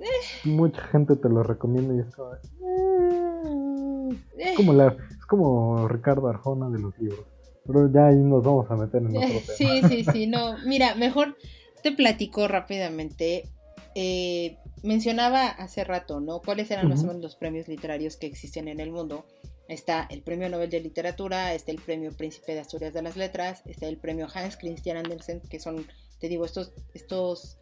Eh. 0.00 0.48
Mucha 0.48 0.82
gente 0.88 1.16
te 1.16 1.28
lo 1.28 1.42
recomienda 1.42 1.94
y 1.94 2.00
es 2.00 2.14
como. 2.14 2.34
Eh, 2.34 4.22
Es 4.38 4.56
como, 4.56 4.72
la, 4.72 4.96
es 5.10 5.26
como 5.26 5.88
Ricardo 5.88 6.28
Arjona 6.28 6.68
de 6.70 6.78
los 6.78 6.96
libros. 6.98 7.24
Pero 7.66 7.90
ya 7.92 8.06
ahí 8.08 8.16
nos 8.16 8.44
vamos 8.44 8.70
a 8.70 8.76
meter 8.76 9.02
en 9.02 9.08
otro 9.16 9.20
tema. 9.28 9.40
Sí, 9.56 9.82
sí, 9.88 10.04
sí, 10.12 10.26
no. 10.26 10.56
Mira, 10.66 10.94
mejor 10.94 11.36
te 11.82 11.92
platico 11.92 12.46
rápidamente. 12.48 13.48
Eh, 13.94 14.58
mencionaba 14.82 15.46
hace 15.48 15.82
rato, 15.82 16.20
¿no? 16.20 16.40
¿Cuáles 16.42 16.70
eran 16.70 16.88
más 16.88 16.98
o 16.98 17.02
Ujú. 17.02 17.08
menos 17.08 17.22
los 17.22 17.36
premios 17.36 17.66
literarios 17.66 18.16
que 18.16 18.26
existen 18.26 18.68
en 18.68 18.78
el 18.80 18.92
mundo? 18.92 19.24
Está 19.68 20.06
el 20.10 20.22
Premio 20.22 20.48
Nobel 20.48 20.70
de 20.70 20.80
Literatura, 20.80 21.52
está 21.54 21.72
el 21.72 21.80
Premio 21.80 22.12
Príncipe 22.12 22.52
de 22.54 22.60
Asturias 22.60 22.94
de 22.94 23.02
las 23.02 23.16
Letras, 23.16 23.62
está 23.64 23.88
el 23.88 23.96
Premio 23.96 24.28
Hans 24.32 24.56
Christian 24.56 24.96
Andersen, 24.96 25.40
que 25.40 25.58
son, 25.58 25.84
te 26.20 26.28
digo, 26.28 26.44
estos, 26.44 26.72
estos 26.94 27.58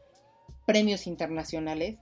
premios 0.67 1.07
internacionales 1.07 1.99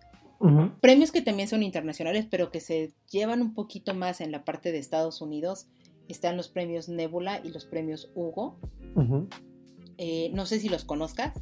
Premios 0.80 1.12
que 1.12 1.22
también 1.22 1.48
son 1.48 1.62
internacionales, 1.62 2.26
pero 2.28 2.50
que 2.50 2.60
se 2.60 2.94
llevan 3.10 3.42
un 3.42 3.54
poquito 3.54 3.94
más 3.94 4.20
en 4.20 4.32
la 4.32 4.44
parte 4.44 4.72
de 4.72 4.78
Estados 4.78 5.20
Unidos. 5.20 5.68
Están 6.08 6.36
los 6.36 6.48
premios 6.48 6.88
Nebula 6.88 7.40
y 7.44 7.50
los 7.50 7.64
premios 7.64 8.10
Hugo. 8.14 8.58
Eh, 9.98 10.30
no 10.34 10.46
sé 10.46 10.58
si 10.58 10.68
los 10.68 10.84
conozcas. 10.84 11.40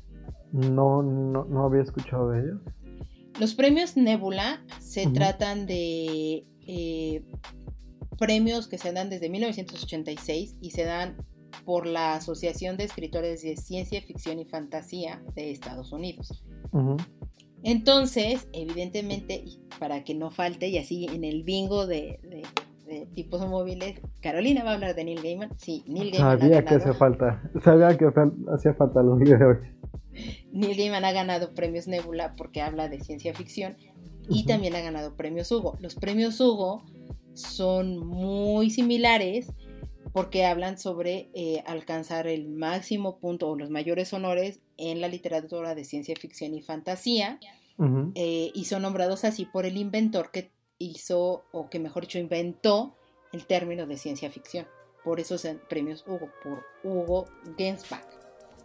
No, 0.52 1.02
no, 1.02 1.64
había 1.64 1.82
escuchado 1.82 2.30
de 2.30 2.40
ellos. 2.40 2.60
Los 3.38 3.54
premios 3.54 3.96
Nebula 3.96 4.62
se 4.80 5.06
tratan 5.06 5.66
de 5.66 6.44
eh, 6.66 7.24
premios 8.18 8.68
que 8.68 8.76
se 8.76 8.92
dan 8.92 9.08
desde 9.08 9.30
1986 9.30 10.56
y 10.60 10.72
se 10.72 10.84
dan 10.84 11.16
por 11.64 11.86
la 11.86 12.14
Asociación 12.14 12.76
de 12.76 12.84
Escritores 12.84 13.42
de 13.42 13.56
Ciencia 13.56 14.02
Ficción 14.02 14.38
y 14.40 14.44
Fantasía 14.44 15.22
de 15.34 15.50
Estados 15.50 15.92
Unidos. 15.92 16.44
Entonces, 17.62 18.48
evidentemente, 18.52 19.44
para 19.78 20.04
que 20.04 20.14
no 20.14 20.30
falte, 20.30 20.68
y 20.68 20.78
así 20.78 21.06
en 21.06 21.24
el 21.24 21.42
bingo 21.42 21.86
de, 21.86 22.20
tipos 23.14 23.46
móviles, 23.46 24.00
Carolina 24.20 24.64
va 24.64 24.72
a 24.72 24.74
hablar 24.74 24.94
de 24.94 25.04
Neil 25.04 25.22
Gaiman. 25.22 25.50
Sí, 25.58 25.84
Neil 25.86 26.10
Gaiman. 26.10 26.40
Sabía 26.40 26.64
que 26.64 26.74
hacía 26.74 26.94
falta, 26.94 27.50
sabía 27.62 27.96
que 27.96 28.06
hacía 28.52 28.74
falta 28.74 29.02
los 29.02 29.18
de 29.20 29.44
hoy. 29.44 29.56
Neil 30.52 30.76
Gaiman 30.76 31.04
ha 31.04 31.12
ganado 31.12 31.54
premios 31.54 31.86
Nebula 31.86 32.34
porque 32.36 32.62
habla 32.62 32.88
de 32.88 33.00
ciencia 33.00 33.32
ficción 33.34 33.76
y 34.28 34.44
también 34.44 34.74
ha 34.74 34.80
ganado 34.80 35.16
premios 35.16 35.50
Hugo. 35.52 35.76
Los 35.80 35.94
premios 35.94 36.40
Hugo 36.40 36.82
son 37.34 37.98
muy 37.98 38.70
similares 38.70 39.52
porque 40.12 40.44
hablan 40.44 40.78
sobre 40.78 41.30
eh, 41.34 41.62
alcanzar 41.66 42.26
el 42.26 42.48
máximo 42.48 43.18
punto 43.18 43.48
o 43.48 43.56
los 43.56 43.70
mayores 43.70 44.12
honores 44.12 44.60
en 44.80 45.00
la 45.00 45.08
literatura 45.08 45.74
de 45.74 45.84
ciencia 45.84 46.16
ficción 46.16 46.54
y 46.54 46.62
fantasía. 46.62 47.38
Eh, 48.14 48.50
y 48.54 48.66
son 48.66 48.82
nombrados 48.82 49.24
así 49.24 49.46
por 49.46 49.64
el 49.64 49.78
inventor 49.78 50.30
que 50.30 50.50
hizo, 50.78 51.44
o 51.50 51.70
que 51.70 51.78
mejor 51.78 52.02
dicho, 52.02 52.18
inventó 52.18 52.94
el 53.32 53.46
término 53.46 53.86
de 53.86 53.96
ciencia 53.96 54.30
ficción. 54.30 54.66
Por 55.02 55.18
eso 55.18 55.38
son 55.38 55.60
premios 55.68 56.04
Hugo, 56.06 56.28
por 56.42 56.64
Hugo 56.84 57.24
Gensbach. 57.56 58.04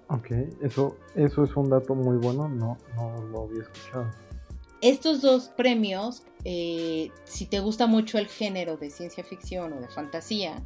Ok, 0.09 0.31
eso, 0.61 0.97
eso 1.15 1.43
es 1.43 1.55
un 1.55 1.69
dato 1.69 1.95
muy 1.95 2.17
bueno, 2.17 2.49
no, 2.49 2.77
no 2.95 3.21
lo 3.27 3.43
había 3.43 3.63
escuchado. 3.63 4.11
Estos 4.81 5.21
dos 5.21 5.47
premios, 5.47 6.23
eh, 6.43 7.09
si 7.23 7.45
te 7.45 7.59
gusta 7.59 7.87
mucho 7.87 8.17
el 8.17 8.27
género 8.27 8.77
de 8.77 8.89
ciencia 8.89 9.23
ficción 9.23 9.73
o 9.73 9.79
de 9.79 9.87
fantasía, 9.87 10.61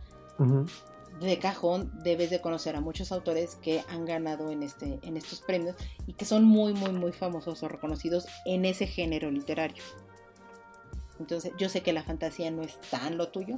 de 1.20 1.38
cajón 1.40 1.92
debes 2.04 2.30
de 2.30 2.42
conocer 2.42 2.76
a 2.76 2.82
muchos 2.82 3.12
autores 3.12 3.56
que 3.56 3.84
han 3.90 4.06
ganado 4.06 4.50
en, 4.52 4.64
este, 4.64 5.00
en 5.02 5.18
estos 5.18 5.42
premios 5.42 5.76
y 6.08 6.14
que 6.14 6.26
son 6.26 6.44
muy, 6.44 6.74
muy, 6.74 6.92
muy 6.92 7.12
famosos 7.12 7.62
o 7.64 7.68
reconocidos 7.68 8.26
en 8.46 8.66
ese 8.66 8.88
género 8.88 9.30
literario. 9.30 9.84
Entonces, 11.20 11.52
yo 11.58 11.68
sé 11.68 11.82
que 11.82 11.92
la 11.92 12.04
fantasía 12.04 12.50
no 12.52 12.62
es 12.62 12.80
tan 12.90 13.18
lo 13.18 13.30
tuyo. 13.30 13.58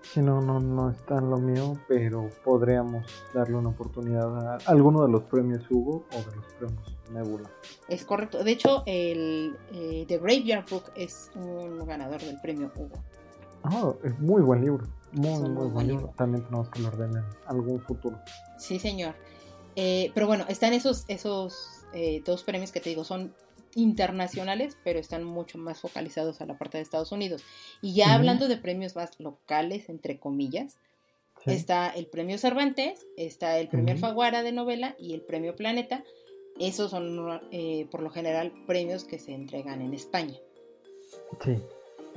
Sí, 0.00 0.20
no, 0.20 0.40
no, 0.40 0.58
no 0.60 0.90
es 0.90 1.04
tan 1.04 1.28
lo 1.28 1.36
mío, 1.36 1.74
pero 1.86 2.30
podríamos 2.42 3.04
darle 3.34 3.56
una 3.56 3.68
oportunidad 3.68 4.54
a 4.54 4.58
alguno 4.66 5.02
de 5.02 5.12
los 5.12 5.24
premios 5.24 5.66
Hugo 5.70 6.06
o 6.12 6.30
de 6.30 6.36
los 6.36 6.46
premios 6.54 6.96
Nebula. 7.12 7.50
Es 7.88 8.04
correcto. 8.04 8.42
De 8.42 8.52
hecho, 8.52 8.84
el 8.86 9.56
eh, 9.72 10.04
The 10.08 10.18
Graveyard 10.18 10.64
Book 10.70 10.84
es 10.94 11.30
un 11.34 11.84
ganador 11.86 12.20
del 12.22 12.40
premio 12.40 12.70
Hugo. 12.74 13.02
Ah, 13.64 13.92
es 14.02 14.18
muy 14.18 14.40
buen 14.40 14.62
libro. 14.62 14.86
Muy, 15.12 15.48
muy, 15.48 15.68
buen 15.68 15.86
libro. 15.86 16.12
También 16.16 16.44
tenemos 16.44 16.68
que 16.70 16.80
lo 16.80 16.92
en 16.92 17.24
algún 17.46 17.80
futuro. 17.80 18.18
Sí, 18.58 18.78
señor. 18.78 19.14
Eh, 19.76 20.10
pero 20.14 20.26
bueno, 20.26 20.44
están 20.48 20.72
esos, 20.72 21.04
esos 21.08 21.84
eh, 21.94 22.22
dos 22.24 22.42
premios 22.42 22.72
que 22.72 22.80
te 22.80 22.90
digo, 22.90 23.04
son 23.04 23.34
internacionales, 23.74 24.76
pero 24.82 24.98
están 24.98 25.24
mucho 25.24 25.58
más 25.58 25.80
focalizados 25.80 26.40
a 26.40 26.46
la 26.46 26.58
parte 26.58 26.78
de 26.78 26.82
Estados 26.82 27.12
Unidos. 27.12 27.44
Y 27.80 27.94
ya 27.94 28.14
hablando 28.14 28.48
de 28.48 28.56
premios 28.56 28.96
más 28.96 29.18
locales, 29.20 29.88
entre 29.88 30.18
comillas, 30.18 30.78
está 31.46 31.88
el 31.88 32.06
premio 32.06 32.38
Cervantes, 32.38 33.06
está 33.16 33.58
el 33.58 33.68
premio 33.68 33.94
Alfaguara 33.94 34.42
de 34.42 34.52
novela 34.52 34.96
y 34.98 35.14
el 35.14 35.22
premio 35.22 35.54
Planeta. 35.54 36.04
Esos 36.58 36.90
son, 36.90 37.40
eh, 37.52 37.86
por 37.90 38.02
lo 38.02 38.10
general, 38.10 38.52
premios 38.66 39.04
que 39.04 39.18
se 39.18 39.32
entregan 39.32 39.80
en 39.80 39.94
España. 39.94 40.34
Sí. 41.44 41.56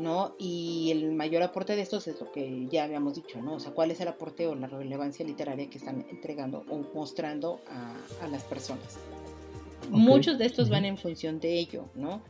¿No? 0.01 0.35
Y 0.37 0.91
el 0.91 1.13
mayor 1.13 1.43
aporte 1.43 1.75
de 1.75 1.81
estos 1.81 2.07
es 2.07 2.19
lo 2.19 2.31
que 2.31 2.67
ya 2.67 2.83
habíamos 2.83 3.15
dicho, 3.15 3.41
¿no? 3.41 3.53
O 3.55 3.59
sea, 3.59 3.71
cuál 3.71 3.91
es 3.91 4.01
el 4.01 4.07
aporte 4.07 4.47
o 4.47 4.55
la 4.55 4.67
relevancia 4.67 5.25
literaria 5.25 5.69
que 5.69 5.77
están 5.77 6.05
entregando 6.09 6.63
o 6.69 6.81
mostrando 6.93 7.61
a, 7.69 8.27
las 8.27 8.43
personas. 8.43 8.99
Muchos 9.89 10.37
de 10.37 10.45
estos 10.45 10.69
van 10.69 10.85
en 10.85 10.97
función 10.97 11.39
de 11.39 11.57
ello, 11.57 11.85
¿no? 11.95 12.21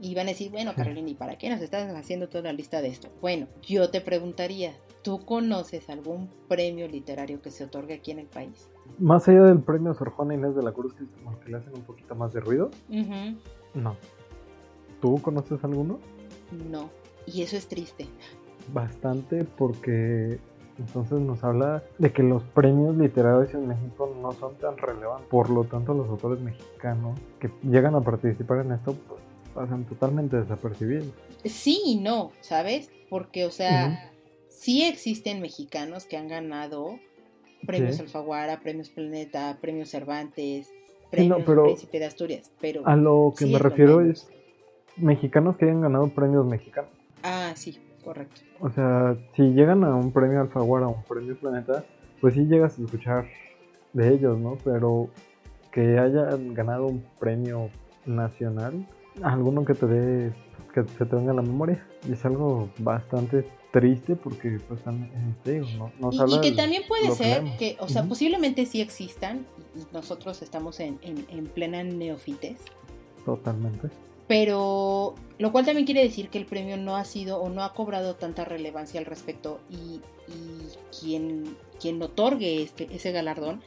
Y 0.00 0.14
van 0.14 0.26
a 0.26 0.30
decir, 0.30 0.50
bueno, 0.50 0.72
Carolina, 0.76 1.08
¿y 1.08 1.14
para 1.14 1.36
qué 1.36 1.50
nos 1.50 1.60
estás 1.60 1.92
haciendo 1.94 2.28
toda 2.28 2.44
la 2.44 2.52
lista 2.52 2.80
de 2.80 2.88
esto? 2.88 3.08
Bueno, 3.20 3.48
yo 3.62 3.90
te 3.90 4.00
preguntaría, 4.00 4.74
¿tú 5.02 5.24
conoces 5.24 5.90
algún 5.90 6.30
premio 6.48 6.86
literario 6.86 7.42
que 7.42 7.50
se 7.50 7.64
otorgue 7.64 7.94
aquí 7.94 8.12
en 8.12 8.20
el 8.20 8.26
país? 8.26 8.70
Más 8.98 9.28
allá 9.28 9.42
del 9.44 9.60
premio 9.60 9.94
Sor 9.94 10.10
Juana 10.10 10.34
Inés 10.34 10.54
de 10.54 10.62
la 10.62 10.72
Cruz, 10.72 10.94
que 10.94 11.04
es 11.04 11.10
como 11.10 11.38
que 11.40 11.50
le 11.50 11.56
hacen 11.56 11.74
un 11.74 11.82
poquito 11.82 12.14
más 12.14 12.32
de 12.32 12.40
ruido. 12.40 12.70
No. 13.74 13.96
¿Tú 15.00 15.20
conoces 15.20 15.62
alguno? 15.64 15.98
No. 16.70 16.90
Y 17.32 17.42
eso 17.42 17.56
es 17.56 17.68
triste. 17.68 18.06
Bastante 18.72 19.44
porque 19.44 20.38
entonces 20.78 21.18
nos 21.20 21.42
habla 21.42 21.82
de 21.98 22.12
que 22.12 22.22
los 22.22 22.42
premios 22.42 22.96
literarios 22.96 23.52
en 23.54 23.66
México 23.66 24.14
no 24.20 24.32
son 24.32 24.54
tan 24.56 24.76
relevantes. 24.76 25.28
Por 25.28 25.50
lo 25.50 25.64
tanto, 25.64 25.92
los 25.94 26.08
autores 26.08 26.40
mexicanos 26.40 27.18
que 27.40 27.50
llegan 27.62 27.94
a 27.94 28.00
participar 28.00 28.64
en 28.64 28.72
esto 28.72 28.94
pues, 29.08 29.20
pasan 29.54 29.84
totalmente 29.84 30.36
desapercibidos. 30.36 31.08
Sí 31.44 31.80
y 31.84 31.96
no, 31.96 32.30
¿sabes? 32.40 32.90
Porque, 33.10 33.44
o 33.44 33.50
sea, 33.50 34.12
sí 34.48 34.84
existen 34.84 35.40
mexicanos 35.40 36.06
que 36.06 36.16
han 36.16 36.28
ganado 36.28 36.98
premios 37.66 37.98
Alfaguara, 37.98 38.60
premios 38.60 38.88
Planeta, 38.88 39.58
premios 39.60 39.88
Cervantes, 39.88 40.72
premios 41.10 41.42
Príncipe 41.42 41.98
de 41.98 42.04
Asturias, 42.04 42.52
pero... 42.60 42.86
A 42.86 42.94
lo 42.94 43.34
que 43.36 43.46
me 43.46 43.58
refiero 43.58 44.00
es 44.00 44.28
mexicanos 44.96 45.56
que 45.56 45.64
hayan 45.64 45.80
ganado 45.80 46.08
premios 46.08 46.46
mexicanos. 46.46 46.97
Ah, 47.22 47.52
sí, 47.54 47.78
correcto. 48.04 48.40
O 48.60 48.70
sea, 48.70 49.16
si 49.34 49.42
llegan 49.42 49.84
a 49.84 49.94
un 49.94 50.12
premio 50.12 50.40
Alfaguara 50.40 50.86
o 50.86 50.96
un 50.96 51.02
premio 51.04 51.38
Planeta, 51.38 51.84
pues 52.20 52.34
sí 52.34 52.44
llegas 52.46 52.78
a 52.78 52.82
escuchar 52.82 53.26
de 53.92 54.14
ellos, 54.14 54.38
¿no? 54.38 54.56
Pero 54.64 55.10
que 55.72 55.98
hayan 55.98 56.54
ganado 56.54 56.86
un 56.86 57.04
premio 57.18 57.70
nacional, 58.06 58.86
alguno 59.22 59.64
que 59.64 59.74
te 59.74 59.86
dé, 59.86 60.32
que 60.74 60.84
se 60.84 61.04
te 61.04 61.16
venga 61.16 61.32
a 61.32 61.34
la 61.34 61.42
memoria, 61.42 61.86
es 62.10 62.24
algo 62.24 62.70
bastante 62.78 63.46
triste 63.70 64.16
porque 64.16 64.58
pues 64.66 64.82
también 64.82 65.10
¿no? 65.78 66.10
y, 66.10 66.40
que 66.40 66.52
también 66.52 66.82
puede 66.88 67.10
ser 67.10 67.44
que, 67.58 67.76
o 67.80 67.88
sea, 67.88 68.04
posiblemente 68.04 68.64
sí 68.64 68.80
existan 68.80 69.46
y 69.76 69.94
nosotros 69.94 70.40
estamos 70.42 70.80
en, 70.80 70.98
en, 71.02 71.26
en 71.28 71.46
plena 71.46 71.82
neofites. 71.82 72.60
Totalmente. 73.24 73.88
Pero 74.28 75.14
lo 75.38 75.52
cual 75.52 75.64
también 75.64 75.86
quiere 75.86 76.02
decir 76.02 76.28
que 76.28 76.38
el 76.38 76.46
premio 76.46 76.76
no 76.76 76.96
ha 76.96 77.04
sido 77.04 77.40
o 77.40 77.48
no 77.48 77.62
ha 77.62 77.72
cobrado 77.72 78.16
tanta 78.16 78.44
relevancia 78.44 79.00
al 79.00 79.06
respecto 79.06 79.60
y, 79.70 80.00
quien, 81.00 81.56
quien 81.80 82.02
otorgue 82.02 82.62
este, 82.62 82.94
ese 82.94 83.12
galardón 83.12 83.62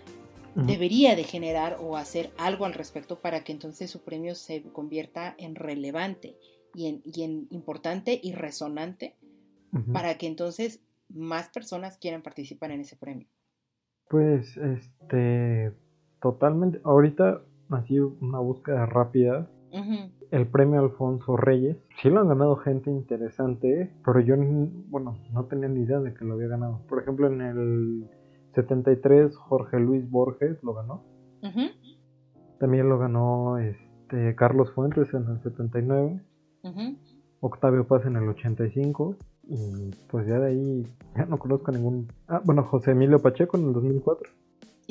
debería 0.53 1.15
de 1.15 1.23
generar 1.23 1.77
o 1.81 1.97
hacer 1.97 2.31
algo 2.37 2.65
al 2.65 2.73
respecto 2.73 3.19
para 3.19 3.43
que 3.43 3.53
entonces 3.53 3.89
su 3.89 4.03
premio 4.03 4.35
se 4.35 4.61
convierta 4.63 5.33
en 5.37 5.55
relevante 5.55 6.37
y 6.75 6.87
en, 6.87 7.01
y 7.05 7.23
en 7.23 7.47
importante 7.49 8.19
y 8.21 8.33
resonante 8.33 9.15
para 9.93 10.17
que 10.17 10.27
entonces 10.27 10.81
más 11.07 11.47
personas 11.49 11.97
quieran 11.97 12.21
participar 12.21 12.71
en 12.71 12.81
ese 12.81 12.97
premio. 12.97 13.27
Pues, 14.09 14.57
este, 14.57 15.71
totalmente. 16.21 16.81
Ahorita 16.83 17.41
así 17.69 17.97
una 17.97 18.39
búsqueda 18.39 18.85
rápida 18.85 19.49
el 20.31 20.47
premio 20.47 20.79
Alfonso 20.79 21.37
Reyes. 21.37 21.77
Sí 22.01 22.09
lo 22.09 22.21
han 22.21 22.29
ganado 22.29 22.55
gente 22.55 22.89
interesante, 22.89 23.93
pero 24.03 24.21
yo, 24.21 24.35
bueno, 24.89 25.17
no 25.33 25.45
tenía 25.45 25.67
ni 25.67 25.81
idea 25.81 25.99
de 25.99 26.13
que 26.13 26.25
lo 26.25 26.33
había 26.35 26.47
ganado. 26.47 26.81
Por 26.87 27.01
ejemplo, 27.01 27.27
en 27.27 27.41
el 27.41 28.09
73 28.55 29.35
Jorge 29.35 29.79
Luis 29.79 30.09
Borges 30.09 30.63
lo 30.63 30.73
ganó. 30.73 31.03
También 32.59 32.89
lo 32.89 32.97
ganó 32.97 33.57
este 33.57 34.35
Carlos 34.35 34.71
Fuentes 34.73 35.13
en 35.13 35.27
el 35.27 35.41
79. 35.41 36.21
Octavio 37.41 37.85
Paz 37.87 38.05
en 38.05 38.15
el 38.15 38.29
85. 38.29 39.17
Y 39.47 39.91
pues 40.09 40.27
ya 40.27 40.39
de 40.39 40.47
ahí 40.47 40.87
ya 41.15 41.25
no 41.25 41.37
conozco 41.37 41.71
ningún... 41.71 42.07
Ah, 42.27 42.41
bueno, 42.45 42.63
José 42.63 42.91
Emilio 42.91 43.19
Pacheco 43.19 43.57
en 43.57 43.67
el 43.67 43.73
2004. 43.73 44.29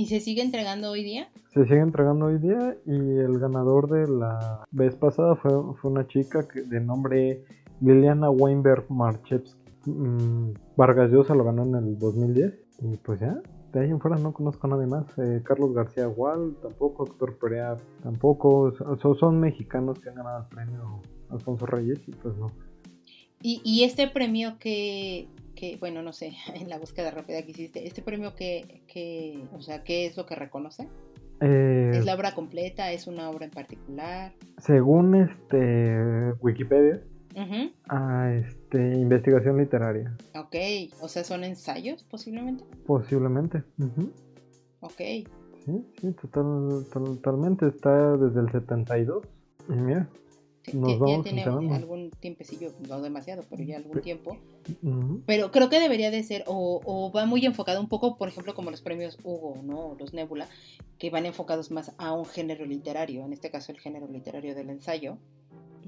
¿Y 0.01 0.07
se 0.07 0.19
sigue 0.19 0.41
entregando 0.41 0.91
hoy 0.93 1.05
día? 1.05 1.29
Se 1.53 1.65
sigue 1.65 1.81
entregando 1.81 2.25
hoy 2.25 2.39
día 2.39 2.75
y 2.87 3.19
el 3.19 3.39
ganador 3.39 3.87
de 3.91 4.09
la 4.09 4.65
vez 4.71 4.97
pasada 4.97 5.37
fue, 5.37 5.51
fue 5.75 5.91
una 5.91 6.07
chica 6.07 6.49
que, 6.49 6.63
de 6.63 6.81
nombre 6.81 7.45
Liliana 7.83 8.31
Weinberg 8.31 8.91
Marchevsky. 8.91 9.61
Mm, 9.85 10.55
Vargas 10.75 11.11
Llosa 11.11 11.35
lo 11.35 11.45
ganó 11.45 11.65
en 11.65 11.75
el 11.75 11.99
2010 11.99 12.55
y 12.81 12.97
pues 12.97 13.21
ya, 13.21 13.43
de 13.75 13.81
ahí 13.81 13.91
en 13.91 14.01
fuera 14.01 14.17
no 14.17 14.33
conozco 14.33 14.67
a 14.69 14.71
nadie 14.71 14.87
más. 14.87 15.05
Eh, 15.19 15.43
Carlos 15.45 15.75
García 15.75 16.07
Gual 16.07 16.57
tampoco, 16.63 17.05
Héctor 17.05 17.37
Perea 17.39 17.77
tampoco. 18.03 18.73
son 19.21 19.39
mexicanos 19.39 20.01
que 20.01 20.09
han 20.09 20.15
ganado 20.15 20.45
el 20.45 20.49
premio 20.49 21.03
Alfonso 21.29 21.67
Reyes 21.67 22.01
y 22.09 22.13
pues 22.13 22.35
no. 22.39 22.53
¿Y, 23.43 23.61
y 23.65 23.85
este 23.85 24.09
premio 24.09 24.59
que, 24.59 25.29
que, 25.55 25.77
bueno, 25.79 26.03
no 26.03 26.13
sé, 26.13 26.33
en 26.55 26.69
la 26.69 26.79
búsqueda 26.79 27.11
rápida 27.11 27.43
que 27.43 27.51
hiciste, 27.53 27.87
este 27.87 28.03
premio 28.03 28.35
que, 28.35 28.83
que 28.87 29.43
o 29.57 29.61
sea, 29.63 29.83
¿qué 29.85 30.07
es 30.07 30.17
lo 30.17 30.27
que 30.27 30.35
reconoce? 30.35 30.89
Eh, 31.41 31.93
¿Es 31.95 32.05
la 32.05 32.15
obra 32.15 32.35
completa? 32.35 32.93
¿Es 32.93 33.07
una 33.07 33.31
obra 33.31 33.47
en 33.47 33.51
particular? 33.51 34.33
según 34.59 35.15
este 35.15 36.35
Wikipedia, 36.41 37.01
Ujú, 37.35 37.71
a 37.89 38.31
este 38.35 38.79
investigación 38.99 39.57
literaria, 39.57 40.15
Ok, 40.39 40.57
o 41.01 41.09
sea, 41.09 41.25
¿son 41.25 41.45
ensayos 41.45 42.03
posiblemente? 42.05 42.65
posiblemente. 42.87 43.63
Ujú. 43.79 44.11
Ok, 44.81 44.97
Sí, 45.65 45.85
sí, 46.01 46.13
total, 46.21 46.87
totalmente. 46.93 47.69
Está 47.69 48.17
desde 48.17 48.41
el 48.41 48.51
72. 48.51 49.23
Y 49.69 49.73
mira, 49.73 50.09
Nos 50.75 50.99
ya- 50.99 51.23
tiene 51.23 51.41
enterando. 51.43 51.75
algún 51.75 52.11
tiempecillo, 52.11 52.73
no 52.89 53.01
demasiado, 53.01 53.43
pero 53.49 53.63
ya 53.63 53.77
algún 53.77 54.01
tiempo. 54.01 54.37
Pero 55.27 55.51
creo 55.51 55.69
que 55.69 55.81
debería 55.81 56.11
de 56.11 56.23
ser, 56.23 56.45
o, 56.47 56.81
o 56.85 57.11
va 57.13 57.27
muy 57.27 57.45
enfocado 57.47 57.81
un 57.81 57.89
poco, 57.89 58.17
por 58.17 58.29
ejemplo, 58.29 58.55
como 58.55 58.71
los 58.71 58.83
premios 58.83 59.19
Hugo, 59.25 59.57
¿no? 59.63 59.97
Los 59.99 60.13
Nebula, 60.13 60.49
que 60.99 61.11
van 61.11 61.27
enfocados 61.27 61.71
más 61.71 61.93
a 61.99 62.13
un 62.13 62.27
género 62.27 62.65
literario, 62.67 63.25
en 63.25 63.33
este 63.33 63.51
caso 63.51 63.73
el 63.73 63.79
género 63.81 64.07
literario 64.09 64.55
del 64.55 64.71
ensayo, 64.71 65.17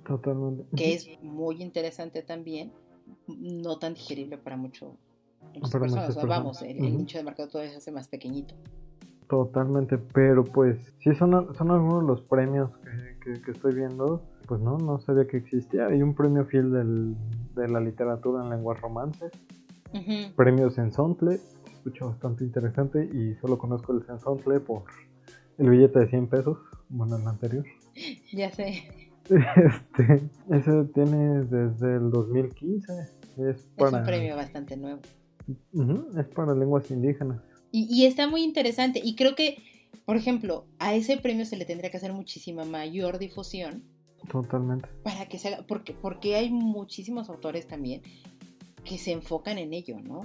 totalmente. 0.07 0.64
que 0.76 0.95
es 0.95 1.09
muy 1.22 1.62
interesante 1.62 2.22
también, 2.22 2.72
no 3.28 3.78
tan 3.78 3.95
digerible 3.95 4.39
para 4.39 4.57
mucho, 4.57 4.97
muchas 5.55 5.70
Para 5.70 5.80
personas. 5.85 6.09
muchas 6.09 6.16
o 6.16 6.20
sea, 6.20 6.24
vamos, 6.28 6.62
el, 6.62 6.97
nicho 6.97 7.18
de 7.18 7.24
mercado 7.24 7.49
todavía 7.49 7.72
se 7.72 7.78
hace 7.78 7.93
más 7.93 8.09
pequeñito. 8.09 8.55
Totalmente, 9.28 9.97
pero 9.99 10.45
pues 10.45 10.76
sí 11.03 11.14
son, 11.14 11.55
son 11.55 11.70
algunos 11.70 12.03
de 12.03 12.07
los 12.07 12.20
premios 12.22 12.70
que, 12.78 13.12
que- 13.25 13.41
que 13.41 13.51
estoy 13.53 13.75
viendo. 13.75 14.23
Pues 14.47 14.61
no, 14.61 14.79
no 14.79 14.99
sabía 15.01 15.27
que 15.27 15.37
existía. 15.39 15.87
Hay 15.87 16.03
un 16.03 16.14
premio 16.14 16.45
fiel 16.45 16.73
del, 16.73 17.14
de 17.55 17.68
la 17.68 17.81
literatura 17.81 18.43
en 18.45 18.51
lenguas 18.51 18.81
romances. 18.81 19.31
Premios 20.37 20.75
Sensontle. 20.75 21.37
Se 21.39 21.73
escucha 21.73 22.05
bastante 22.07 22.45
interesante 22.45 23.05
y 23.12 23.35
solo 23.41 23.59
conozco 23.59 23.93
el 23.93 24.05
Sensontle 24.07 24.61
por 24.61 24.85
el 25.59 25.68
billete 25.70 25.99
de 26.01 26.09
100 26.09 26.27
pesos. 26.29 26.59
Bueno, 26.89 27.16
el 27.16 27.27
anterior. 27.27 27.64
Ya 28.33 28.51
sé, 28.51 28.83
Este, 29.29 30.23
ese 30.51 30.85
tiene 30.95 31.45
desde 31.45 31.97
el 31.97 32.11
2015. 32.11 32.93
Es 33.03 33.12
es 33.57 33.62
para, 33.77 33.99
un 33.99 34.05
premio 34.05 34.35
bastante 34.37 34.77
nuevo. 34.77 35.01
Es 36.18 36.27
para 36.29 36.55
lenguas 36.55 36.91
indígenas. 36.91 37.41
Y, 37.70 37.87
y 37.91 38.07
está 38.07 38.27
muy 38.29 38.43
interesante. 38.43 39.01
Y 39.03 39.14
creo 39.14 39.35
que, 39.35 39.59
por 40.05 40.16
ejemplo, 40.16 40.66
a 40.78 40.95
ese 40.95 41.16
premio 41.16 41.45
se 41.47 41.57
le 41.57 41.64
tendría 41.64 41.90
que 41.90 41.97
hacer 41.97 42.12
muchísima 42.12 42.64
mayor 42.64 43.18
difusión 43.18 43.84
Totalmente. 44.30 44.88
para 45.03 45.26
que 45.26 45.38
se 45.38 45.49
haga, 45.49 45.64
porque, 45.66 45.95
porque 45.95 46.36
hay 46.36 46.51
muchísimos 46.51 47.28
autores 47.28 47.66
también 47.66 48.03
que 48.84 48.99
se 48.99 49.12
enfocan 49.12 49.59
en 49.59 49.72
ello, 49.72 49.97
¿no? 50.01 50.20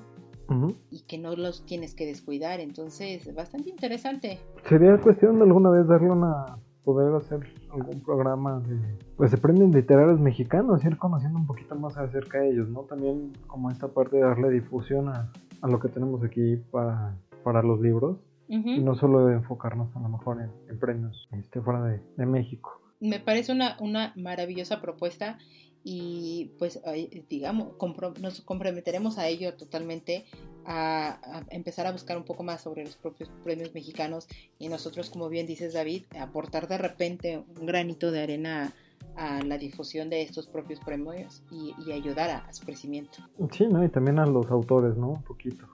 Y 0.90 1.02
que 1.02 1.18
no 1.18 1.36
los 1.36 1.66
tienes 1.66 1.94
que 1.94 2.06
descuidar. 2.06 2.62
Entonces, 2.62 3.36
bastante 3.36 3.70
interesante. 3.70 4.40
Sería 4.70 4.98
cuestión 4.98 5.38
de 5.40 5.44
alguna 5.44 5.70
vez 5.70 5.86
darle 5.88 6.10
una. 6.10 6.58
poder 6.86 7.14
hacer 7.16 7.54
algún 7.74 8.00
programa 8.00 8.62
de. 8.62 8.80
Pues 9.18 9.32
de 9.32 9.38
premios 9.38 9.76
literarios 9.76 10.22
mexicanos, 10.22 10.86
ir 10.86 10.98
conociendo 10.98 11.38
un 11.38 11.46
poquito 11.46 11.76
más 11.76 11.98
acerca 11.98 12.40
de 12.40 12.52
ellos, 12.52 12.70
¿no? 12.70 12.84
También 12.84 13.34
como 13.46 13.70
esta 13.72 13.90
parte 13.90 14.16
de 14.16 14.24
darle 14.24 14.50
difusión 14.50 15.10
a, 15.10 15.30
a 15.62 15.68
lo 15.68 15.80
que 15.82 15.90
tenemos 15.90 16.24
aquí 16.24 16.56
para, 16.72 17.18
para 17.44 17.62
los 17.62 17.82
libros. 17.82 18.18
Y 18.50 18.80
no 18.80 18.96
solo 18.96 19.26
de 19.26 19.36
enfocarnos 19.36 19.96
a 19.96 20.00
lo 20.00 20.10
mejor 20.10 20.42
en, 20.42 20.52
en 20.70 20.80
premios 20.80 21.28
este, 21.34 21.62
fuera 21.62 21.84
de, 21.84 22.02
de 22.16 22.26
México. 22.26 22.82
Me 23.00 23.20
parece 23.20 23.52
una, 23.52 23.78
una 23.80 24.14
maravillosa 24.16 24.82
propuesta 24.82 25.38
y 25.84 26.54
pues 26.58 26.82
digamos, 27.30 27.78
compro- 27.78 28.18
nos 28.20 28.42
comprometeremos 28.42 29.18
a 29.18 29.28
ello 29.28 29.54
totalmente, 29.54 30.26
a, 30.66 31.20
a 31.38 31.44
empezar 31.50 31.88
a 31.88 31.92
buscar 31.92 32.18
un 32.18 32.24
poco 32.26 32.44
más 32.44 32.62
sobre 32.62 32.84
los 32.84 32.96
propios 32.98 33.30
premios 33.44 33.74
mexicanos 33.74 34.28
y 34.60 34.68
nosotros, 34.70 35.10
como 35.10 35.30
bien 35.30 35.46
dices 35.46 35.74
David, 35.74 36.04
aportar 36.20 36.68
de 36.68 36.78
repente 36.78 37.44
un 37.60 37.66
granito 37.66 38.12
de 38.12 38.22
arena 38.22 38.74
a, 39.18 39.42
la 39.44 39.58
difusión 39.58 40.10
de 40.10 40.22
estos 40.22 40.48
propios 40.48 40.80
premios 40.80 41.44
y, 41.52 41.74
y 41.86 41.92
ayudar 41.92 42.30
a, 42.30 42.38
a 42.40 42.54
su 42.54 42.66
crecimiento. 42.66 43.18
Sí, 43.52 43.66
¿no? 43.68 43.84
Y 43.84 43.90
también 43.90 44.20
a 44.20 44.26
los 44.26 44.50
autores, 44.52 44.96
¿no? 44.96 45.10
Un 45.10 45.24
poquito. 45.24 45.66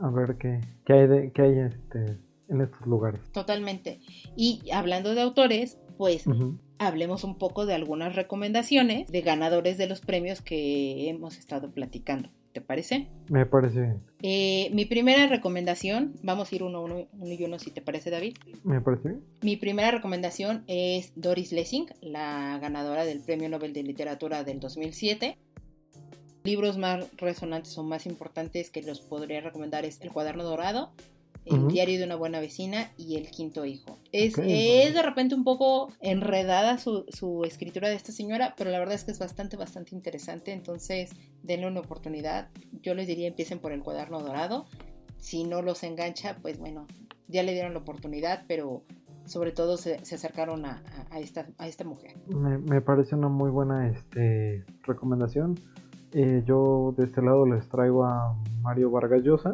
A 0.00 0.10
ver 0.10 0.36
qué, 0.36 0.60
qué 0.84 0.92
hay, 0.92 1.06
de, 1.06 1.32
qué 1.32 1.42
hay 1.42 1.58
este, 1.58 2.18
en 2.48 2.60
estos 2.60 2.86
lugares. 2.86 3.20
Totalmente. 3.32 4.00
Y 4.36 4.70
hablando 4.72 5.14
de 5.14 5.22
autores, 5.22 5.78
pues 5.96 6.24
hablemos 6.78 7.24
un 7.24 7.38
poco 7.38 7.66
de 7.66 7.74
algunas 7.74 8.16
recomendaciones 8.16 9.10
de 9.10 9.20
ganadores 9.20 9.78
de 9.78 9.86
los 9.86 10.00
premios 10.00 10.42
que 10.42 11.08
hemos 11.08 11.38
estado 11.38 11.70
platicando. 11.70 12.30
¿Te 12.54 12.60
parece? 12.60 13.08
Me 13.28 13.46
parece 13.46 13.80
bien. 13.80 14.02
Eh, 14.22 14.70
mi 14.72 14.84
primera 14.84 15.26
recomendación, 15.26 16.14
vamos 16.22 16.52
a 16.52 16.54
ir 16.54 16.62
uno, 16.62 16.82
uno, 16.82 17.08
uno 17.12 17.32
y 17.32 17.42
uno 17.42 17.58
si 17.58 17.72
te 17.72 17.82
parece 17.82 18.10
David. 18.10 18.36
Me 18.62 18.80
parece 18.80 19.08
bien. 19.08 19.24
Mi 19.42 19.56
primera 19.56 19.90
recomendación 19.90 20.62
es 20.68 21.12
Doris 21.16 21.50
Lessing, 21.50 21.86
la 22.00 22.60
ganadora 22.62 23.04
del 23.04 23.18
Premio 23.18 23.48
Nobel 23.48 23.72
de 23.72 23.82
Literatura 23.82 24.44
del 24.44 24.60
2007. 24.60 25.36
Libros 26.44 26.78
más 26.78 27.10
resonantes 27.16 27.76
o 27.76 27.82
más 27.82 28.06
importantes 28.06 28.70
que 28.70 28.82
los 28.82 29.00
podría 29.00 29.40
recomendar 29.40 29.84
es 29.84 30.00
El 30.00 30.12
cuaderno 30.12 30.44
dorado, 30.44 30.92
El 31.46 31.68
diario 31.68 31.98
de 31.98 32.04
una 32.04 32.16
buena 32.16 32.40
vecina 32.40 32.90
y 32.96 33.16
El 33.16 33.30
quinto 33.30 33.64
hijo. 33.64 33.98
Es, 34.12 34.34
de 34.36 35.02
repente 35.02 35.34
un 35.34 35.44
poco 35.44 35.92
enredada 36.00 36.78
su, 36.78 37.04
su 37.08 37.44
escritura 37.44 37.88
de 37.88 37.94
esta 37.96 38.12
señora, 38.12 38.54
pero 38.56 38.70
la 38.70 38.78
verdad 38.78 38.94
es 38.94 39.04
que 39.04 39.10
es 39.10 39.18
bastante, 39.18 39.56
bastante 39.56 39.94
interesante, 39.94 40.52
entonces 40.52 41.10
denle 41.42 41.66
una 41.66 41.80
oportunidad. 41.80 42.48
Yo 42.82 42.94
les 42.94 43.06
diría 43.06 43.28
empiecen 43.28 43.58
por 43.58 43.72
El 43.72 43.82
cuaderno 43.82 44.20
dorado. 44.20 44.66
Si 45.18 45.44
no 45.44 45.62
los 45.62 45.82
engancha, 45.84 46.36
pues 46.42 46.58
bueno, 46.58 46.86
ya 47.28 47.42
le 47.42 47.52
dieron 47.52 47.72
la 47.74 47.80
oportunidad, 47.80 48.44
pero 48.46 48.82
sobre 49.26 49.52
todo 49.52 49.76
se, 49.78 50.04
se 50.04 50.16
acercaron 50.16 50.66
a, 50.66 50.82
a- 51.10 51.14
a 51.16 51.18
esta, 51.20 51.46
a 51.58 51.66
esta 51.66 51.82
mujer. 51.84 52.12
Me, 52.28 52.58
me 52.58 52.80
parece 52.82 53.14
una 53.14 53.28
muy 53.28 53.50
buena 53.50 53.88
este, 53.88 54.64
recomendación. 54.82 55.58
Eh, 56.16 56.44
yo 56.46 56.94
de 56.96 57.06
este 57.06 57.20
lado 57.20 57.44
les 57.44 57.68
traigo 57.68 58.04
a 58.04 58.36
Mario 58.62 58.88
Vargas 58.92 59.22
Llosa, 59.24 59.52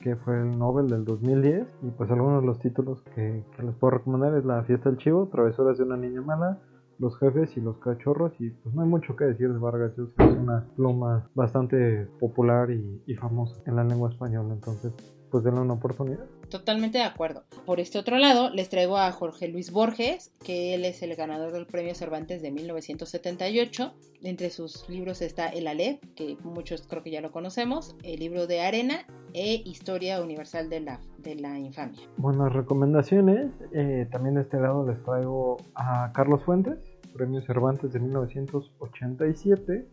que 0.00 0.16
fue 0.16 0.40
el 0.40 0.58
Nobel 0.58 0.88
del 0.88 1.04
2010. 1.04 1.66
Y 1.82 1.90
pues 1.90 2.10
algunos 2.10 2.40
de 2.40 2.46
los 2.46 2.58
títulos 2.58 3.02
que, 3.14 3.44
que 3.54 3.62
les 3.62 3.74
puedo 3.74 3.90
recomendar 3.98 4.34
es 4.36 4.46
La 4.46 4.64
fiesta 4.64 4.88
del 4.88 4.98
chivo, 4.98 5.28
Travesuras 5.28 5.76
de 5.76 5.84
una 5.84 5.98
niña 5.98 6.22
mala, 6.22 6.58
Los 6.98 7.18
jefes 7.18 7.54
y 7.58 7.60
los 7.60 7.76
cachorros. 7.78 8.32
Y 8.40 8.48
pues 8.48 8.74
no 8.74 8.80
hay 8.80 8.88
mucho 8.88 9.14
que 9.14 9.26
decir 9.26 9.52
de 9.52 9.58
Vargas 9.58 9.94
Llosa, 9.94 10.24
es 10.24 10.36
una 10.38 10.64
pluma 10.74 11.28
bastante 11.34 12.06
popular 12.18 12.70
y, 12.70 13.02
y 13.06 13.14
famosa 13.14 13.60
en 13.66 13.76
la 13.76 13.84
lengua 13.84 14.08
española. 14.08 14.54
Entonces, 14.54 14.94
pues 15.30 15.44
denle 15.44 15.60
una 15.60 15.74
oportunidad. 15.74 16.24
Totalmente 16.48 16.98
de 16.98 17.04
acuerdo. 17.04 17.44
Por 17.66 17.80
este 17.80 17.98
otro 17.98 18.18
lado, 18.18 18.50
les 18.50 18.68
traigo 18.68 18.96
a 18.96 19.10
Jorge 19.12 19.48
Luis 19.48 19.70
Borges, 19.70 20.32
que 20.44 20.74
él 20.74 20.84
es 20.84 21.02
el 21.02 21.14
ganador 21.14 21.52
del 21.52 21.66
Premio 21.66 21.94
Cervantes 21.94 22.42
de 22.42 22.50
1978. 22.50 23.92
Entre 24.22 24.50
sus 24.50 24.88
libros 24.88 25.22
está 25.22 25.48
El 25.48 25.68
Aleph, 25.68 26.00
que 26.16 26.36
muchos 26.42 26.82
creo 26.88 27.02
que 27.02 27.10
ya 27.10 27.20
lo 27.20 27.30
conocemos, 27.30 27.96
el 28.02 28.20
libro 28.20 28.46
de 28.46 28.60
Arena 28.62 29.06
e 29.34 29.62
Historia 29.64 30.22
Universal 30.22 30.68
de 30.68 30.80
la, 30.80 31.00
de 31.18 31.34
la 31.36 31.58
Infamia. 31.58 32.00
Buenas 32.16 32.52
recomendaciones. 32.52 33.50
Eh, 33.72 34.08
también 34.10 34.34
de 34.36 34.42
este 34.42 34.58
lado 34.58 34.86
les 34.86 35.02
traigo 35.04 35.58
a 35.74 36.12
Carlos 36.12 36.42
Fuentes, 36.42 36.78
Premio 37.14 37.40
Cervantes 37.42 37.92
de 37.92 38.00
1987. 38.00 39.86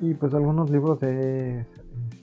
Y 0.00 0.14
pues 0.14 0.32
algunos 0.34 0.70
libros 0.70 1.00
de 1.00 1.66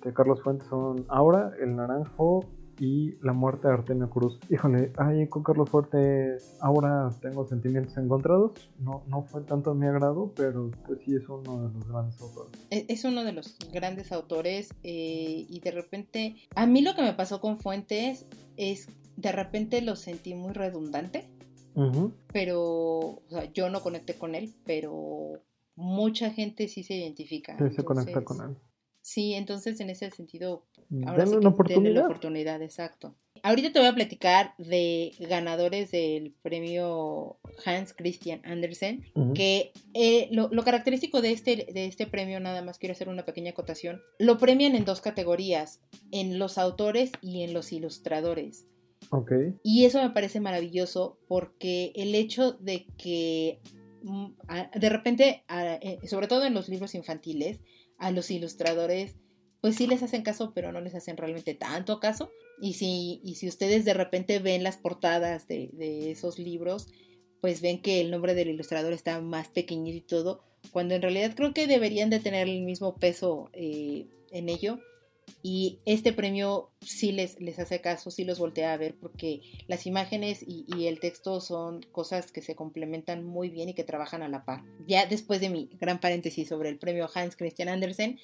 este, 0.05 0.13
Carlos 0.13 0.41
Fuentes 0.41 0.67
son 0.67 1.05
Ahora, 1.07 1.51
El 1.59 1.75
Naranjo 1.75 2.45
y 2.79 3.15
La 3.21 3.33
muerte 3.33 3.67
de 3.67 3.73
Artemio 3.73 4.09
Cruz. 4.09 4.39
Híjole, 4.49 4.91
ahí 4.97 5.27
con 5.27 5.43
Carlos 5.43 5.69
Fuentes 5.69 6.57
ahora 6.59 7.09
tengo 7.21 7.45
sentimientos 7.47 7.97
encontrados. 7.97 8.51
No, 8.79 9.03
no 9.07 9.23
fue 9.23 9.41
tanto 9.41 9.71
a 9.71 9.73
mi 9.73 9.87
agrado, 9.87 10.31
pero 10.35 10.69
pues 10.85 10.99
sí 11.03 11.15
es 11.15 11.27
uno 11.27 11.67
de 11.67 11.73
los 11.73 11.87
grandes 11.87 12.21
autores. 12.21 12.51
Es, 12.69 12.85
es 12.87 13.05
uno 13.05 13.23
de 13.23 13.31
los 13.31 13.57
grandes 13.73 14.11
autores 14.11 14.69
eh, 14.83 15.45
y 15.49 15.59
de 15.59 15.71
repente, 15.71 16.35
a 16.55 16.67
mí 16.67 16.81
lo 16.81 16.93
que 16.93 17.01
me 17.01 17.13
pasó 17.13 17.41
con 17.41 17.57
Fuentes 17.57 18.27
es, 18.57 18.89
de 19.17 19.31
repente 19.31 19.81
lo 19.81 19.95
sentí 19.95 20.35
muy 20.35 20.53
redundante. 20.53 21.29
Ujú. 21.77 22.13
pero 22.31 22.61
o 22.61 23.23
sea, 23.29 23.51
yo 23.51 23.69
no 23.69 23.81
conecté 23.81 24.13
con 24.17 24.33
él, 24.33 24.53
pero 24.65 25.41
mucha 25.75 26.31
gente 26.31 26.67
sí 26.67 26.83
se 26.83 26.95
identifica. 26.95 27.57
Sí, 27.57 27.75
se 27.75 27.83
conecta 27.83 28.19
Entonces, 28.19 28.23
con 28.23 28.41
él. 28.41 28.57
Sí, 29.01 29.33
entonces 29.33 29.79
en 29.81 29.91
ese 29.91 30.09
sentido, 30.09 30.65
ahora 31.05 31.25
Denle 31.25 31.27
sí 31.27 31.37
una 31.37 31.51
que 31.63 31.73
denle 31.73 31.91
oportunidad. 31.91 31.93
la 31.93 32.03
oportunidad, 32.03 32.61
exacto. 32.63 33.13
Ahorita 33.43 33.71
te 33.71 33.77
voy 33.79 33.87
a 33.87 33.93
platicar 33.93 34.55
de 34.57 35.13
ganadores 35.19 35.91
del 35.91 36.33
premio 36.41 37.37
Hans 37.65 37.93
Christian 37.93 38.41
Andersen, 38.43 39.05
que 39.35 39.71
eh, 39.93 40.27
lo, 40.31 40.49
lo 40.51 40.63
característico 40.63 41.21
de 41.21 41.31
este, 41.33 41.67
de 41.71 41.85
este 41.85 42.07
premio, 42.07 42.39
nada 42.39 42.63
más 42.63 42.79
quiero 42.79 42.93
hacer 42.93 43.07
una 43.07 43.25
pequeña 43.25 43.51
acotación, 43.51 44.01
lo 44.17 44.39
premian 44.39 44.75
en 44.75 44.85
dos 44.85 45.01
categorías, 45.01 45.81
en 46.11 46.39
los 46.39 46.57
autores 46.57 47.11
y 47.21 47.43
en 47.43 47.53
los 47.53 47.71
ilustradores. 47.71 48.65
Ok. 49.11 49.31
Y 49.61 49.85
eso 49.85 50.01
me 50.01 50.09
parece 50.09 50.39
maravilloso 50.39 51.19
porque 51.27 51.91
el 51.95 52.15
hecho 52.15 52.53
de 52.53 52.87
que 52.97 53.59
mm, 53.71 53.84
de 54.79 54.89
repente, 54.89 55.43
eh, 55.49 55.99
sobre 56.07 56.27
todo 56.27 56.45
en 56.45 56.53
los 56.53 56.69
libros 56.69 56.95
infantiles, 56.95 57.61
a 57.97 58.11
los 58.11 58.29
ilustradores, 58.29 59.15
pues 59.61 59.75
sí 59.75 59.87
les 59.87 60.03
hacen 60.03 60.21
caso, 60.21 60.53
pero 60.53 60.71
no 60.71 60.81
les 60.81 60.95
hacen 60.95 61.17
realmente 61.17 61.55
tanto 61.55 61.99
caso. 61.99 62.31
Y 62.61 62.73
si, 62.73 63.21
y 63.23 63.35
si 63.35 63.47
ustedes 63.47 63.83
de 63.85 63.93
repente 63.93 64.39
ven 64.39 64.63
las 64.63 64.77
portadas 64.77 65.47
de, 65.47 65.69
de 65.73 66.11
esos 66.11 66.37
libros, 66.37 66.87
pues 67.41 67.61
ven 67.61 67.81
que 67.81 68.01
el 68.01 68.11
nombre 68.11 68.35
del 68.35 68.49
ilustrador 68.49 68.93
está 68.93 69.21
más 69.21 69.49
pequeñito 69.49 69.97
y 69.97 70.01
todo, 70.01 70.43
cuando 70.71 70.95
en 70.95 71.01
realidad 71.01 71.33
creo 71.35 71.53
que 71.53 71.67
deberían 71.67 72.09
de 72.09 72.19
tener 72.19 72.47
el 72.47 72.61
mismo 72.61 72.95
peso 72.95 73.49
eh, 73.53 74.07
en 74.31 74.49
ello. 74.49 74.79
Y 75.41 75.77
este 75.85 76.11
premio 76.11 76.71
sí 76.81 77.11
les, 77.11 77.39
les 77.39 77.59
hace 77.59 77.79
caso, 77.79 78.09
sí 78.09 78.23
los 78.23 78.39
voltea 78.39 78.73
a 78.73 78.77
ver, 78.77 78.95
porque 78.95 79.41
las 79.67 79.85
imágenes 79.85 80.43
y, 80.47 80.65
el 80.87 80.99
texto 80.99 81.39
son 81.39 81.81
cosas 81.91 82.31
que 82.31 82.41
se 82.41 82.55
complementan 82.55 83.23
muy 83.23 83.49
bien 83.49 83.69
y 83.69 83.73
que 83.73 83.83
trabajan 83.83 84.23
a 84.23 84.27
la 84.27 84.43
par. 84.43 84.63
Ya 84.87 85.05
después 85.05 85.41
de 85.41 85.49
mi 85.49 85.69
gran 85.79 85.99
paréntesis 85.99 86.47
sobre 86.47 86.69
el 86.69 86.77
premio 86.77 87.09
Hans 87.13 87.35
Christian 87.35 87.69
Andersen, 87.69 88.19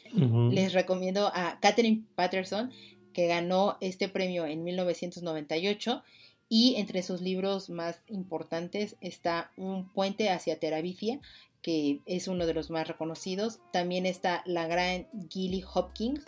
les 0.51 0.73
recomiendo 0.73 1.27
a 1.27 1.59
Catherine 1.61 2.03
Patterson, 2.15 2.71
que 3.13 3.27
ganó 3.27 3.77
este 3.81 4.09
premio 4.09 4.45
en 4.45 4.63
1998 4.63 6.03
y 6.49 6.75
entre 6.75 7.01
sus 7.01 7.21
libros 7.21 7.69
más 7.69 7.99
importantes 8.07 8.97
está 8.99 9.51
Un 9.55 9.87
puente 9.87 10.29
hacia 10.29 10.59
Terabitia, 10.59 11.21
que 11.61 12.01
es 12.05 12.27
uno 12.27 12.45
de 12.45 12.53
los 12.53 12.69
más 12.69 12.87
reconocidos. 12.87 13.59
También 13.71 14.05
está 14.05 14.43
La 14.45 14.67
gran 14.67 15.07
Gilly 15.29 15.63
Hopkins. 15.73 16.25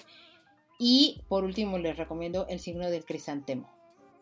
Y 0.85 1.23
por 1.29 1.45
último 1.45 1.77
les 1.77 1.95
recomiendo 1.95 2.45
El 2.49 2.59
signo 2.59 2.89
del 2.89 3.05
crisantemo. 3.05 3.69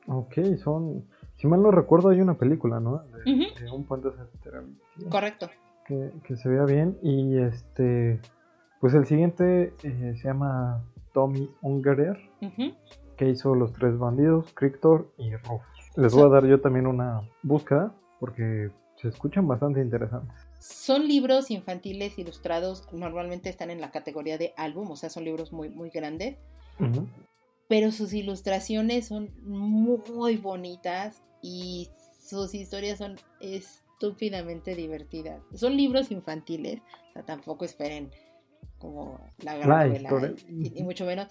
Ok, 0.06 0.36
son... 0.64 1.08
Si 1.38 1.48
mal 1.48 1.64
no 1.64 1.72
recuerdo 1.72 2.10
hay 2.10 2.22
una 2.22 2.36
película, 2.36 2.80
¿no? 2.80 3.02
De, 3.26 3.72
Un 3.72 3.86
puente 3.86 4.10
hacia 4.10 4.26
Terabitia. 4.44 5.10
Correcto. 5.10 5.50
Que, 5.88 6.36
se 6.36 6.50
vea 6.50 6.66
bien. 6.66 7.00
Y 7.02 7.40
este... 7.40 8.22
Pues 8.80 8.94
el 8.94 9.08
siguiente 9.08 9.74
eh, 9.82 10.14
se 10.16 10.28
llama 10.28 10.84
Tommy 11.14 11.50
Ungerer, 11.62 12.20
que 13.18 13.30
hizo 13.30 13.56
Los 13.56 13.74
Tres 13.74 13.98
Bandidos, 13.98 14.54
Crictor 14.54 15.12
y 15.18 15.36
Rufus. 15.36 15.62
Les 15.96 16.14
voy 16.14 16.26
a 16.26 16.30
dar 16.30 16.46
yo 16.46 16.62
también 16.62 16.86
una 16.86 17.22
búsqueda 17.42 17.92
porque 18.20 18.70
se 18.98 19.08
escuchan 19.08 19.48
bastante 19.48 19.82
interesantes. 19.82 20.51
Son 20.62 21.08
libros 21.08 21.50
infantiles 21.50 22.20
ilustrados, 22.20 22.88
normalmente 22.94 23.50
están 23.50 23.72
en 23.72 23.82
la 23.82 23.90
categoría 23.90 24.38
de 24.38 24.54
álbum, 24.58 24.92
o 24.92 24.96
sea, 24.96 25.10
son 25.10 25.26
libros 25.26 25.52
muy, 25.52 25.70
muy 25.70 25.90
grandes. 25.90 26.38
Pero 27.68 27.92
sus 27.92 28.14
ilustraciones 28.14 29.08
son 29.08 29.34
muy 29.42 30.38
bonitas 30.38 31.24
y 31.42 31.90
sus 32.20 32.54
historias 32.54 33.00
son 33.00 33.18
estúpidamente 33.40 34.76
divertidas. 34.76 35.42
Son 35.56 35.76
libros 35.76 36.12
infantiles, 36.12 36.82
o 37.10 37.14
sea, 37.14 37.24
tampoco 37.24 37.66
esperen 37.66 38.12
como 38.78 39.20
la 39.40 39.58
gran 39.58 39.90
novela, 39.90 40.36
y, 40.48 40.84
mucho 40.84 41.06
menos. 41.06 41.28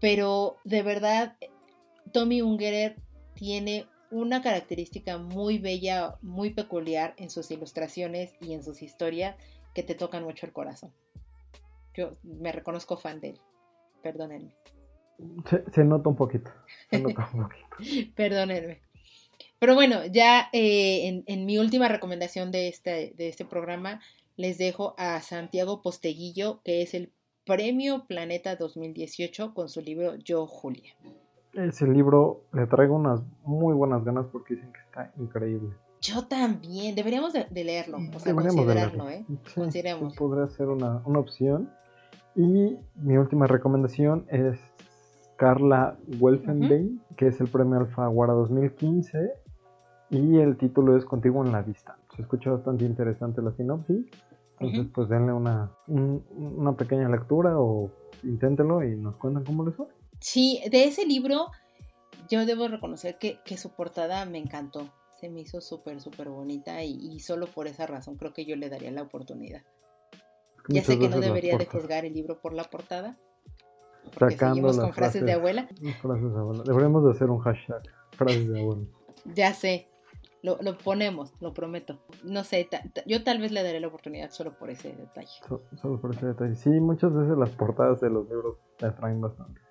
Pero 0.00 0.56
de 0.64 0.82
verdad, 0.82 1.36
Tommy 2.10 2.40
Ungerer 2.40 2.96
tiene 3.34 3.86
una 4.12 4.42
característica 4.42 5.18
muy 5.18 5.58
bella, 5.58 6.16
muy 6.20 6.50
peculiar 6.50 7.14
en 7.16 7.30
sus 7.30 7.50
ilustraciones 7.50 8.34
y 8.40 8.52
en 8.52 8.62
sus 8.62 8.82
historias 8.82 9.36
que 9.74 9.82
te 9.82 9.94
tocan 9.94 10.22
mucho 10.22 10.46
el 10.46 10.52
corazón. 10.52 10.92
Yo 11.94 12.12
me 12.22 12.52
reconozco 12.52 12.96
fan 12.96 13.20
de 13.20 13.30
él. 13.30 13.40
Perdónenme. 14.02 14.54
Se, 15.72 15.84
nota 15.84 16.08
un 16.08 16.16
poquito. 16.16 16.50
Se 16.90 17.00
nota 17.00 17.28
un 17.32 17.42
poquito. 17.42 18.12
Perdónenme. 18.14 18.80
Pero 19.58 19.74
bueno, 19.74 20.04
ya 20.06 20.50
eh, 20.52 21.22
en, 21.26 21.46
mi 21.46 21.58
última 21.58 21.88
recomendación 21.88 22.50
de 22.50 22.68
este, 22.68 23.14
de 23.16 23.28
este 23.28 23.44
programa, 23.44 24.00
les 24.36 24.58
dejo 24.58 24.94
a 24.98 25.20
Santiago 25.20 25.82
Posteguillo, 25.82 26.60
que 26.64 26.82
es 26.82 26.94
el 26.94 27.12
Premio 27.44 28.06
Planeta 28.06 28.56
2018 28.56 29.54
con 29.54 29.68
su 29.68 29.80
libro 29.80 30.16
Yo, 30.16 30.46
Julia 30.46 30.94
ese 31.54 31.86
libro 31.86 32.44
le 32.52 32.66
traigo 32.66 32.96
unas 32.96 33.22
muy 33.44 33.74
buenas 33.74 34.04
ganas 34.04 34.26
porque 34.26 34.54
dicen 34.54 34.72
que 34.72 34.80
está 34.80 35.12
increíble. 35.18 35.74
Yo 36.00 36.26
también, 36.26 36.94
deberíamos 36.96 37.32
de, 37.32 37.46
leerlo, 37.52 37.98
o 38.12 38.18
sea, 38.18 38.34
considerarlo, 38.34 39.08
¿eh? 39.08 39.24
Consideremos. 39.54 40.16
Podría 40.16 40.48
ser 40.48 40.68
una, 40.68 40.96
opción. 41.06 41.70
Y 42.34 42.76
mi 42.96 43.18
última 43.18 43.46
recomendación 43.46 44.24
es 44.28 44.58
Carla 45.36 45.96
Welfenbein, 46.18 47.02
que 47.16 47.28
es 47.28 47.40
el 47.40 47.48
premio 47.48 47.78
Alfaguara 47.78 48.32
2015. 48.32 49.32
Y 50.10 50.38
el 50.38 50.56
título 50.56 50.96
es 50.96 51.04
Contigo 51.04 51.44
en 51.44 51.52
la 51.52 51.62
Vista. 51.62 51.96
Se 52.14 52.22
escucha 52.22 52.50
bastante 52.50 52.84
interesante 52.84 53.40
la 53.40 53.50
sinopsis. 53.52 54.06
Entonces, 54.60 54.92
pues 54.94 55.08
denle 55.08 55.32
una, 55.32 55.72
una 55.86 56.72
pequeña 56.76 57.08
lectura 57.08 57.58
o 57.58 57.90
inténtenlo 58.22 58.84
y 58.84 58.96
nos 58.96 59.16
cuentan 59.16 59.44
cómo 59.44 59.64
les 59.64 59.74
fue. 59.74 59.86
Sí, 60.22 60.62
de 60.70 60.84
ese 60.84 61.04
libro 61.04 61.50
yo 62.28 62.46
debo 62.46 62.68
reconocer 62.68 63.18
que, 63.18 63.56
su 63.56 63.70
portada 63.70 64.24
me 64.24 64.38
encantó. 64.38 64.88
Se 65.20 65.28
me 65.28 65.40
hizo 65.40 65.60
súper, 65.60 66.00
súper 66.00 66.28
bonita 66.28 66.82
y, 66.84 67.18
solo 67.20 67.46
por 67.46 67.66
esa 67.66 67.86
razón 67.86 68.16
creo 68.16 68.32
que 68.32 68.44
yo 68.44 68.56
le 68.56 68.70
daría 68.70 68.92
la 68.92 69.02
oportunidad. 69.02 69.62
Ya 70.68 70.84
sé 70.84 70.98
que 70.98 71.08
no 71.08 71.18
debería 71.18 71.58
de 71.58 71.66
juzgar 71.66 72.04
el 72.04 72.14
libro 72.14 72.40
por 72.40 72.54
la 72.54 72.64
portada. 72.64 73.18
Porque 74.16 74.36
seguimos 74.36 74.78
con 74.78 74.92
frases, 74.92 75.24
de 75.24 75.32
abuela. 75.32 75.68
Frases 76.00 76.32
de 76.32 76.38
abuela. 76.38 76.62
Deberíamos 76.64 77.04
de 77.04 77.10
hacer 77.10 77.28
un 77.28 77.40
hashtag, 77.40 77.82
frases 78.12 78.48
de 78.48 78.60
abuela. 78.60 78.82
Ya 79.24 79.54
sé, 79.54 79.88
lo, 80.42 80.58
lo, 80.60 80.78
ponemos, 80.78 81.34
lo 81.40 81.52
prometo. 81.52 82.00
No 82.22 82.44
sé, 82.44 82.68
yo 83.06 83.24
tal 83.24 83.40
vez 83.40 83.50
le 83.50 83.62
daré 83.64 83.80
la 83.80 83.88
oportunidad 83.88 84.30
solo 84.30 84.56
por 84.56 84.70
ese 84.70 84.92
detalle. 84.92 85.40
solo 85.80 86.00
por 86.00 86.14
ese 86.14 86.26
detalle. 86.26 86.54
Sí, 86.54 86.70
muchas 86.70 87.12
veces 87.12 87.36
las 87.36 87.50
portadas 87.50 88.00
de 88.00 88.10
los 88.10 88.28
libros 88.28 88.58
te 88.78 88.86
atraen 88.86 89.20
bastante 89.20 89.61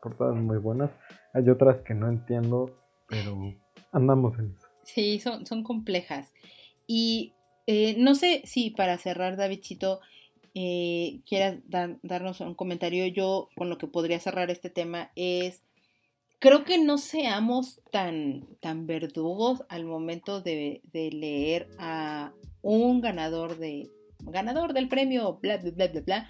portadas 0.00 0.36
muy 0.36 0.58
buenas. 0.58 0.90
Hay 1.32 1.48
otras 1.48 1.78
que 1.82 1.94
no 1.94 2.08
entiendo, 2.08 2.76
pero 3.08 3.54
andamos 3.92 4.38
en 4.38 4.54
eso. 4.56 4.66
Sí, 4.82 5.18
son, 5.18 5.46
son 5.46 5.62
complejas. 5.62 6.32
Y 6.86 7.34
eh, 7.66 7.96
no 7.98 8.14
sé 8.14 8.42
si 8.44 8.70
para 8.70 8.98
cerrar, 8.98 9.36
Davidcito, 9.36 10.00
eh, 10.54 11.20
quieras 11.28 11.58
darnos 11.68 12.40
un 12.40 12.54
comentario. 12.54 13.06
Yo 13.06 13.48
con 13.56 13.68
lo 13.68 13.78
que 13.78 13.88
podría 13.88 14.20
cerrar 14.20 14.50
este 14.50 14.70
tema 14.70 15.10
es, 15.16 15.62
creo 16.38 16.64
que 16.64 16.78
no 16.78 16.98
seamos 16.98 17.80
tan, 17.90 18.46
tan 18.60 18.86
verdugos 18.86 19.64
al 19.68 19.84
momento 19.84 20.40
de, 20.40 20.80
de 20.92 21.10
leer 21.10 21.68
a 21.78 22.32
un 22.62 23.00
ganador 23.00 23.58
de 23.58 23.90
ganador 24.20 24.72
del 24.72 24.88
premio, 24.88 25.38
bla, 25.40 25.58
bla, 25.58 25.70
bla, 25.70 25.88
bla, 25.88 26.00
bla, 26.00 26.28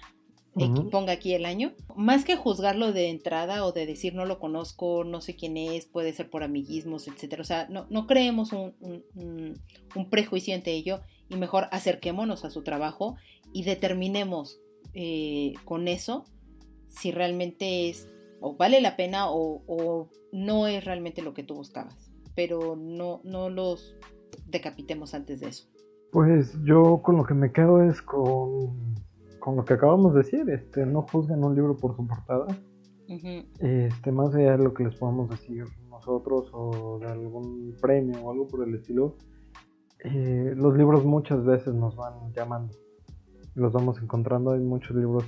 ponga 0.91 1.13
aquí 1.13 1.33
el 1.33 1.45
año, 1.45 1.73
más 1.95 2.25
que 2.25 2.35
juzgarlo 2.35 2.93
de 2.93 3.09
entrada 3.09 3.65
o 3.65 3.71
de 3.71 3.85
decir 3.85 4.13
no 4.13 4.25
lo 4.25 4.39
conozco, 4.39 5.03
no 5.03 5.21
sé 5.21 5.35
quién 5.35 5.57
es, 5.57 5.85
puede 5.85 6.13
ser 6.13 6.29
por 6.29 6.43
amiguismos, 6.43 7.07
etcétera. 7.07 7.41
O 7.41 7.45
sea, 7.45 7.67
no, 7.69 7.85
no 7.89 8.07
creemos 8.07 8.53
un, 8.53 8.75
un, 8.81 10.09
prejuicio 10.09 10.55
ante 10.55 10.71
ello 10.71 11.01
y 11.29 11.35
mejor 11.35 11.67
acerquémonos 11.71 12.45
a 12.45 12.49
su 12.49 12.63
trabajo 12.63 13.15
y 13.53 13.63
determinemos 13.63 14.59
eh, 14.93 15.53
con 15.65 15.87
eso 15.87 16.25
si 16.87 17.11
realmente 17.11 17.89
es 17.89 18.07
o 18.39 18.55
vale 18.55 18.81
la 18.81 18.95
pena 18.95 19.29
o, 19.29 19.63
o, 19.67 20.09
no 20.31 20.67
es 20.67 20.83
realmente 20.85 21.21
lo 21.21 21.33
que 21.33 21.43
tú 21.43 21.55
buscabas. 21.55 22.11
Pero 22.35 22.75
no, 22.75 23.21
no 23.23 23.49
los 23.49 23.95
decapitemos 24.47 25.13
antes 25.13 25.39
de 25.39 25.49
eso. 25.49 25.67
Pues 26.11 26.53
yo 26.63 27.01
con 27.03 27.17
lo 27.17 27.25
que 27.25 27.33
me 27.33 27.51
quedo 27.51 27.81
es 27.81 28.01
con 28.01 28.95
con 29.47 29.55
lo 29.55 29.63
que 29.63 29.75
acabamos 29.75 30.13
de 30.13 30.23
decir, 30.23 30.49
este, 30.49 30.85
no 30.85 31.03
juzguen 31.03 31.41
un 31.41 31.55
libro 31.55 31.77
por 31.77 31.95
su 31.95 32.05
portada. 32.05 32.47
este, 33.07 34.11
más 34.11 34.35
allá 34.35 34.57
de 34.57 34.63
lo 34.65 34.73
que 34.73 34.83
les 34.83 34.97
podamos 34.97 35.29
decir 35.29 35.63
nosotros 35.89 36.49
o 36.51 36.99
de 36.99 37.07
algún 37.07 37.73
premio 37.81 38.25
o 38.25 38.31
algo 38.33 38.45
por 38.45 38.67
el 38.67 38.75
estilo, 38.75 39.15
eh, 40.03 40.51
los 40.53 40.77
libros 40.77 41.05
muchas 41.05 41.45
veces 41.45 41.73
nos 41.73 41.95
van 41.95 42.33
llamando, 42.33 42.73
los 43.55 43.71
vamos 43.71 44.01
encontrando. 44.01 44.51
Hay 44.51 44.59
muchos 44.59 44.97
libros 44.97 45.23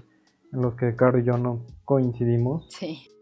en 0.52 0.64
los 0.64 0.76
que 0.76 0.98
Caro 0.98 1.18
y 1.20 1.24
yo 1.24 1.38
no 1.38 1.66
coincidimos, 1.86 2.68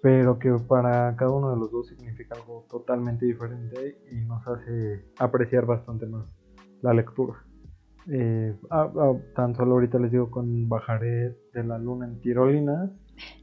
pero 0.01 0.39
que 0.39 0.51
para 0.67 1.15
cada 1.15 1.29
uno 1.29 1.51
de 1.51 1.57
los 1.57 1.71
dos 1.71 1.89
significa 1.89 2.33
algo 2.33 2.65
totalmente 2.71 3.27
diferente 3.27 3.99
y 4.11 4.25
nos 4.25 4.41
hace 4.47 5.05
apreciar 5.19 5.67
bastante 5.67 6.07
más 6.07 6.25
la 6.81 6.91
lectura. 6.95 7.46
Eh, 8.09 8.55
ah, 8.69 8.89
ah, 8.95 9.13
tan 9.35 9.55
solo 9.55 9.73
ahorita 9.73 9.99
les 9.99 10.11
digo 10.11 10.31
con 10.31 10.69
Bajaré 10.69 11.35
de 11.53 11.63
la 11.63 11.77
Luna 11.77 12.05
en 12.05 12.19
Tirolinas. 12.21 12.91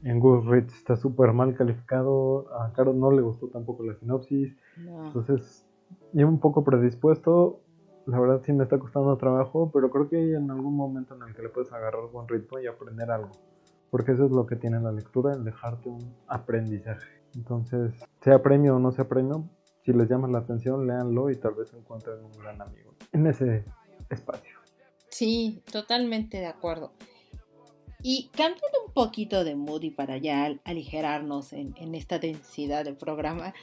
En 0.03 0.19
Goodreads 0.19 0.73
está 0.75 0.95
súper 0.95 1.33
mal 1.33 1.55
calificado. 1.55 2.51
A 2.59 2.71
Caro 2.73 2.93
no 2.93 3.11
le 3.11 3.21
gustó 3.21 3.47
tampoco 3.49 3.83
la 3.83 3.95
sinopsis. 3.95 4.55
Entonces, 4.77 5.67
llevo 6.13 6.31
un 6.31 6.39
poco 6.39 6.63
predispuesto. 6.63 7.61
La 8.05 8.19
verdad 8.19 8.41
sí 8.43 8.53
me 8.53 8.63
está 8.63 8.77
costando 8.77 9.15
trabajo, 9.17 9.71
pero 9.73 9.89
creo 9.89 10.07
que 10.07 10.17
hay 10.17 10.33
en 10.35 10.49
algún 10.51 10.75
momento 10.75 11.15
en 11.15 11.23
el 11.23 11.33
que 11.33 11.41
le 11.41 11.49
puedes 11.49 11.71
agarrar 11.73 12.09
buen 12.11 12.27
ritmo 12.27 12.59
y 12.59 12.67
aprender 12.67 13.09
algo. 13.09 13.31
Porque 13.89 14.11
eso 14.11 14.25
es 14.25 14.31
lo 14.31 14.45
que 14.45 14.55
tiene 14.55 14.79
la 14.79 14.91
lectura, 14.91 15.33
el 15.33 15.43
dejarte 15.43 15.89
un 15.89 16.13
aprendizaje. 16.27 17.23
Entonces, 17.35 17.93
sea 18.21 18.41
premio 18.41 18.75
o 18.75 18.79
no 18.79 18.91
sea 18.91 19.07
premio, 19.07 19.49
si 19.83 19.93
les 19.93 20.09
llama 20.09 20.27
la 20.27 20.39
atención, 20.39 20.87
léanlo 20.87 21.29
y 21.29 21.35
tal 21.35 21.53
vez 21.55 21.73
encuentren 21.73 22.23
un 22.23 22.31
gran 22.31 22.61
amigo 22.61 22.93
en 23.11 23.27
ese 23.27 23.65
espacio. 24.09 24.54
Sí, 25.17 25.61
totalmente 25.71 26.41
de 26.41 26.47
acuerdo. 26.47 26.91
Y 28.03 28.29
cambiando 28.33 28.83
un 28.85 28.91
poquito 28.91 29.45
de 29.45 29.55
mood 29.55 29.81
y 29.83 29.89
para 29.89 30.17
ya 30.17 30.53
aligerarnos 30.65 31.53
en, 31.53 31.95
esta 31.95 32.19
densidad 32.19 32.83
del 32.83 32.97
programa, 32.97 33.53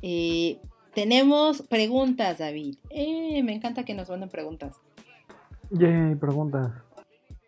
eh, 0.00 0.58
tenemos 0.94 1.60
preguntas, 1.68 2.38
David. 2.38 2.76
Eh, 2.88 3.42
me 3.42 3.52
encanta 3.52 3.84
que 3.84 3.92
nos 3.92 4.08
manden 4.08 4.30
preguntas. 4.30 4.80
Yay, 5.70 6.14
preguntas. 6.14 6.72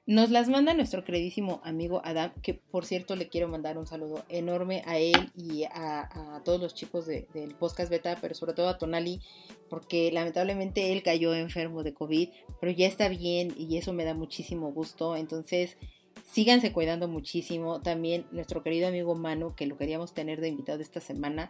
Nos 0.06 0.30
las 0.30 0.50
manda 0.50 0.74
nuestro 0.74 1.02
queridísimo 1.02 1.62
amigo 1.64 2.02
Adam, 2.04 2.30
que 2.42 2.52
por 2.52 2.84
cierto 2.84 3.16
le 3.16 3.30
quiero 3.30 3.48
mandar 3.48 3.78
un 3.78 3.86
saludo 3.86 4.22
enorme 4.28 4.82
a 4.84 4.98
él 4.98 5.30
y 5.34 5.64
a, 5.64 6.42
todos 6.44 6.60
los 6.60 6.74
chicos 6.74 7.06
del 7.06 7.54
podcast 7.58 7.90
beta, 7.90 8.18
pero 8.20 8.34
sobre 8.34 8.52
todo 8.52 8.68
a 8.68 8.76
Tonali, 8.76 9.22
porque 9.70 10.12
lamentablemente 10.12 10.92
él 10.92 11.02
cayó 11.02 11.34
enfermo 11.34 11.82
de 11.82 11.94
COVID, 11.94 12.28
pero 12.60 12.70
ya 12.70 12.86
está 12.86 13.08
bien 13.08 13.54
y 13.56 13.78
eso 13.78 13.94
me 13.94 14.04
da 14.04 14.12
muchísimo 14.12 14.72
gusto. 14.72 15.16
Entonces, 15.16 15.78
síganse 16.22 16.70
cuidando 16.70 17.08
muchísimo. 17.08 17.80
También 17.80 18.26
nuestro 18.30 18.62
querido 18.62 18.88
amigo 18.88 19.14
Manu, 19.14 19.54
que 19.54 19.66
lo 19.66 19.78
queríamos 19.78 20.12
tener 20.12 20.42
de 20.42 20.48
invitado 20.48 20.82
esta 20.82 21.00
semana, 21.00 21.48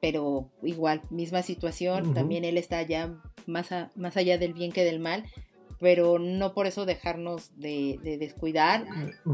pero 0.00 0.48
igual, 0.62 1.02
misma 1.10 1.42
situación. 1.42 2.14
También 2.14 2.46
él 2.46 2.56
está 2.56 2.80
ya 2.80 3.20
más, 3.44 3.68
más 3.96 4.16
allá 4.16 4.38
del 4.38 4.54
bien 4.54 4.72
que 4.72 4.82
del 4.82 4.98
mal 4.98 5.24
pero 5.82 6.20
no 6.20 6.54
por 6.54 6.68
eso 6.68 6.86
dejarnos 6.86 7.50
de, 7.58 7.98
descuidar, 8.20 8.86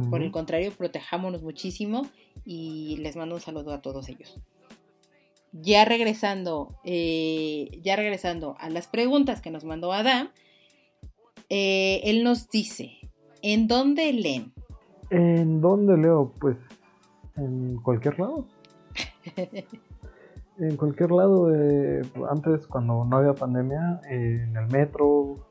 por 0.08 0.22
el 0.22 0.32
contrario, 0.32 0.72
protejámonos 0.72 1.42
muchísimo 1.42 2.06
y 2.46 2.96
les 3.02 3.16
mando 3.16 3.34
un 3.34 3.42
saludo 3.42 3.74
a 3.74 3.82
todos 3.82 4.08
ellos. 4.08 4.40
Ya 5.52 5.84
regresando, 5.84 6.74
eh, 6.84 7.78
ya 7.82 7.96
regresando 7.96 8.56
a 8.60 8.70
las 8.70 8.88
preguntas 8.88 9.42
que 9.42 9.50
nos 9.50 9.64
mandó 9.64 9.92
Adam, 9.92 10.30
eh, 11.50 12.00
él 12.04 12.24
nos 12.24 12.48
dice, 12.48 12.92
¿en 13.42 13.68
dónde 13.68 14.10
leen? 14.14 14.54
¿En 15.10 15.60
dónde 15.60 15.98
leo? 15.98 16.32
Pues 16.40 16.56
en 17.36 17.76
cualquier 17.82 18.18
lado. 18.18 18.46
en 20.58 20.76
cualquier 20.78 21.10
lado, 21.10 21.54
eh, 21.54 22.00
antes 22.30 22.66
cuando 22.66 23.04
no 23.04 23.18
había 23.18 23.34
pandemia, 23.34 24.00
en 24.08 24.56
el 24.56 24.66
metro, 24.68 25.47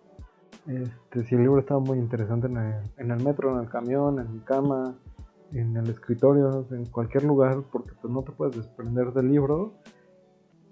este, 0.68 1.24
si 1.26 1.36
el 1.36 1.42
libro 1.42 1.60
estaba 1.60 1.80
muy 1.80 1.98
interesante 1.98 2.48
en 2.48 3.12
el, 3.12 3.24
metro, 3.24 3.54
en 3.54 3.64
el 3.64 3.70
camión, 3.70 4.20
en 4.20 4.34
mi 4.34 4.40
cama, 4.42 4.96
en 5.54 5.78
el 5.78 5.90
escritorio, 5.90 6.68
en 6.72 6.86
cualquier 6.86 7.24
lugar, 7.24 7.64
porque 7.72 7.92
pues 8.02 8.14
no 8.14 8.22
te 8.24 8.34
puedes 8.34 8.56
desprender 8.58 9.14
del 9.14 9.32
libro, 9.32 9.74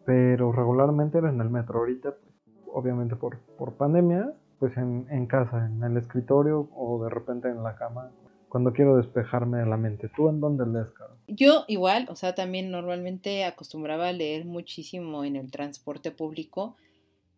pero 0.05 0.51
regularmente 0.51 1.17
era 1.17 1.29
en 1.29 1.39
el 1.39 1.49
metro. 1.49 1.79
Ahorita, 1.79 2.11
pues, 2.11 2.33
obviamente 2.73 3.15
por, 3.15 3.39
por 3.57 3.73
pandemia, 3.73 4.33
pues 4.59 4.75
en, 4.77 5.07
en, 5.09 5.27
casa, 5.27 5.65
en 5.65 5.81
el 5.83 5.95
escritorio 5.97 6.69
o 6.75 7.03
de 7.03 7.09
repente 7.09 7.49
en 7.49 7.63
la 7.63 7.75
cama, 7.75 8.11
cuando 8.49 8.73
quiero 8.73 8.97
despejarme 8.97 9.59
de 9.59 9.65
la 9.65 9.77
mente. 9.77 10.09
¿Tú 10.15 10.29
en 10.29 10.39
dónde 10.39 10.65
lees, 10.65 10.91
Caro? 10.91 11.15
Yo 11.27 11.65
igual, 11.67 12.07
o 12.09 12.15
sea, 12.15 12.35
también 12.35 12.71
normalmente 12.71 13.43
acostumbraba 13.45 14.07
a 14.07 14.13
leer 14.13 14.45
muchísimo 14.45 15.23
en 15.23 15.35
el 15.35 15.51
transporte 15.51 16.11
público 16.11 16.75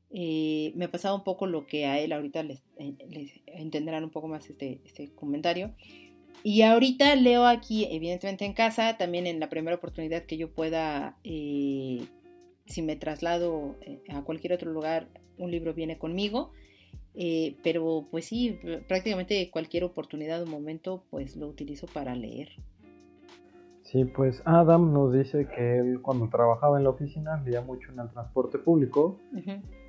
eh, 0.09 0.71
me 0.75 0.87
pasaba 0.87 1.15
un 1.15 1.23
poco 1.23 1.47
lo 1.47 1.65
que 1.65 1.85
a 1.85 1.99
él 1.99 2.13
ahorita 2.13 2.43
les, 2.43 2.63
eh, 2.77 2.95
entenderán 3.47 4.03
un 4.03 4.09
poco 4.09 4.27
más 4.27 4.49
este, 4.49 4.79
este, 4.85 5.11
comentario. 5.13 5.73
Y 6.43 6.61
ahorita 6.61 7.15
leo 7.15 7.45
aquí, 7.45 7.87
evidentemente 7.91 8.45
en 8.45 8.53
casa, 8.53 8.97
también 8.97 9.27
en 9.27 9.39
la 9.39 9.49
primera 9.49 9.75
oportunidad 9.75 10.23
que 10.23 10.37
yo 10.37 10.51
pueda, 10.51 11.17
eh, 11.23 12.05
si 12.67 12.81
me 12.81 12.95
traslado 12.95 13.75
a 14.09 14.21
cualquier 14.23 14.53
otro 14.53 14.71
lugar, 14.71 15.07
un 15.37 15.51
libro 15.51 15.73
viene 15.73 15.97
conmigo. 15.97 16.51
pero 17.63 18.07
pues 18.11 18.25
sí, 18.25 18.59
prácticamente 18.87 19.49
cualquier 19.51 19.83
oportunidad 19.83 20.43
o 20.43 20.45
momento, 20.45 21.03
pues 21.09 21.35
lo 21.35 21.47
utilizo 21.47 21.87
para 21.87 22.15
leer. 22.15 22.49
Sí, 23.81 24.05
pues 24.05 24.41
Adam 24.45 24.93
nos 24.93 25.13
dice 25.13 25.47
que 25.47 25.79
él 25.79 26.01
cuando 26.01 26.29
trabajaba 26.29 26.77
en 26.77 26.83
la 26.83 26.91
oficina 26.91 27.41
leía 27.43 27.61
mucho 27.61 27.91
en 27.91 27.99
el 27.99 28.09
transporte 28.09 28.59
público 28.59 29.17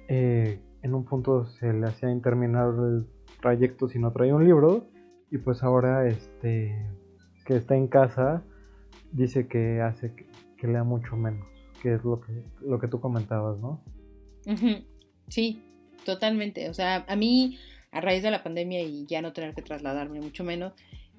eh, 0.08 0.60
en 0.82 0.94
un 0.94 1.04
punto 1.04 1.44
se 1.44 1.72
le 1.72 1.86
hacía 1.86 2.10
interminable 2.10 2.88
el 2.88 3.06
trayecto 3.40 3.88
si 3.88 3.98
no 3.98 4.12
traía 4.12 4.34
un 4.34 4.44
libro 4.44 4.88
y 5.30 5.38
pues 5.38 5.62
ahora 5.62 6.08
este 6.08 6.74
que 7.44 7.56
está 7.56 7.76
en 7.76 7.88
casa 7.88 8.42
dice 9.12 9.46
que 9.48 9.80
hace 9.80 10.14
que, 10.14 10.66
lea 10.66 10.84
mucho 10.84 11.16
menos, 11.16 11.46
que 11.82 11.94
es 11.94 12.04
lo 12.04 12.20
que, 12.20 12.32
lo 12.60 12.78
que 12.78 12.88
tú 12.88 13.00
comentabas, 13.00 13.58
¿no? 13.58 13.82
Sí, 15.28 15.62
totalmente. 16.04 16.68
O 16.68 16.74
sea, 16.74 17.04
a 17.08 17.16
mí 17.16 17.58
a 17.90 18.00
raíz 18.00 18.22
de 18.22 18.30
la 18.30 18.42
pandemia 18.42 18.82
y 18.82 19.06
ya 19.06 19.22
no 19.22 19.32
tener 19.32 19.54
que 19.54 19.62
trasladarme 19.62 20.20
mucho 20.20 20.44
menos, 20.44 20.72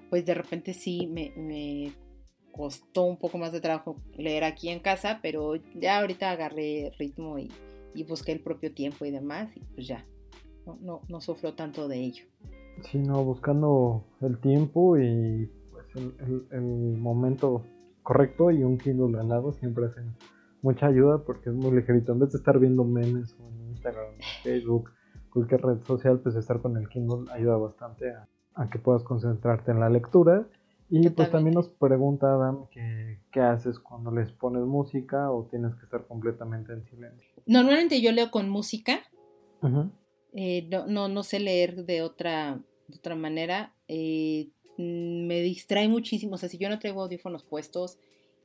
pues 0.10 0.26
de 0.26 0.34
repente 0.34 0.74
sí 0.74 1.08
me, 1.08 1.34
me 1.36 1.94
costó 2.52 3.04
un 3.04 3.18
poco 3.18 3.38
más 3.38 3.52
de 3.52 3.62
trabajo 3.62 3.96
leer 4.16 4.44
aquí 4.44 4.70
en 4.70 4.80
casa, 4.80 5.20
pero 5.22 5.56
ya 5.76 6.00
ahorita 6.00 6.32
agarré 6.32 6.92
ritmo 7.00 7.40
y 7.40 7.50
y 7.94 8.04
busqué 8.04 8.32
el 8.32 8.42
propio 8.42 8.74
tiempo 8.74 9.06
y 9.06 9.12
demás, 9.12 9.56
y 9.56 9.62
pues 9.74 9.88
ya, 9.88 10.06
no, 10.66 10.78
no, 10.82 11.02
no 11.10 11.22
sufro 11.22 11.54
tanto 11.54 11.88
de 11.88 11.98
ello. 11.98 12.24
Sí, 12.84 13.00
no, 13.00 13.24
buscando 13.24 14.06
el 14.22 14.40
tiempo 14.40 14.98
y 14.98 15.52
pues 15.72 15.86
el, 15.96 16.48
el, 16.52 16.98
momento 16.98 17.64
correcto 18.04 18.52
y 18.52 18.64
un 18.64 18.78
Kindle 18.78 19.20
al 19.20 19.28
lado 19.28 19.52
siempre 19.52 19.88
hacen 19.88 20.16
mucha 20.62 20.88
ayuda 20.88 21.24
porque 21.26 21.50
es 21.50 21.56
muy 21.56 21.72
ligerito. 21.72 22.14
En 22.14 22.20
vez 22.20 22.32
de 22.32 22.38
estar 22.38 22.58
viendo 22.58 22.86
memes 22.86 23.36
en 23.40 23.70
Instagram, 23.72 24.14
Facebook, 24.44 24.92
cualquier 25.30 25.62
red 25.62 25.84
social, 25.84 26.20
pues 26.20 26.36
estar 26.36 26.62
con 26.62 26.78
el 26.78 26.88
Kindle 26.88 27.30
ayuda 27.32 27.58
bastante 27.58 28.12
a, 28.12 28.28
a 28.56 28.70
que 28.70 28.80
puedas 28.80 29.04
concentrarte 29.04 29.72
en 29.72 29.80
la 29.80 29.90
lectura 29.90 30.48
y 30.92 31.08
pues 31.12 31.30
también 31.30 31.54
nos 31.54 31.70
pregunta 31.70 32.34
Adam 32.34 32.66
que, 32.72 33.20
qué 33.32 33.42
haces 33.42 33.78
cuando 33.78 34.10
les 34.10 34.32
pones 34.32 34.64
música 34.64 35.30
o 35.30 35.46
tienes 35.46 35.76
que 35.76 35.86
estar 35.86 36.08
completamente 36.08 36.74
en 36.74 36.84
silencio. 36.86 37.29
Normalmente 37.46 38.02
yo 38.02 38.12
leo 38.12 38.32
con 38.32 38.50
música. 38.50 39.04
Eh, 40.34 40.68
no, 40.70 41.08
no, 41.08 41.24
sé 41.24 41.40
leer 41.40 41.86
de 41.86 42.02
otra, 42.02 42.62
de 42.88 42.98
otra 42.98 43.16
manera. 43.16 43.74
Eh, 43.88 44.50
me 44.78 45.42
distrae 45.42 45.88
muchísimo. 45.88 46.36
O 46.36 46.38
sea, 46.38 46.50
si 46.50 46.58
yo 46.58 46.70
no 46.70 46.80
traigo 46.80 47.02
audífonos 47.02 47.44
puestos 47.44 47.98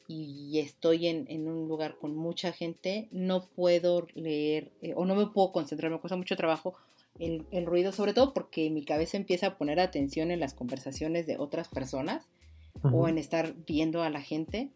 y 0.06 0.58
estoy 0.58 1.06
en, 1.06 1.48
un 1.48 1.68
lugar 1.68 1.96
con 1.98 2.14
mucha 2.14 2.52
gente, 2.52 3.08
no 3.10 3.46
puedo 3.46 4.06
leer 4.14 4.72
eh, 4.82 4.92
o 4.96 5.04
no 5.04 5.14
me 5.14 5.26
puedo 5.26 5.52
concentrar. 5.52 5.90
Me 5.90 5.98
cuesta 5.98 6.16
mucho 6.16 6.36
trabajo 6.36 6.74
el, 7.18 7.46
el, 7.52 7.66
ruido, 7.66 7.92
sobre 7.92 8.12
todo 8.12 8.34
porque 8.34 8.70
mi 8.70 8.84
cabeza 8.84 9.16
empieza 9.16 9.46
a 9.46 9.58
poner 9.58 9.80
atención 9.80 10.30
en 10.30 10.40
las 10.40 10.54
conversaciones 10.54 11.26
de 11.26 11.38
otras 11.38 11.68
personas 11.68 12.30
o 12.82 13.08
en 13.08 13.18
estar 13.18 13.54
viendo 13.66 14.02
a 14.02 14.10
la 14.10 14.20
gente. 14.20 14.70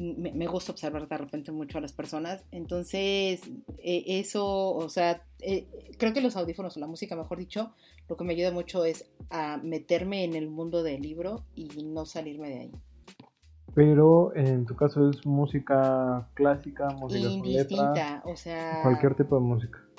Me, 0.00 0.46
gusta 0.46 0.72
observar 0.72 1.06
de 1.06 1.18
repente 1.18 1.52
mucho 1.52 1.78
a 1.78 1.80
las 1.80 1.92
personas. 1.92 2.44
Entonces, 2.50 3.42
e, 3.78 4.20
eso, 4.20 4.74
o 4.74 4.88
sea, 4.88 5.22
eh, 5.40 5.66
creo 5.98 6.12
que 6.12 6.20
los 6.20 6.36
audífonos 6.36 6.76
o 6.76 6.80
la 6.80 6.86
música, 6.86 7.16
mejor 7.16 7.38
dicho, 7.38 7.72
lo 8.08 8.16
que 8.16 8.24
me 8.24 8.32
ayuda 8.32 8.50
mucho 8.50 8.84
es 8.84 9.10
a 9.28 9.58
meterme 9.58 10.24
en 10.24 10.34
el 10.34 10.48
mundo 10.48 10.82
del 10.82 11.02
libro 11.02 11.44
y 11.54 11.68
no 11.84 12.06
salirme 12.06 12.48
de 12.48 12.60
ahí. 12.60 12.72
Pero 13.74 14.34
en 14.34 14.64
tu 14.64 14.74
caso 14.74 15.10
es 15.10 15.24
música 15.26 16.28
clásica, 16.34 16.88
música 16.90 17.28
Indistinta, 17.28 18.22
o 18.24 18.34
sea... 18.36 18.80
Cualquier 18.82 19.14
tipo 19.14 19.36
de 19.36 19.42
música 19.42 19.89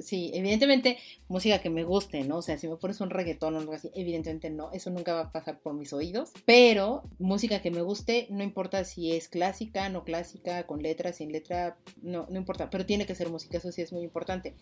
sí, 0.00 0.30
evidentemente 0.34 0.98
música 1.28 1.60
que 1.60 1.70
me 1.70 1.84
guste, 1.84 2.24
¿no? 2.24 2.38
O 2.38 2.42
sea, 2.42 2.58
si 2.58 2.68
me 2.68 2.76
pones 2.76 3.00
un 3.00 3.10
reggaetón 3.10 3.54
o 3.54 3.58
algo 3.58 3.72
así, 3.72 3.90
evidentemente 3.94 4.50
no, 4.50 4.70
eso 4.72 4.90
nunca 4.90 5.14
va 5.14 5.20
a 5.20 5.32
pasar 5.32 5.60
por 5.60 5.74
mis 5.74 5.92
oídos, 5.92 6.32
pero 6.44 7.02
música 7.18 7.60
que 7.60 7.70
me 7.70 7.82
guste, 7.82 8.26
no 8.30 8.42
importa 8.42 8.84
si 8.84 9.12
es 9.12 9.28
clásica, 9.28 9.88
no 9.88 10.04
clásica, 10.04 10.64
con 10.64 10.82
letra, 10.82 11.12
sin 11.12 11.32
letra, 11.32 11.76
no, 12.02 12.26
no 12.30 12.38
importa, 12.38 12.70
pero 12.70 12.86
tiene 12.86 13.06
que 13.06 13.14
ser 13.14 13.30
música, 13.30 13.58
eso 13.58 13.72
sí 13.72 13.82
es 13.82 13.92
muy 13.92 14.02
importante, 14.02 14.54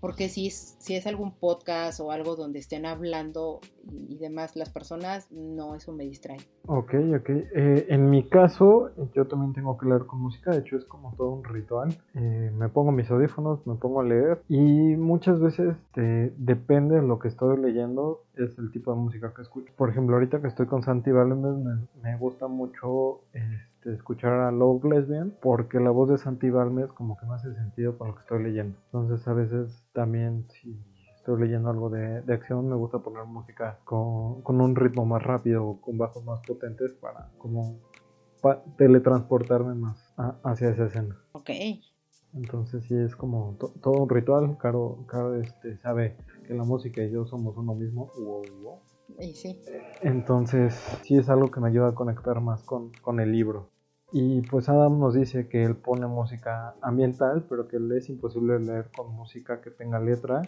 porque 0.00 0.28
si 0.28 0.46
es, 0.46 0.76
si 0.78 0.94
es 0.94 1.06
algún 1.06 1.32
podcast 1.32 2.00
o 2.00 2.10
algo 2.10 2.36
donde 2.36 2.58
estén 2.58 2.86
hablando 2.86 3.60
y, 3.90 4.16
demás 4.24 4.56
las 4.56 4.70
personas, 4.70 5.30
no, 5.30 5.74
eso 5.74 5.92
me 5.92 6.04
distrae. 6.04 6.38
Ok, 6.66 6.94
ok. 7.18 7.28
Eh, 7.28 7.86
en 7.90 8.08
mi 8.08 8.26
caso, 8.26 8.90
yo 9.14 9.26
también 9.26 9.52
tengo 9.52 9.76
que 9.76 9.86
leer 9.86 10.06
con 10.06 10.20
música, 10.20 10.52
de 10.52 10.60
hecho 10.60 10.78
es 10.78 10.84
como 10.86 11.14
todo 11.14 11.30
un 11.30 11.44
ritual. 11.44 11.94
Eh, 12.14 12.50
me 12.56 12.68
pongo 12.70 12.90
mis 12.90 13.10
audífonos, 13.10 13.66
me 13.66 13.74
pongo 13.74 14.00
a 14.00 14.04
leer 14.04 14.42
y 14.48 14.73
y 14.74 14.96
muchas 14.96 15.40
veces 15.40 15.76
este, 15.76 16.34
depende 16.36 16.96
de 16.96 17.02
lo 17.02 17.18
que 17.18 17.28
estoy 17.28 17.56
leyendo, 17.58 18.24
es 18.34 18.58
el 18.58 18.72
tipo 18.72 18.92
de 18.92 18.98
música 18.98 19.32
que 19.34 19.42
escucho. 19.42 19.72
Por 19.76 19.90
ejemplo, 19.90 20.16
ahorita 20.16 20.40
que 20.40 20.48
estoy 20.48 20.66
con 20.66 20.82
Santi 20.82 21.12
Balmes, 21.12 21.86
me, 22.02 22.16
gusta 22.16 22.48
mucho 22.48 23.20
este, 23.32 23.92
escuchar 23.92 24.32
a 24.32 24.50
Love 24.50 24.84
Lesbian, 24.84 25.32
porque 25.40 25.78
la 25.78 25.90
voz 25.90 26.08
de 26.08 26.18
Santi 26.18 26.50
Balmes 26.50 26.88
como 26.92 27.16
que 27.16 27.26
me 27.26 27.34
hace 27.34 27.54
sentido 27.54 27.96
con 27.96 28.08
lo 28.08 28.14
que 28.14 28.22
estoy 28.22 28.42
leyendo. 28.42 28.76
Entonces, 28.86 29.26
a 29.28 29.32
veces 29.32 29.86
también, 29.92 30.46
si 30.48 30.76
estoy 31.14 31.40
leyendo 31.40 31.70
algo 31.70 31.88
de, 31.90 32.22
acción, 32.32 32.68
me 32.68 32.74
gusta 32.74 32.98
poner 32.98 33.24
música 33.26 33.78
con, 33.84 34.42
un 34.44 34.76
ritmo 34.76 35.06
más 35.06 35.22
rápido, 35.22 35.78
con 35.80 35.98
bajos 35.98 36.24
más 36.24 36.40
potentes, 36.40 36.92
para 36.94 37.30
como 37.38 37.78
teletransportarme 38.76 39.74
más 39.74 40.12
hacia 40.42 40.70
esa 40.70 40.86
escena. 40.86 41.16
Ok. 41.32 41.50
Entonces 42.34 42.84
sí 42.84 42.96
es 42.96 43.14
como 43.14 43.56
todo 43.80 44.02
un 44.02 44.08
ritual, 44.08 44.56
Caro, 44.58 45.04
Caro 45.06 45.34
este, 45.34 45.76
sabe 45.78 46.16
que 46.46 46.54
la 46.54 46.64
música 46.64 47.02
y 47.02 47.10
yo 47.10 47.24
somos 47.26 47.56
uno 47.56 47.74
mismo. 47.74 48.10
Y 49.18 49.32
sí. 49.34 49.60
Entonces, 50.02 50.74
sí 51.02 51.16
es 51.16 51.28
algo 51.28 51.50
que 51.50 51.60
me 51.60 51.68
ayuda 51.68 51.88
a 51.88 51.94
conectar 51.94 52.40
más 52.40 52.62
con, 52.62 52.90
con 53.02 53.20
el 53.20 53.32
libro. 53.32 53.70
Y 54.12 54.42
pues 54.42 54.68
Adam 54.68 54.98
nos 55.00 55.14
dice 55.14 55.48
que 55.48 55.64
él 55.64 55.76
pone 55.76 56.06
música 56.06 56.76
ambiental, 56.82 57.46
pero 57.48 57.66
que 57.68 57.80
le 57.80 57.98
es 57.98 58.08
imposible 58.08 58.58
leer 58.60 58.90
con 58.94 59.12
música 59.12 59.60
que 59.60 59.70
tenga 59.70 59.98
letra 59.98 60.42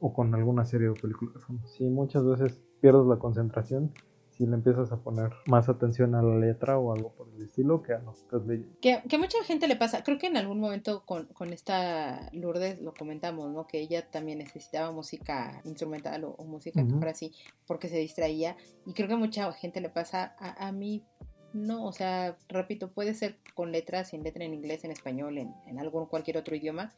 o 0.00 0.12
con 0.12 0.34
alguna 0.34 0.64
serie 0.64 0.88
o 0.88 0.94
película 0.94 1.32
Sí, 1.64 1.88
muchas 1.88 2.24
veces 2.24 2.60
pierdes 2.80 3.06
la 3.06 3.18
concentración 3.18 3.92
si 4.36 4.46
le 4.46 4.54
empiezas 4.54 4.92
a 4.92 4.98
poner 4.98 5.30
más 5.46 5.68
atención 5.68 6.14
a 6.14 6.22
la 6.22 6.36
letra 6.36 6.78
o 6.78 6.92
algo 6.92 7.12
por 7.12 7.28
el 7.34 7.42
estilo 7.42 7.82
que 7.82 7.94
a 7.94 7.98
lo 7.98 8.12
que 8.12 8.20
estás 8.20 8.46
leyendo. 8.46 8.76
Que, 8.80 9.02
que 9.08 9.18
mucha 9.18 9.42
gente 9.44 9.66
le 9.66 9.76
pasa, 9.76 10.02
creo 10.04 10.18
que 10.18 10.26
en 10.26 10.36
algún 10.36 10.60
momento 10.60 11.04
con, 11.06 11.26
con, 11.26 11.52
esta 11.52 12.28
Lourdes 12.32 12.80
lo 12.80 12.92
comentamos, 12.92 13.50
¿no? 13.52 13.66
Que 13.66 13.80
ella 13.80 14.10
también 14.10 14.38
necesitaba 14.38 14.92
música 14.92 15.60
instrumental 15.64 16.24
o, 16.24 16.44
música 16.44 16.82
uh 16.82 17.06
así, 17.06 17.32
porque 17.66 17.88
se 17.88 17.98
distraía. 17.98 18.56
Y 18.84 18.92
creo 18.92 19.08
que 19.08 19.16
mucha 19.16 19.50
gente 19.52 19.80
le 19.80 19.88
pasa, 19.88 20.34
a, 20.38 20.66
a 20.66 20.72
mí 20.72 21.04
no, 21.52 21.86
o 21.86 21.92
sea, 21.92 22.36
repito, 22.48 22.90
puede 22.90 23.14
ser 23.14 23.38
con 23.54 23.72
letras, 23.72 24.10
sin 24.10 24.22
letra 24.22 24.44
en 24.44 24.54
inglés, 24.54 24.84
en 24.84 24.90
español, 24.90 25.38
en, 25.38 25.54
en 25.66 25.78
algún 25.78 26.06
cualquier 26.06 26.36
otro 26.36 26.54
idioma. 26.54 26.92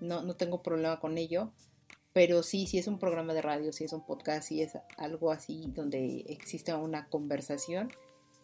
No, 0.00 0.22
no 0.22 0.34
tengo 0.34 0.62
problema 0.62 0.98
con 0.98 1.18
ello 1.18 1.52
pero 2.12 2.42
sí, 2.42 2.66
si 2.66 2.78
es 2.78 2.88
un 2.88 2.98
programa 2.98 3.34
de 3.34 3.42
radio, 3.42 3.72
si 3.72 3.84
es 3.84 3.92
un 3.92 4.04
podcast, 4.04 4.48
si 4.48 4.62
es 4.62 4.76
algo 4.96 5.30
así 5.30 5.70
donde 5.74 6.24
existe 6.28 6.74
una 6.74 7.08
conversación, 7.08 7.90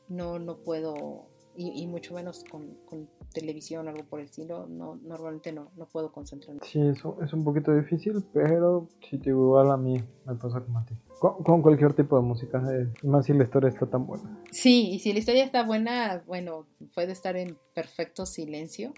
no, 0.09 0.39
no 0.39 0.59
puedo, 0.59 1.27
y, 1.57 1.87
mucho 1.89 2.15
menos 2.15 2.45
con, 2.45 2.77
con, 2.87 3.09
televisión 3.33 3.87
o 3.87 3.91
algo 3.91 4.05
por 4.05 4.21
el 4.21 4.27
estilo, 4.27 4.67
no, 4.67 4.97
normalmente 5.03 5.53
no, 5.53 5.71
no 5.77 5.87
puedo 5.87 6.11
concentrarme. 6.11 6.61
Sí, 6.65 6.81
eso 6.81 7.19
es 7.23 7.33
un 7.35 7.45
poquito 7.45 7.75
difícil, 7.75 8.25
pero 8.33 8.89
si 9.11 9.19
te 9.19 9.31
igual 9.31 9.71
a 9.71 9.77
mí 9.77 10.03
me 10.25 10.35
pasa 10.37 10.61
como 10.61 10.79
a 10.79 10.87
ti. 10.87 10.95
Con, 11.21 11.61
cualquier 11.61 11.93
tipo 11.93 12.17
de 12.17 12.23
música, 12.23 12.63
eh, 12.73 12.89
más 13.03 13.27
si 13.27 13.35
la 13.35 13.45
historia 13.45 13.69
está 13.69 13.87
tan 13.87 14.07
buena. 14.07 14.43
Sí, 14.53 14.91
y 14.93 15.01
si 15.01 15.13
la 15.13 15.19
historia 15.19 15.45
está 15.45 15.65
buena, 15.65 16.23
bueno, 16.27 16.67
puede 16.95 17.13
estar 17.13 17.37
en 17.37 17.59
perfecto 17.75 18.27
silencio 18.27 18.95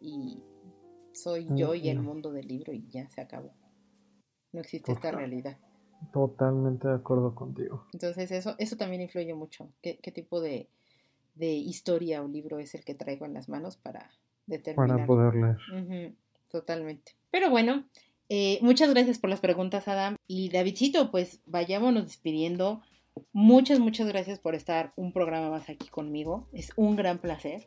y 0.00 0.42
soy 1.12 1.48
yo 1.54 1.74
y 1.74 1.88
el 1.88 2.00
mundo 2.00 2.32
del 2.32 2.48
libro 2.48 2.72
y 2.72 2.86
ya 2.88 3.08
se 3.10 3.20
acabó. 3.20 3.50
No 4.54 4.60
existe 4.60 4.92
esta 4.92 5.10
realidad. 5.10 5.58
Totalmente 6.12 6.86
de 6.86 6.94
acuerdo 6.94 7.34
contigo. 7.34 7.86
Entonces 7.92 8.30
eso, 8.30 8.54
eso 8.58 8.76
también 8.76 9.02
influye 9.02 9.34
mucho. 9.34 9.68
¿Qué, 9.82 9.96
tipo 10.14 10.40
de, 10.40 10.68
historia 11.36 12.22
o 12.22 12.28
libro 12.28 12.60
es 12.60 12.74
el 12.76 12.84
que 12.84 12.94
traigo 12.94 13.26
en 13.26 13.34
las 13.34 13.48
manos 13.48 13.76
para 13.76 14.12
determinar? 14.46 14.96
Para 14.96 15.06
poder 15.06 15.34
leer. 15.34 16.14
totalmente. 16.52 17.16
Pero 17.32 17.50
bueno, 17.50 17.84
eh, 18.28 18.60
muchas 18.62 18.90
gracias 18.90 19.18
por 19.18 19.28
las 19.28 19.40
preguntas, 19.40 19.88
Adam. 19.88 20.16
Y 20.28 20.50
Davidcito, 20.50 21.10
pues 21.10 21.40
vayámonos 21.46 22.04
despidiendo. 22.04 22.80
Muchas, 23.32 23.80
muchas 23.80 24.06
gracias 24.06 24.38
por 24.38 24.54
estar 24.54 24.92
un 24.94 25.12
programa 25.12 25.50
más 25.50 25.68
aquí 25.68 25.88
conmigo. 25.88 26.46
Es 26.52 26.72
un 26.76 26.94
gran 26.94 27.18
placer. 27.18 27.66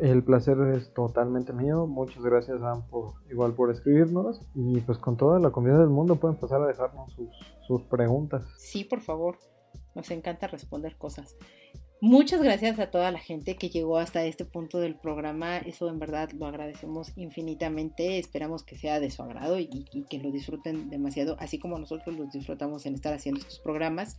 El 0.00 0.22
placer 0.22 0.56
es 0.74 0.92
totalmente 0.94 1.52
mío. 1.52 1.86
Muchas 1.86 2.22
gracias, 2.22 2.60
Dan, 2.60 2.86
por 2.88 3.14
igual 3.30 3.52
por 3.54 3.70
escribirnos. 3.70 4.40
Y 4.54 4.80
pues 4.80 4.98
con 4.98 5.16
toda 5.16 5.40
la 5.40 5.50
confianza 5.50 5.80
del 5.80 5.90
mundo 5.90 6.16
pueden 6.16 6.36
pasar 6.36 6.62
a 6.62 6.66
dejarnos 6.66 7.12
sus, 7.12 7.28
sus 7.66 7.82
preguntas. 7.82 8.44
Sí, 8.56 8.84
por 8.84 9.00
favor. 9.00 9.38
Nos 9.94 10.10
encanta 10.10 10.46
responder 10.46 10.96
cosas. 10.96 11.36
Muchas 12.02 12.42
gracias 12.42 12.78
a 12.78 12.90
toda 12.90 13.10
la 13.10 13.18
gente 13.18 13.56
que 13.56 13.68
llegó 13.68 13.98
hasta 13.98 14.24
este 14.24 14.46
punto 14.46 14.78
del 14.78 14.94
programa. 14.94 15.58
Eso 15.58 15.86
en 15.90 15.98
verdad 15.98 16.30
lo 16.30 16.46
agradecemos 16.46 17.12
infinitamente. 17.16 18.18
Esperamos 18.18 18.62
que 18.62 18.78
sea 18.78 19.00
de 19.00 19.10
su 19.10 19.22
agrado 19.22 19.58
y, 19.58 19.68
y 19.92 20.04
que 20.04 20.18
lo 20.18 20.30
disfruten 20.30 20.88
demasiado, 20.88 21.36
así 21.40 21.58
como 21.58 21.78
nosotros 21.78 22.16
los 22.16 22.32
disfrutamos 22.32 22.86
en 22.86 22.94
estar 22.94 23.12
haciendo 23.12 23.40
estos 23.40 23.60
programas. 23.60 24.16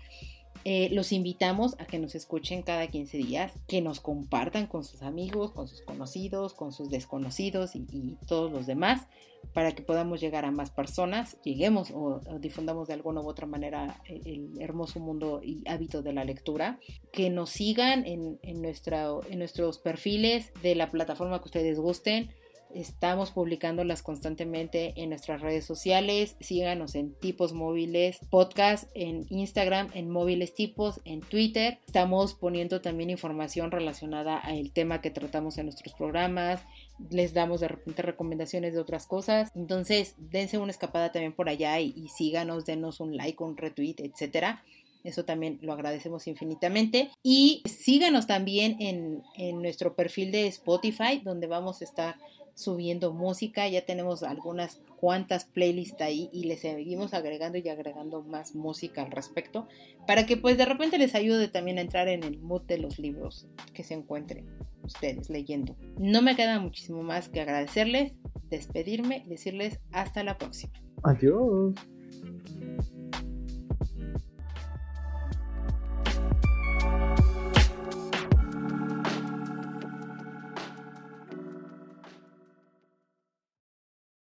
Eh, 0.63 0.89
los 0.91 1.11
invitamos 1.11 1.75
a 1.79 1.85
que 1.85 1.97
nos 1.97 2.13
escuchen 2.13 2.61
cada 2.61 2.85
15 2.87 3.17
días, 3.17 3.53
que 3.67 3.81
nos 3.81 3.99
compartan 3.99 4.67
con 4.67 4.83
sus 4.83 5.01
amigos, 5.01 5.51
con 5.51 5.67
sus 5.67 5.81
conocidos, 5.81 6.53
con 6.53 6.71
sus 6.71 6.89
desconocidos 6.89 7.75
y, 7.75 8.17
todos 8.27 8.51
los 8.51 8.67
demás, 8.67 9.07
para 9.53 9.71
que 9.73 9.81
podamos 9.81 10.21
llegar 10.21 10.45
a 10.45 10.51
más 10.51 10.69
personas, 10.69 11.35
lleguemos 11.43 11.89
o, 11.91 12.21
difundamos 12.39 12.87
de 12.87 12.93
alguna 12.93 13.21
u 13.21 13.27
otra 13.27 13.47
manera 13.47 14.01
el, 14.05 14.51
hermoso 14.61 14.99
mundo 14.99 15.41
y 15.43 15.67
hábito 15.67 16.03
de 16.03 16.13
la 16.13 16.25
lectura, 16.25 16.79
que 17.11 17.31
nos 17.31 17.49
sigan 17.49 18.05
en, 18.05 18.39
en 18.43 18.61
nuestros 18.61 19.79
perfiles 19.79 20.51
de 20.61 20.75
la 20.75 20.91
plataforma 20.91 21.39
que 21.39 21.45
ustedes 21.45 21.79
gusten 21.79 22.29
Estamos 22.75 23.31
publicándolas 23.31 24.01
constantemente 24.01 24.93
en 24.95 25.09
nuestras 25.09 25.41
redes 25.41 25.65
sociales. 25.65 26.35
Síganos 26.39 26.95
en 26.95 27.13
Tipos 27.13 27.53
Móviles 27.53 28.19
Podcast, 28.29 28.89
en 28.93 29.25
Instagram, 29.29 29.89
en 29.93 30.09
Móviles 30.09 30.53
Tipos, 30.53 31.01
en 31.05 31.21
Twitter. 31.21 31.79
Estamos 31.85 32.33
poniendo 32.33 32.81
también 32.81 33.09
información 33.09 33.71
relacionada 33.71 34.37
al 34.37 34.71
tema 34.71 35.01
que 35.01 35.11
tratamos 35.11 35.57
en 35.57 35.65
nuestros 35.65 35.93
programas. 35.93 36.61
Les 37.09 37.33
damos 37.33 37.61
de 37.61 37.67
repente 37.67 38.01
recomendaciones 38.01 38.73
de 38.73 38.79
otras 38.79 39.07
cosas. 39.07 39.49
Entonces, 39.55 40.15
dense 40.17 40.57
una 40.57 40.71
escapada 40.71 41.11
también 41.11 41.33
por 41.33 41.49
allá 41.49 41.79
y, 41.79 42.07
síganos, 42.09 42.65
denos 42.65 42.99
un 42.99 43.17
like, 43.17 43.43
un 43.43 43.57
retweet, 43.57 43.95
etcétera. 43.97 44.63
Eso 45.03 45.25
también 45.25 45.57
lo 45.61 45.73
agradecemos 45.73 46.27
infinitamente. 46.27 47.09
Y 47.23 47.63
síganos 47.65 48.27
también 48.27 48.77
en, 48.79 49.23
en, 49.35 49.61
nuestro 49.61 49.95
perfil 49.95 50.31
de 50.31 50.45
Spotify, 50.47 51.21
donde 51.23 51.47
vamos 51.47 51.81
a 51.81 51.85
estar 51.85 52.17
subiendo 52.55 53.13
música, 53.13 53.67
ya 53.67 53.85
tenemos 53.85 54.23
algunas 54.23 54.81
cuantas 54.97 55.45
playlists 55.45 56.01
ahí 56.01 56.29
y 56.31 56.43
les 56.43 56.61
seguimos 56.61 57.13
agregando 57.13 57.57
y 57.57 57.67
agregando 57.69 58.21
más 58.21 58.55
música 58.55 59.01
al 59.01 59.11
respecto 59.11 59.67
para 60.05 60.25
que 60.25 60.37
pues 60.37 60.57
de 60.57 60.65
repente 60.65 60.97
les 60.97 61.15
ayude 61.15 61.47
también 61.47 61.77
a 61.77 61.81
entrar 61.81 62.07
en 62.07 62.23
el 62.23 62.39
mood 62.39 62.61
de 62.63 62.77
los 62.77 62.99
libros 62.99 63.47
que 63.73 63.83
se 63.83 63.95
encuentren 63.95 64.47
ustedes 64.83 65.29
leyendo. 65.29 65.75
No 65.97 66.21
me 66.21 66.35
queda 66.35 66.59
muchísimo 66.59 67.03
más 67.03 67.29
que 67.29 67.41
agradecerles, 67.41 68.13
despedirme 68.49 69.23
y 69.25 69.29
decirles 69.29 69.79
hasta 69.91 70.23
la 70.23 70.37
próxima. 70.37 70.73
Adiós. 71.03 71.73